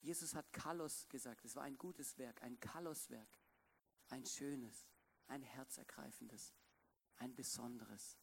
Jesus 0.00 0.34
hat 0.34 0.52
Kalos 0.52 1.08
gesagt, 1.08 1.44
es 1.44 1.56
war 1.56 1.62
ein 1.62 1.78
gutes 1.78 2.18
Werk, 2.18 2.42
ein 2.42 2.58
Kaloswerk, 2.60 3.38
ein 4.10 4.24
schönes, 4.24 4.86
ein 5.28 5.42
herzergreifendes, 5.42 6.54
ein 7.16 7.34
besonderes, 7.34 8.18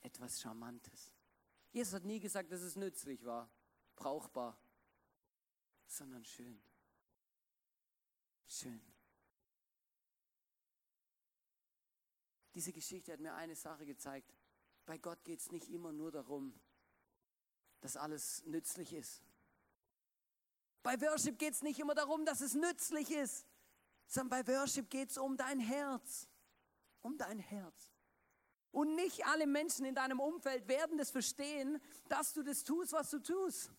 etwas 0.00 0.40
Charmantes. 0.40 1.12
Jesus 1.70 1.94
hat 1.94 2.04
nie 2.04 2.20
gesagt, 2.20 2.50
dass 2.50 2.60
es 2.60 2.76
nützlich 2.76 3.24
war, 3.24 3.50
brauchbar, 3.96 4.58
sondern 5.86 6.24
schön. 6.24 6.60
Schön. 8.46 8.80
Diese 12.54 12.72
Geschichte 12.72 13.12
hat 13.12 13.20
mir 13.20 13.34
eine 13.34 13.54
Sache 13.54 13.84
gezeigt. 13.84 14.34
Bei 14.86 14.98
Gott 14.98 15.22
geht 15.24 15.40
es 15.40 15.52
nicht 15.52 15.68
immer 15.68 15.92
nur 15.92 16.10
darum, 16.10 16.58
dass 17.80 17.96
alles 17.96 18.42
nützlich 18.46 18.92
ist. 18.92 19.22
Bei 20.82 20.98
Worship 21.00 21.38
geht 21.38 21.54
es 21.54 21.62
nicht 21.62 21.78
immer 21.78 21.94
darum, 21.94 22.24
dass 22.24 22.40
es 22.40 22.54
nützlich 22.54 23.10
ist, 23.10 23.46
sondern 24.08 24.44
bei 24.44 24.52
Worship 24.52 24.90
geht 24.90 25.10
es 25.10 25.18
um 25.18 25.36
dein 25.36 25.60
Herz. 25.60 26.26
Um 27.02 27.16
dein 27.16 27.38
Herz. 27.38 27.92
Und 28.72 28.96
nicht 28.96 29.24
alle 29.26 29.46
Menschen 29.46 29.84
in 29.84 29.94
deinem 29.94 30.18
Umfeld 30.18 30.66
werden 30.66 30.98
das 30.98 31.10
verstehen, 31.10 31.80
dass 32.08 32.32
du 32.32 32.42
das 32.42 32.64
tust, 32.64 32.92
was 32.92 33.10
du 33.10 33.20
tust. 33.20 33.70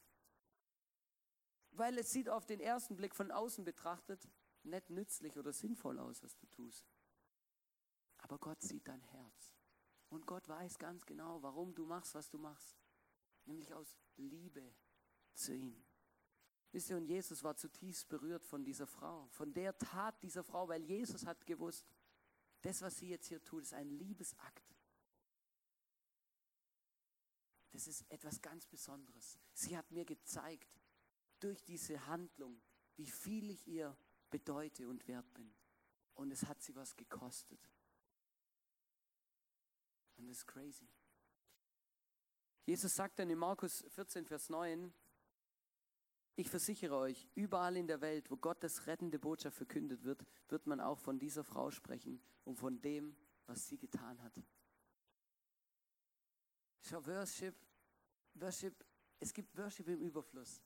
Weil 1.72 1.98
es 1.98 2.12
sieht 2.12 2.30
auf 2.30 2.46
den 2.46 2.60
ersten 2.60 2.96
Blick 2.96 3.16
von 3.16 3.32
außen 3.32 3.64
betrachtet 3.64 4.28
nicht 4.64 4.90
nützlich 4.90 5.38
oder 5.38 5.52
sinnvoll 5.54 6.00
aus, 6.00 6.22
was 6.24 6.36
du 6.36 6.46
tust. 6.48 6.86
Aber 8.20 8.38
Gott 8.38 8.62
sieht 8.62 8.88
dein 8.88 9.02
Herz. 9.02 9.56
Und 10.10 10.26
Gott 10.26 10.48
weiß 10.48 10.78
ganz 10.78 11.06
genau, 11.06 11.42
warum 11.42 11.74
du 11.74 11.86
machst, 11.86 12.16
was 12.16 12.30
du 12.30 12.38
machst. 12.38 12.78
Nämlich 13.46 13.74
aus 13.74 13.96
Liebe 14.18 14.76
zu 15.34 15.54
ihm. 15.54 15.84
Wisst 16.72 16.90
ihr, 16.90 16.98
und 16.98 17.06
Jesus 17.06 17.44
war 17.44 17.56
zutiefst 17.56 18.08
berührt 18.10 18.46
von 18.46 18.64
dieser 18.64 18.86
Frau, 18.86 19.28
von 19.30 19.54
der 19.54 19.78
Tat 19.78 20.22
dieser 20.22 20.44
Frau, 20.44 20.68
weil 20.68 20.84
Jesus 20.84 21.26
hat 21.26 21.46
gewusst, 21.46 21.88
das, 22.62 22.82
was 22.82 22.98
sie 22.98 23.10
jetzt 23.10 23.28
hier 23.28 23.44
tut, 23.44 23.64
ist 23.64 23.74
ein 23.74 23.90
Liebesakt. 23.90 24.76
Das 27.72 27.88
ist 27.88 28.04
etwas 28.10 28.42
ganz 28.42 28.68
Besonderes. 28.68 29.40
Sie 29.54 29.78
hat 29.78 29.90
mir 29.92 30.06
gezeigt, 30.06 30.80
durch 31.40 31.64
diese 31.64 32.06
Handlung, 32.08 32.62
wie 32.98 33.08
viel 33.08 33.50
ich 33.50 33.68
ihr 33.68 33.98
bedeute 34.30 34.88
und 34.88 35.08
wert 35.08 35.34
bin. 35.34 35.54
Und 36.16 36.32
es 36.32 36.44
hat 36.44 36.62
sie 36.62 36.76
was 36.76 36.96
gekostet. 36.96 37.60
Und 40.18 40.28
das 40.28 40.40
ist 40.40 40.48
crazy. 40.48 40.88
Jesus 42.66 42.94
sagt 42.94 43.20
dann 43.20 43.30
in 43.30 43.38
Markus 43.38 43.86
14, 43.88 44.26
Vers 44.26 44.50
9, 44.50 44.94
ich 46.40 46.50
versichere 46.50 46.96
euch, 46.96 47.28
überall 47.36 47.76
in 47.76 47.88
der 47.88 48.02
Welt, 48.02 48.32
wo 48.32 48.38
Gottes 48.38 48.88
rettende 48.88 49.20
Botschaft 49.20 49.58
verkündet 49.58 50.04
wird, 50.04 50.26
wird 50.48 50.68
man 50.68 50.80
auch 50.80 50.98
von 50.98 51.20
dieser 51.20 51.44
Frau 51.44 51.70
sprechen 51.70 52.22
und 52.46 52.56
von 52.56 52.80
dem, 52.82 53.16
was 53.46 53.68
sie 53.68 53.78
getan 53.78 54.22
hat. 54.24 54.34
Schau, 56.82 57.06
Worship, 57.06 57.56
Worship, 58.36 58.86
es 59.20 59.34
gibt 59.34 59.58
Worship 59.58 59.88
im 59.90 60.00
Überfluss. 60.02 60.62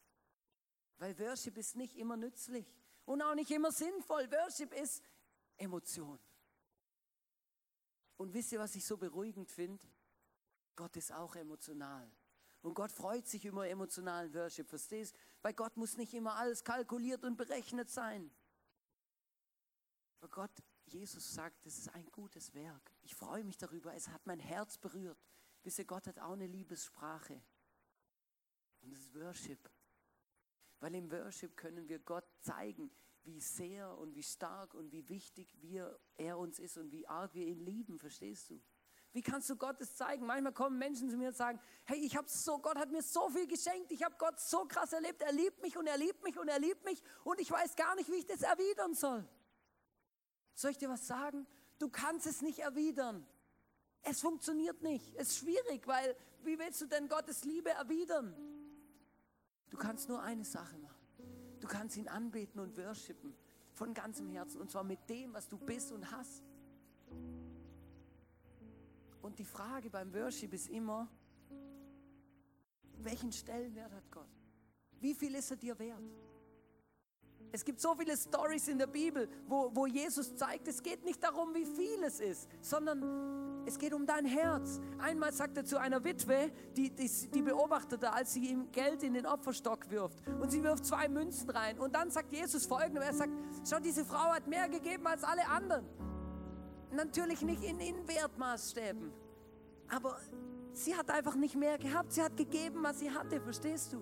Weil 0.98 1.18
Worship 1.18 1.58
ist 1.58 1.76
nicht 1.76 1.96
immer 1.96 2.18
nützlich 2.18 2.72
und 3.06 3.22
auch 3.22 3.34
nicht 3.34 3.50
immer 3.50 3.72
sinnvoll. 3.72 4.30
Worship 4.32 4.74
ist 4.74 5.02
Emotion. 5.58 6.20
Und 8.18 8.34
wisst 8.34 8.52
ihr, 8.52 8.60
was 8.60 8.76
ich 8.76 8.86
so 8.86 8.96
beruhigend 8.96 9.50
finde? 9.50 9.86
Gott 10.76 10.96
ist 10.98 11.12
auch 11.12 11.36
emotional. 11.36 12.10
Und 12.62 12.76
Gott 12.76 12.92
freut 12.92 13.28
sich 13.28 13.44
über 13.46 13.68
emotionalen 13.68 14.34
Worship, 14.34 14.70
verstehst? 14.70 15.16
Weil 15.44 15.54
Gott 15.54 15.76
muss 15.78 15.98
nicht 15.98 16.14
immer 16.14 16.36
alles 16.36 16.64
kalkuliert 16.64 17.24
und 17.26 17.36
berechnet 17.36 17.90
sein. 17.90 18.32
Aber 20.18 20.30
Gott, 20.30 20.64
Jesus 20.86 21.34
sagt, 21.34 21.66
es 21.66 21.78
ist 21.78 21.94
ein 21.94 22.10
gutes 22.12 22.54
Werk. 22.54 22.92
Ich 23.02 23.14
freue 23.14 23.44
mich 23.44 23.58
darüber, 23.58 23.94
es 23.94 24.08
hat 24.08 24.26
mein 24.26 24.40
Herz 24.40 24.78
berührt. 24.78 25.22
Wisst 25.64 25.80
ihr, 25.80 25.86
Gott 25.86 26.08
hat 26.08 26.18
auch 26.20 26.32
eine 26.32 26.48
Liebessprache. 26.48 27.42
Und 28.82 28.94
es 28.94 29.00
ist 29.00 29.14
Worship. 29.16 29.70
Weil 30.80 30.96
im 30.96 31.12
Worship 31.12 31.58
können 31.58 31.90
wir 31.90 32.00
Gott 32.00 32.26
zeigen, 32.40 32.90
wie 33.24 33.42
sehr 33.42 33.98
und 33.98 34.16
wie 34.16 34.24
stark 34.24 34.74
und 34.74 34.94
wie 34.94 35.08
wichtig 35.10 35.62
wir, 35.62 36.00
er 36.16 36.38
uns 36.38 36.58
ist 36.58 36.78
und 36.78 36.92
wie 36.92 37.06
arg 37.08 37.34
wir 37.34 37.46
ihn 37.46 37.60
lieben, 37.60 38.00
verstehst 38.00 38.50
du? 38.50 38.62
Wie 39.14 39.22
kannst 39.22 39.48
du 39.50 39.56
Gottes 39.56 39.96
zeigen? 39.96 40.26
Manchmal 40.26 40.54
kommen 40.54 40.78
Menschen 40.80 41.08
zu 41.08 41.16
mir 41.18 41.28
und 41.28 41.36
sagen, 41.36 41.60
hey, 41.86 42.00
ich 42.00 42.18
habe 42.18 42.28
so, 42.28 42.58
Gott 42.58 42.78
hat 42.78 42.92
mir 42.92 43.04
so 43.04 43.30
viel 43.30 43.48
geschenkt, 43.48 43.92
ich 43.92 44.04
habe 44.04 44.16
Gott 44.18 44.40
so 44.40 44.66
krass 44.66 44.92
erlebt, 44.92 45.22
er 45.22 45.32
liebt 45.32 45.62
mich 45.62 45.78
und 45.78 45.86
er 45.86 45.98
liebt 45.98 46.24
mich 46.24 46.38
und 46.40 46.48
er 46.48 46.60
liebt 46.60 46.84
mich 46.84 47.02
und 47.24 47.40
ich 47.40 47.52
weiß 47.52 47.76
gar 47.76 47.96
nicht, 47.96 48.10
wie 48.10 48.16
ich 48.16 48.26
das 48.26 48.42
erwidern 48.42 48.96
soll. 48.96 49.24
Soll 50.56 50.72
ich 50.72 50.80
dir 50.80 50.90
was 50.90 51.06
sagen? 51.06 51.46
Du 51.78 51.90
kannst 51.90 52.26
es 52.26 52.42
nicht 52.42 52.60
erwidern. 52.60 53.26
Es 54.02 54.20
funktioniert 54.20 54.82
nicht. 54.82 55.14
Es 55.16 55.30
ist 55.30 55.38
schwierig, 55.38 55.86
weil 55.86 56.16
wie 56.44 56.58
willst 56.58 56.82
du 56.82 56.88
denn 56.88 57.08
Gottes 57.08 57.44
Liebe 57.44 57.70
erwidern? 57.70 58.36
Du 59.70 59.78
kannst 59.78 60.10
nur 60.10 60.22
eine 60.24 60.44
Sache 60.44 60.78
machen. 60.80 61.08
Du 61.60 61.68
kannst 61.68 61.98
ihn 61.98 62.08
anbeten 62.08 62.60
und 62.60 62.76
worshipen 62.78 63.36
von 63.74 63.94
ganzem 63.94 64.28
Herzen 64.30 64.60
und 64.60 64.72
zwar 64.72 64.84
mit 64.84 65.08
dem, 65.08 65.34
was 65.34 65.48
du 65.48 65.58
bist 65.58 65.92
und 65.92 66.12
hast. 66.12 66.44
Und 69.24 69.40
die 69.40 69.46
Frage 69.46 69.90
beim 69.90 70.14
Worship 70.14 70.54
ist 70.54 70.70
immer, 70.70 71.08
welchen 72.98 73.32
Stellenwert 73.32 73.94
hat 73.94 74.12
Gott? 74.12 74.28
Wie 75.00 75.14
viel 75.14 75.34
ist 75.36 75.50
er 75.50 75.58
dir 75.58 75.80
wert? 75.80 76.04
Es 77.54 77.64
gibt 77.64 77.80
so 77.80 77.96
viele 77.96 78.18
Stories 78.18 78.68
in 78.68 78.78
der 78.80 78.88
Bibel, 78.88 79.30
wo, 79.48 79.72
wo 79.74 79.86
Jesus 79.86 80.36
zeigt, 80.36 80.68
es 80.68 80.84
geht 80.84 81.06
nicht 81.06 81.24
darum, 81.24 81.54
wie 81.54 81.66
viel 81.66 82.04
es 82.04 82.20
ist, 82.20 82.50
sondern 82.62 83.64
es 83.66 83.78
geht 83.78 83.94
um 83.94 84.06
dein 84.06 84.26
Herz. 84.26 84.82
Einmal 84.98 85.32
sagt 85.32 85.56
er 85.56 85.64
zu 85.64 85.80
einer 85.80 86.04
Witwe, 86.04 86.52
die, 86.76 86.90
die, 86.90 87.10
die 87.34 87.42
beobachtete, 87.42 88.12
als 88.12 88.34
sie 88.34 88.50
ihm 88.50 88.72
Geld 88.72 89.04
in 89.04 89.14
den 89.14 89.26
Opferstock 89.26 89.90
wirft. 89.90 90.28
Und 90.28 90.52
sie 90.52 90.64
wirft 90.64 90.86
zwei 90.86 91.08
Münzen 91.08 91.50
rein. 91.50 91.80
Und 91.80 91.96
dann 91.96 92.12
sagt 92.12 92.34
Jesus 92.34 92.66
folgendes, 92.66 93.06
er 93.06 93.14
sagt, 93.14 93.32
schau, 93.70 93.80
diese 93.80 94.04
Frau 94.04 94.34
hat 94.34 94.48
mehr 94.48 94.68
gegeben 94.68 95.08
als 95.08 95.24
alle 95.24 95.48
anderen. 95.48 95.86
Natürlich 96.94 97.42
nicht 97.42 97.64
in, 97.64 97.80
in 97.80 98.08
Wertmaßstäben. 98.08 99.12
Aber 99.90 100.18
sie 100.74 100.96
hat 100.96 101.10
einfach 101.10 101.36
nicht 101.36 101.56
mehr 101.56 101.78
gehabt. 101.78 102.14
Sie 102.14 102.22
hat 102.22 102.38
gegeben, 102.38 102.84
was 102.84 103.00
sie 103.00 103.12
hatte, 103.12 103.42
verstehst 103.42 103.94
du? 103.94 104.02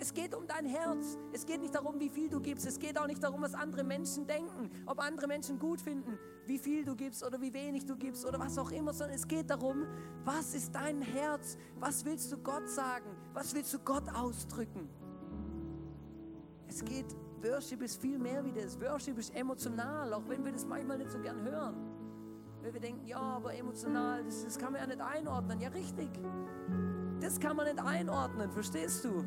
Es 0.00 0.14
geht 0.14 0.34
um 0.34 0.46
dein 0.46 0.64
Herz. 0.64 1.18
Es 1.32 1.44
geht 1.44 1.60
nicht 1.60 1.74
darum, 1.74 2.00
wie 2.00 2.08
viel 2.08 2.30
du 2.30 2.40
gibst. 2.40 2.66
Es 2.66 2.78
geht 2.78 2.98
auch 2.98 3.06
nicht 3.06 3.22
darum, 3.22 3.42
was 3.42 3.52
andere 3.52 3.84
Menschen 3.84 4.26
denken, 4.26 4.70
ob 4.86 4.98
andere 4.98 5.26
Menschen 5.26 5.58
gut 5.58 5.78
finden, 5.80 6.18
wie 6.46 6.58
viel 6.58 6.84
du 6.84 6.96
gibst 6.96 7.22
oder 7.22 7.38
wie 7.40 7.52
wenig 7.52 7.84
du 7.84 7.96
gibst 7.96 8.24
oder 8.24 8.40
was 8.40 8.56
auch 8.56 8.70
immer, 8.70 8.94
sondern 8.94 9.16
es 9.16 9.28
geht 9.28 9.50
darum, 9.50 9.86
was 10.24 10.54
ist 10.54 10.74
dein 10.74 11.02
Herz? 11.02 11.58
Was 11.78 12.02
willst 12.06 12.32
du 12.32 12.38
Gott 12.38 12.66
sagen? 12.66 13.14
Was 13.34 13.54
willst 13.54 13.74
du 13.74 13.78
Gott 13.78 14.08
ausdrücken? 14.14 14.88
Es 16.66 16.82
geht, 16.82 17.14
Worship 17.42 17.82
ist 17.82 18.00
viel 18.00 18.18
mehr 18.18 18.44
wie 18.44 18.52
das. 18.52 18.80
Worship 18.80 19.18
ist 19.18 19.34
emotional, 19.34 20.12
auch 20.12 20.28
wenn 20.28 20.44
wir 20.44 20.52
das 20.52 20.66
manchmal 20.66 20.98
nicht 20.98 21.10
so 21.10 21.18
gern 21.18 21.42
hören. 21.42 21.74
Weil 22.62 22.74
wir 22.74 22.80
denken, 22.80 23.06
ja, 23.06 23.18
aber 23.18 23.54
emotional, 23.54 24.22
das, 24.24 24.44
das 24.44 24.58
kann 24.58 24.72
man 24.72 24.82
ja 24.82 24.86
nicht 24.86 25.00
einordnen. 25.00 25.60
Ja, 25.60 25.70
richtig. 25.70 26.10
Das 27.20 27.40
kann 27.40 27.56
man 27.56 27.66
nicht 27.66 27.82
einordnen, 27.82 28.50
verstehst 28.50 29.04
du? 29.04 29.24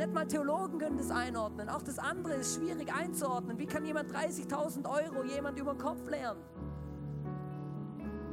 nicht 0.00 0.14
mal 0.14 0.26
Theologen 0.26 0.78
können 0.78 0.96
das 0.96 1.10
einordnen. 1.10 1.68
Auch 1.68 1.82
das 1.82 1.98
andere 1.98 2.34
ist 2.34 2.56
schwierig 2.56 2.92
einzuordnen. 2.92 3.58
Wie 3.58 3.66
kann 3.66 3.84
jemand 3.84 4.10
30.000 4.10 4.88
Euro 4.88 5.24
jemand 5.24 5.58
über 5.58 5.74
den 5.74 5.78
Kopf 5.78 6.08
lernen? 6.08 6.40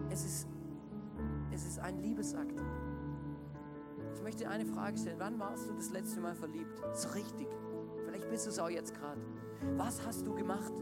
Es 0.10 0.24
ist, 0.24 0.48
es 1.52 1.66
ist 1.66 1.80
ein 1.80 2.00
Liebesakt. 2.00 2.60
Ich 4.16 4.24
möchte 4.24 4.46
dir 4.46 4.50
eine 4.50 4.66
Frage 4.66 4.98
stellen. 4.98 5.20
Wann 5.20 5.40
warst 5.40 5.68
du 5.68 5.74
das 5.74 5.92
letzte 5.92 6.22
Mal 6.22 6.36
verliebt? 6.36 6.82
So 6.94 7.10
richtig. 7.10 7.48
Vielleicht 8.18 8.32
bist 8.32 8.46
du 8.48 8.50
es 8.50 8.60
auch 8.60 8.70
jetzt 8.70 8.96
gerade. 8.96 9.22
Was 9.76 10.04
hast 10.04 10.26
du 10.26 10.34
gemacht? 10.34 10.74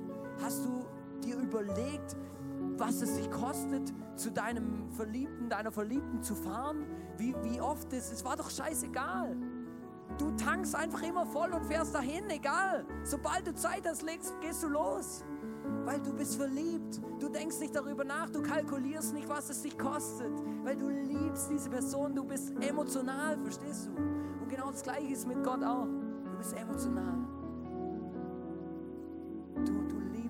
Hast 0.42 0.64
du 0.64 0.86
dir 1.22 1.38
überlegt, 1.38 2.16
was 2.78 3.02
es 3.02 3.16
sich 3.16 3.30
kostet, 3.30 3.94
zu 4.16 4.32
deinem 4.32 4.90
Verliebten, 4.92 5.50
deiner 5.50 5.72
Verliebten 5.72 6.24
zu 6.24 6.34
fahren? 6.34 6.86
Wie, 7.18 7.36
wie 7.44 7.60
oft 7.60 7.92
es, 7.92 8.10
es 8.12 8.24
war 8.24 8.38
doch 8.38 8.50
scheißegal. 8.50 9.36
Du 10.18 10.32
tankst 10.38 10.76
einfach 10.76 11.02
immer 11.02 11.26
voll 11.26 11.52
und 11.52 11.66
fährst 11.66 11.94
dahin, 11.94 12.30
egal. 12.30 12.86
Sobald 13.04 13.46
du 13.48 13.54
Zeit 13.54 13.86
hast, 13.86 14.02
legst, 14.02 14.34
gehst 14.40 14.64
du 14.64 14.70
los. 14.70 15.26
Weil 15.84 16.00
du 16.00 16.14
bist 16.14 16.38
verliebt. 16.38 17.02
Du 17.20 17.28
denkst 17.28 17.60
nicht 17.60 17.76
darüber 17.76 18.06
nach, 18.06 18.30
du 18.30 18.42
kalkulierst 18.42 19.14
nicht, 19.14 19.28
was 19.28 19.50
es 19.50 19.62
dich 19.62 19.78
kostet. 19.78 20.32
Weil 20.64 20.78
du 20.78 20.88
liebst 20.88 21.50
diese 21.52 21.70
Person, 21.70 22.16
du 22.16 22.24
bist 22.24 22.54
emotional, 22.62 23.38
verstehst 23.40 23.88
du? 23.88 23.92
Und 24.42 24.48
genau 24.48 24.72
das 24.72 24.84
Gleiche 24.84 25.12
ist 25.12 25.28
mit 25.28 25.44
Gott 25.44 25.64
auch. 25.64 25.88
Du 26.36 26.38
bist 26.38 26.54
emotional. 26.54 27.05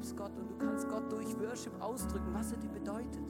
Liebst 0.05 0.17
Gott 0.17 0.37
und 0.37 0.51
du 0.51 0.57
kannst 0.57 0.87
Gott 0.87 1.11
durch 1.11 1.27
Worship 1.39 1.81
ausdrücken, 1.81 2.31
was 2.31 2.51
er 2.51 2.57
dir 2.59 2.69
bedeutet. 2.69 3.23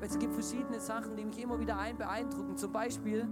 Es 0.00 0.16
gibt 0.18 0.32
verschiedene 0.32 0.78
Sachen, 0.78 1.16
die 1.16 1.24
mich 1.24 1.42
immer 1.42 1.58
wieder 1.58 1.76
ein 1.78 1.96
beeindrucken. 1.98 2.56
Zum 2.56 2.70
Beispiel, 2.70 3.26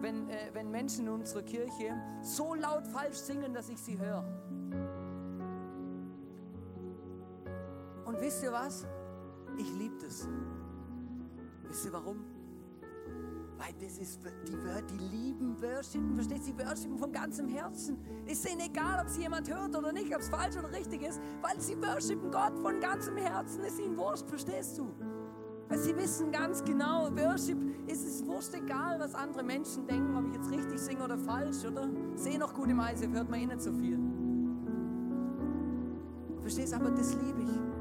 wenn, 0.00 0.28
äh, 0.28 0.50
wenn 0.54 0.72
Menschen 0.72 1.06
in 1.06 1.12
unserer 1.12 1.42
Kirche 1.42 1.94
so 2.20 2.54
laut 2.54 2.84
falsch 2.88 3.18
singen, 3.18 3.54
dass 3.54 3.68
ich 3.68 3.78
sie 3.78 3.96
höre. 3.96 4.24
Und 8.04 8.20
wisst 8.20 8.42
ihr 8.42 8.50
was? 8.50 8.84
Ich 9.56 9.72
liebe 9.78 9.94
das. 10.04 10.28
Wisst 11.68 11.84
ihr 11.84 11.92
warum? 11.92 12.24
Weil 13.58 13.72
das 13.80 13.98
ist, 13.98 14.20
die, 14.46 14.56
die 14.90 15.16
lieben 15.16 15.60
Worshipen, 15.60 16.14
versteht 16.14 16.44
Sie, 16.44 16.54
Worshipen 16.58 16.98
von 16.98 17.10
ganzem 17.10 17.48
Herzen. 17.48 17.98
Ist 18.26 18.48
ihnen 18.50 18.60
egal, 18.60 19.00
ob 19.00 19.08
sie 19.08 19.22
jemand 19.22 19.48
hört 19.50 19.74
oder 19.74 19.92
nicht, 19.92 20.14
ob 20.14 20.20
es 20.20 20.28
falsch 20.28 20.56
oder 20.56 20.70
richtig 20.72 21.02
ist, 21.02 21.20
weil 21.40 21.58
sie 21.60 21.76
worshipen 21.80 22.30
Gott 22.30 22.58
von 22.58 22.80
ganzem 22.80 23.16
Herzen, 23.16 23.64
ist 23.64 23.78
ihnen 23.78 23.96
wurscht, 23.96 24.28
verstehst 24.28 24.76
du? 24.78 24.92
Weil 25.68 25.78
sie 25.78 25.96
wissen 25.96 26.30
ganz 26.30 26.62
genau, 26.64 27.08
Worship 27.16 27.58
ist 27.88 28.06
es 28.06 28.24
wurscht 28.26 28.54
egal, 28.54 29.00
was 29.00 29.14
andere 29.14 29.42
Menschen 29.42 29.86
denken, 29.86 30.16
ob 30.16 30.26
ich 30.28 30.34
jetzt 30.34 30.50
richtig 30.50 30.78
singe 30.78 31.02
oder 31.02 31.18
falsch, 31.18 31.64
oder? 31.64 31.88
Sehe 32.14 32.38
noch 32.38 32.52
gut 32.52 32.68
im 32.68 32.78
Eis, 32.78 33.00
hört 33.00 33.30
man 33.30 33.40
eh 33.40 33.46
nicht 33.46 33.62
so 33.62 33.72
viel. 33.72 33.98
Verstehst 36.42 36.72
du, 36.72 36.76
aber 36.76 36.90
das 36.90 37.14
liebe 37.14 37.42
ich. 37.42 37.75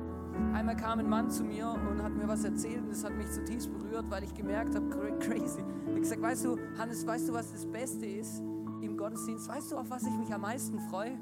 Einmal 0.56 0.78
kam 0.78 0.99
ein 0.99 1.10
Mann 1.10 1.30
zu 1.30 1.43
mir 1.43 1.68
und 1.68 2.01
hat 2.01 2.16
mir 2.16 2.30
was 2.30 2.45
erzählt 2.45 2.82
und 2.82 2.89
das 2.89 3.03
hat 3.03 3.14
mich 3.14 3.30
zutiefst 3.30 3.70
berührt, 3.74 4.06
weil 4.10 4.24
ich 4.24 4.34
gemerkt 4.34 4.74
habe, 4.74 4.88
crazy. 5.20 5.60
Ich 5.60 5.89
habe 5.89 5.99
gesagt, 5.99 6.22
weißt 6.22 6.45
du, 6.45 6.58
Hannes, 6.78 7.06
weißt 7.06 7.28
du, 7.28 7.34
was 7.34 7.51
das 7.51 7.66
Beste 7.66 8.06
ist 8.06 8.39
im 8.82 8.95
Gottesdienst? 8.95 9.49
Weißt 9.49 9.74
du, 9.74 9.76
auf 9.76 9.89
was 9.89 10.03
ich 10.03 10.18
mich 10.18 10.34
am 10.34 10.39
meisten 10.41 10.80
freue? 10.89 11.20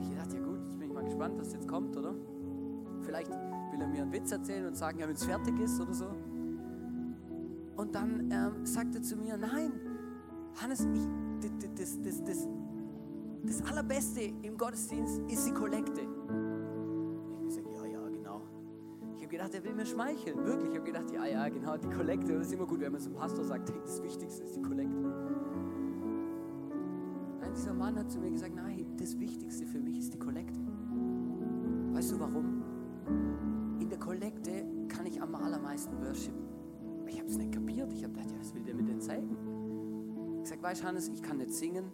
Ich 0.00 0.16
dachte, 0.16 0.36
ja 0.38 0.42
gut, 0.42 0.64
jetzt 0.64 0.78
bin 0.78 0.88
ich 0.88 0.94
mal 0.94 1.04
gespannt, 1.04 1.34
was 1.38 1.52
jetzt 1.52 1.68
kommt, 1.68 1.94
oder? 1.94 2.14
Vielleicht 3.02 3.30
will 3.32 3.82
er 3.82 3.86
mir 3.86 4.00
einen 4.00 4.12
Witz 4.12 4.32
erzählen 4.32 4.64
und 4.66 4.76
sagen, 4.78 4.98
ja, 4.98 5.06
wenn 5.06 5.14
es 5.14 5.24
fertig 5.24 5.60
ist 5.60 5.78
oder 5.78 5.92
so. 5.92 6.06
Und 7.76 7.94
dann 7.94 8.30
ähm, 8.30 8.64
sagt 8.64 8.94
er 8.94 9.02
zu 9.02 9.16
mir, 9.16 9.36
nein, 9.36 9.72
Hannes, 10.62 10.88
ich, 10.94 11.50
das, 11.76 12.00
das, 12.00 12.24
das, 12.24 12.48
das 13.42 13.62
Allerbeste 13.70 14.22
im 14.40 14.56
Gottesdienst 14.56 15.20
ist 15.28 15.46
die 15.46 15.52
Kollekte. 15.52 16.00
Gedacht, 19.34 19.54
er 19.54 19.64
will 19.64 19.74
mir 19.74 19.86
schmeicheln. 19.86 20.44
Wirklich, 20.44 20.70
ich 20.70 20.76
habe 20.76 20.86
gedacht, 20.86 21.10
ja, 21.10 21.26
ja, 21.26 21.48
genau, 21.48 21.76
die 21.76 21.88
Kollekte. 21.88 22.38
Das 22.38 22.46
ist 22.46 22.52
immer 22.52 22.66
gut, 22.66 22.80
wenn 22.80 22.92
man 22.92 23.00
zum 23.00 23.14
Pastor 23.14 23.44
sagt, 23.44 23.70
hey, 23.70 23.80
das 23.82 24.02
Wichtigste 24.02 24.44
ist 24.44 24.56
die 24.56 24.62
Kollekte. 24.62 24.94
Nein, 27.40 27.52
dieser 27.54 27.74
Mann 27.74 27.98
hat 27.98 28.10
zu 28.10 28.18
mir 28.20 28.30
gesagt, 28.30 28.54
nein, 28.54 28.86
das 28.96 29.18
Wichtigste 29.18 29.66
für 29.66 29.80
mich 29.80 29.98
ist 29.98 30.14
die 30.14 30.18
Kollekte. 30.18 30.60
Weißt 31.92 32.12
du 32.12 32.20
warum? 32.20 32.62
In 33.80 33.88
der 33.88 33.98
Kollekte 33.98 34.66
kann 34.88 35.06
ich 35.06 35.20
am 35.20 35.34
allermeisten 35.34 36.00
worshipen. 36.00 36.44
Ich 37.06 37.18
habe 37.18 37.28
es 37.28 37.36
nicht 37.36 37.52
kapiert. 37.52 37.92
Ich 37.92 38.04
habe 38.04 38.12
gedacht, 38.12 38.30
ja, 38.30 38.38
was 38.38 38.54
will 38.54 38.62
der 38.62 38.74
mir 38.74 38.84
denn 38.84 39.00
zeigen? 39.00 39.36
Ich 40.42 40.48
sage, 40.48 40.62
weißt 40.62 40.82
du, 40.82 40.86
Hannes, 40.86 41.08
ich 41.08 41.22
kann 41.22 41.38
nicht 41.38 41.52
singen. 41.52 41.90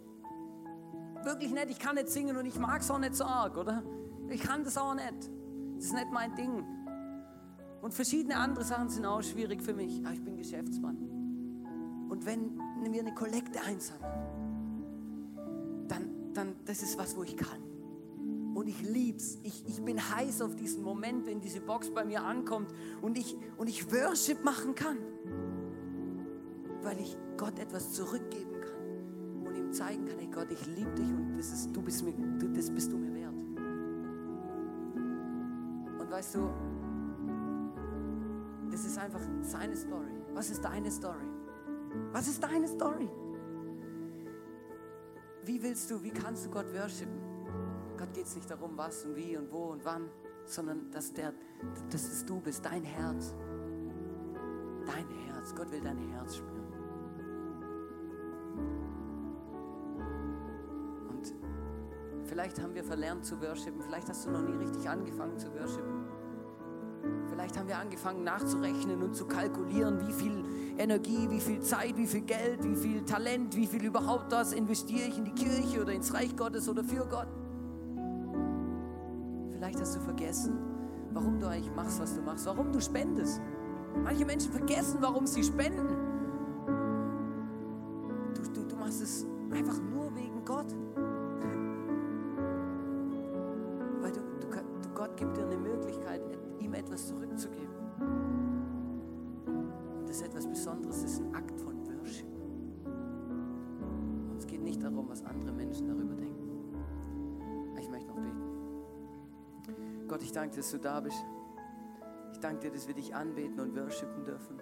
Wirklich 1.23 1.51
nicht, 1.51 1.69
ich 1.69 1.79
kann 1.79 1.95
nicht 1.95 2.09
singen 2.09 2.37
und 2.37 2.45
ich 2.45 2.59
mag 2.59 2.81
es 2.81 2.89
auch 2.89 2.99
nicht 2.99 3.15
so 3.15 3.25
arg, 3.25 3.57
oder? 3.57 3.83
Ich 4.29 4.41
kann 4.41 4.63
das 4.63 4.77
auch 4.77 4.93
nicht. 4.93 5.29
Das 5.75 5.85
ist 5.85 5.93
nicht 5.93 6.11
mein 6.11 6.35
Ding. 6.35 6.63
Und 7.81 7.93
verschiedene 7.93 8.37
andere 8.37 8.63
Sachen 8.63 8.89
sind 8.89 9.05
auch 9.05 9.23
schwierig 9.23 9.61
für 9.61 9.73
mich. 9.73 10.01
Aber 10.05 10.13
ich 10.13 10.23
bin 10.23 10.37
Geschäftsmann. 10.37 10.97
Und 12.09 12.25
wenn 12.25 12.57
wir 12.81 13.01
eine 13.01 13.13
Kollekte 13.13 13.61
einsammeln, 13.61 14.11
dann, 15.87 16.33
dann 16.33 16.55
das 16.65 16.83
ist 16.83 16.97
was, 16.97 17.15
wo 17.17 17.23
ich 17.23 17.35
kann. 17.35 17.61
Und 18.53 18.67
ich 18.67 18.81
lieb's. 18.81 19.39
Ich, 19.43 19.63
ich 19.67 19.81
bin 19.81 19.97
heiß 19.97 20.41
auf 20.41 20.55
diesen 20.55 20.83
Moment, 20.83 21.25
wenn 21.25 21.39
diese 21.39 21.61
Box 21.61 21.89
bei 21.89 22.03
mir 22.05 22.23
ankommt 22.23 22.71
und 23.01 23.17
ich, 23.17 23.37
und 23.57 23.67
ich 23.67 23.91
Worship 23.91 24.43
machen 24.43 24.75
kann. 24.75 24.97
Weil 26.83 26.99
ich 26.99 27.17
Gott 27.37 27.57
etwas 27.59 27.93
zurückgeben 27.93 28.59
kann 28.61 29.47
und 29.47 29.55
ihm 29.55 29.71
zeigen 29.71 30.05
kann, 30.05 30.19
hey 30.19 30.29
Gott, 30.31 30.51
ich 30.51 30.65
liebe 30.67 30.91
dich 30.91 31.07
und 31.07 31.37
das, 31.37 31.51
ist, 31.51 31.75
du 31.75 31.81
bist 31.81 32.03
mir, 32.03 32.13
das 32.53 32.69
bist 32.69 32.91
du 32.91 32.97
mir 32.97 33.13
wert. 33.15 33.33
Und 35.99 36.11
weißt 36.11 36.35
du, 36.35 36.49
das 38.81 38.93
ist 38.93 38.97
einfach 38.97 39.21
seine 39.43 39.75
Story. 39.75 40.11
Was 40.33 40.49
ist 40.49 40.65
deine 40.65 40.89
Story? 40.89 41.29
Was 42.11 42.27
ist 42.27 42.41
deine 42.41 42.67
Story? 42.67 43.07
Wie 45.43 45.61
willst 45.61 45.91
du, 45.91 46.01
wie 46.01 46.09
kannst 46.09 46.47
du 46.47 46.49
Gott 46.49 46.65
worshipen? 46.73 47.21
Gott 47.95 48.11
geht 48.11 48.25
es 48.25 48.35
nicht 48.35 48.49
darum, 48.49 48.75
was 48.75 49.05
und 49.05 49.15
wie 49.15 49.37
und 49.37 49.51
wo 49.51 49.65
und 49.65 49.85
wann, 49.85 50.09
sondern 50.45 50.89
dass, 50.89 51.13
der, 51.13 51.31
dass 51.91 52.05
es 52.05 52.25
du 52.25 52.39
bist, 52.39 52.65
dein 52.65 52.83
Herz. 52.83 53.35
Dein 54.87 55.07
Herz. 55.27 55.53
Gott 55.53 55.71
will 55.71 55.81
dein 55.81 55.99
Herz 55.99 56.37
spüren. 56.37 56.73
Und 61.07 61.35
vielleicht 62.25 62.59
haben 62.59 62.73
wir 62.73 62.83
verlernt 62.83 63.25
zu 63.27 63.39
worshipen. 63.39 63.79
Vielleicht 63.83 64.09
hast 64.09 64.25
du 64.25 64.31
noch 64.31 64.41
nie 64.41 64.55
richtig 64.55 64.89
angefangen 64.89 65.37
zu 65.37 65.53
worshipen. 65.53 66.00
Vielleicht 67.41 67.57
haben 67.57 67.69
wir 67.69 67.79
angefangen 67.79 68.23
nachzurechnen 68.23 69.01
und 69.01 69.15
zu 69.15 69.25
kalkulieren, 69.25 70.07
wie 70.07 70.13
viel 70.13 70.45
Energie, 70.77 71.27
wie 71.27 71.39
viel 71.39 71.59
Zeit, 71.59 71.97
wie 71.97 72.05
viel 72.05 72.21
Geld, 72.21 72.63
wie 72.63 72.75
viel 72.75 73.03
Talent, 73.03 73.55
wie 73.55 73.65
viel 73.65 73.83
überhaupt 73.83 74.31
das 74.31 74.53
investiere 74.53 75.07
ich 75.07 75.17
in 75.17 75.25
die 75.25 75.31
Kirche 75.31 75.81
oder 75.81 75.91
ins 75.91 76.13
Reich 76.13 76.35
Gottes 76.35 76.69
oder 76.69 76.83
für 76.83 77.03
Gott. 77.07 77.25
Vielleicht 79.53 79.81
hast 79.81 79.95
du 79.95 80.01
vergessen, 80.01 80.55
warum 81.13 81.39
du 81.39 81.47
eigentlich 81.47 81.73
machst, 81.75 81.99
was 81.99 82.13
du 82.13 82.21
machst, 82.21 82.45
warum 82.45 82.71
du 82.71 82.79
spendest. 82.79 83.41
Manche 84.03 84.23
Menschen 84.23 84.51
vergessen, 84.51 84.99
warum 85.01 85.25
sie 85.25 85.43
spenden. 85.43 86.10
Dass 110.61 110.69
du 110.69 110.77
da 110.77 110.99
bist. 110.99 111.25
Ich 112.33 112.39
danke 112.39 112.59
dir, 112.59 112.71
dass 112.71 112.87
wir 112.87 112.93
dich 112.93 113.15
anbeten 113.15 113.59
und 113.59 113.75
worshipen 113.75 114.23
dürfen. 114.23 114.59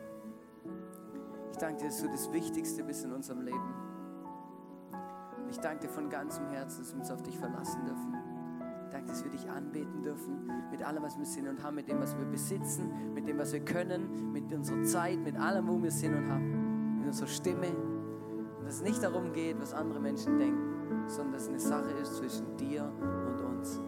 Ich 1.51 1.57
danke 1.57 1.81
dir, 1.81 1.87
dass 1.87 2.01
du 2.01 2.07
das 2.07 2.31
Wichtigste 2.31 2.85
bist 2.85 3.03
in 3.03 3.11
unserem 3.11 3.41
Leben. 3.41 3.73
Und 5.43 5.49
ich 5.49 5.59
danke 5.59 5.87
dir 5.87 5.89
von 5.89 6.09
ganzem 6.09 6.47
Herzen, 6.47 6.83
dass 6.83 6.93
wir 6.93 7.01
uns 7.01 7.11
auf 7.11 7.21
dich 7.21 7.37
verlassen 7.37 7.83
dürfen. 7.83 8.15
Ich 8.85 8.91
danke, 8.91 9.07
dass 9.07 9.25
wir 9.25 9.31
dich 9.31 9.49
anbeten 9.49 10.01
dürfen 10.01 10.49
mit 10.71 10.81
allem, 10.83 11.03
was 11.03 11.17
wir 11.17 11.25
sind 11.25 11.49
und 11.49 11.61
haben, 11.61 11.75
mit 11.75 11.89
dem, 11.89 11.99
was 11.99 12.17
wir 12.17 12.25
besitzen, 12.25 13.13
mit 13.13 13.27
dem, 13.27 13.37
was 13.37 13.51
wir 13.51 13.65
können, 13.65 14.31
mit 14.31 14.53
unserer 14.53 14.81
Zeit, 14.83 15.19
mit 15.19 15.37
allem, 15.37 15.67
wo 15.67 15.83
wir 15.83 15.91
sind 15.91 16.15
und 16.15 16.29
haben, 16.29 16.99
mit 16.99 17.07
unserer 17.07 17.27
Stimme. 17.27 17.75
Und 18.57 18.65
dass 18.65 18.75
es 18.75 18.83
nicht 18.83 19.03
darum 19.03 19.33
geht, 19.33 19.59
was 19.59 19.73
andere 19.73 19.99
Menschen 19.99 20.39
denken, 20.39 21.09
sondern 21.09 21.33
dass 21.33 21.43
es 21.43 21.49
eine 21.49 21.59
Sache 21.59 21.91
ist 22.01 22.15
zwischen 22.15 22.55
dir 22.55 22.89
und 23.27 23.41
uns. 23.41 23.81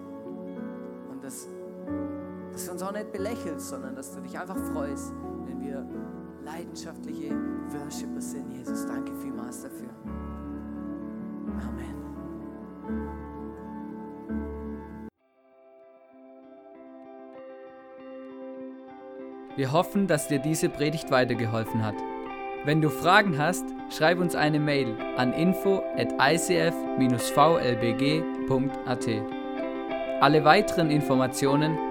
Dass 2.52 2.66
du 2.66 2.72
uns 2.72 2.84
auch 2.84 2.92
nicht 2.92 3.12
belächelst, 3.12 3.70
sondern 3.70 3.96
dass 3.96 4.14
du 4.14 4.22
dich 4.22 4.38
einfach 4.38 4.58
freust, 4.74 5.14
wenn 5.46 5.62
wir 5.62 5.86
leidenschaftliche 6.44 7.32
Worshipper 7.70 8.22
sind. 8.22 8.52
Jesus, 8.52 8.86
danke 8.86 9.14
vielmals 9.16 9.62
dafür. 9.64 9.90
Amen. 11.48 11.96
Wir 19.56 19.72
hoffen, 19.72 20.08
dass 20.08 20.28
dir 20.28 20.40
diese 20.40 20.70
Predigt 20.70 21.12
weitergeholfen 21.12 21.86
hat. 21.86 21.96
Wenn 22.64 22.82
du 22.82 22.90
Fragen 22.90 23.38
hast, 23.38 23.66
schreib 23.90 24.20
uns 24.20 24.36
eine 24.36 24.60
Mail 24.60 24.96
an 25.18 25.34
info 25.34 25.84
at 25.98 26.14
icf-vlbg.at. 26.20 26.72
Alle 30.22 30.46
weiteren 30.46 30.92
Informationen 30.92 31.91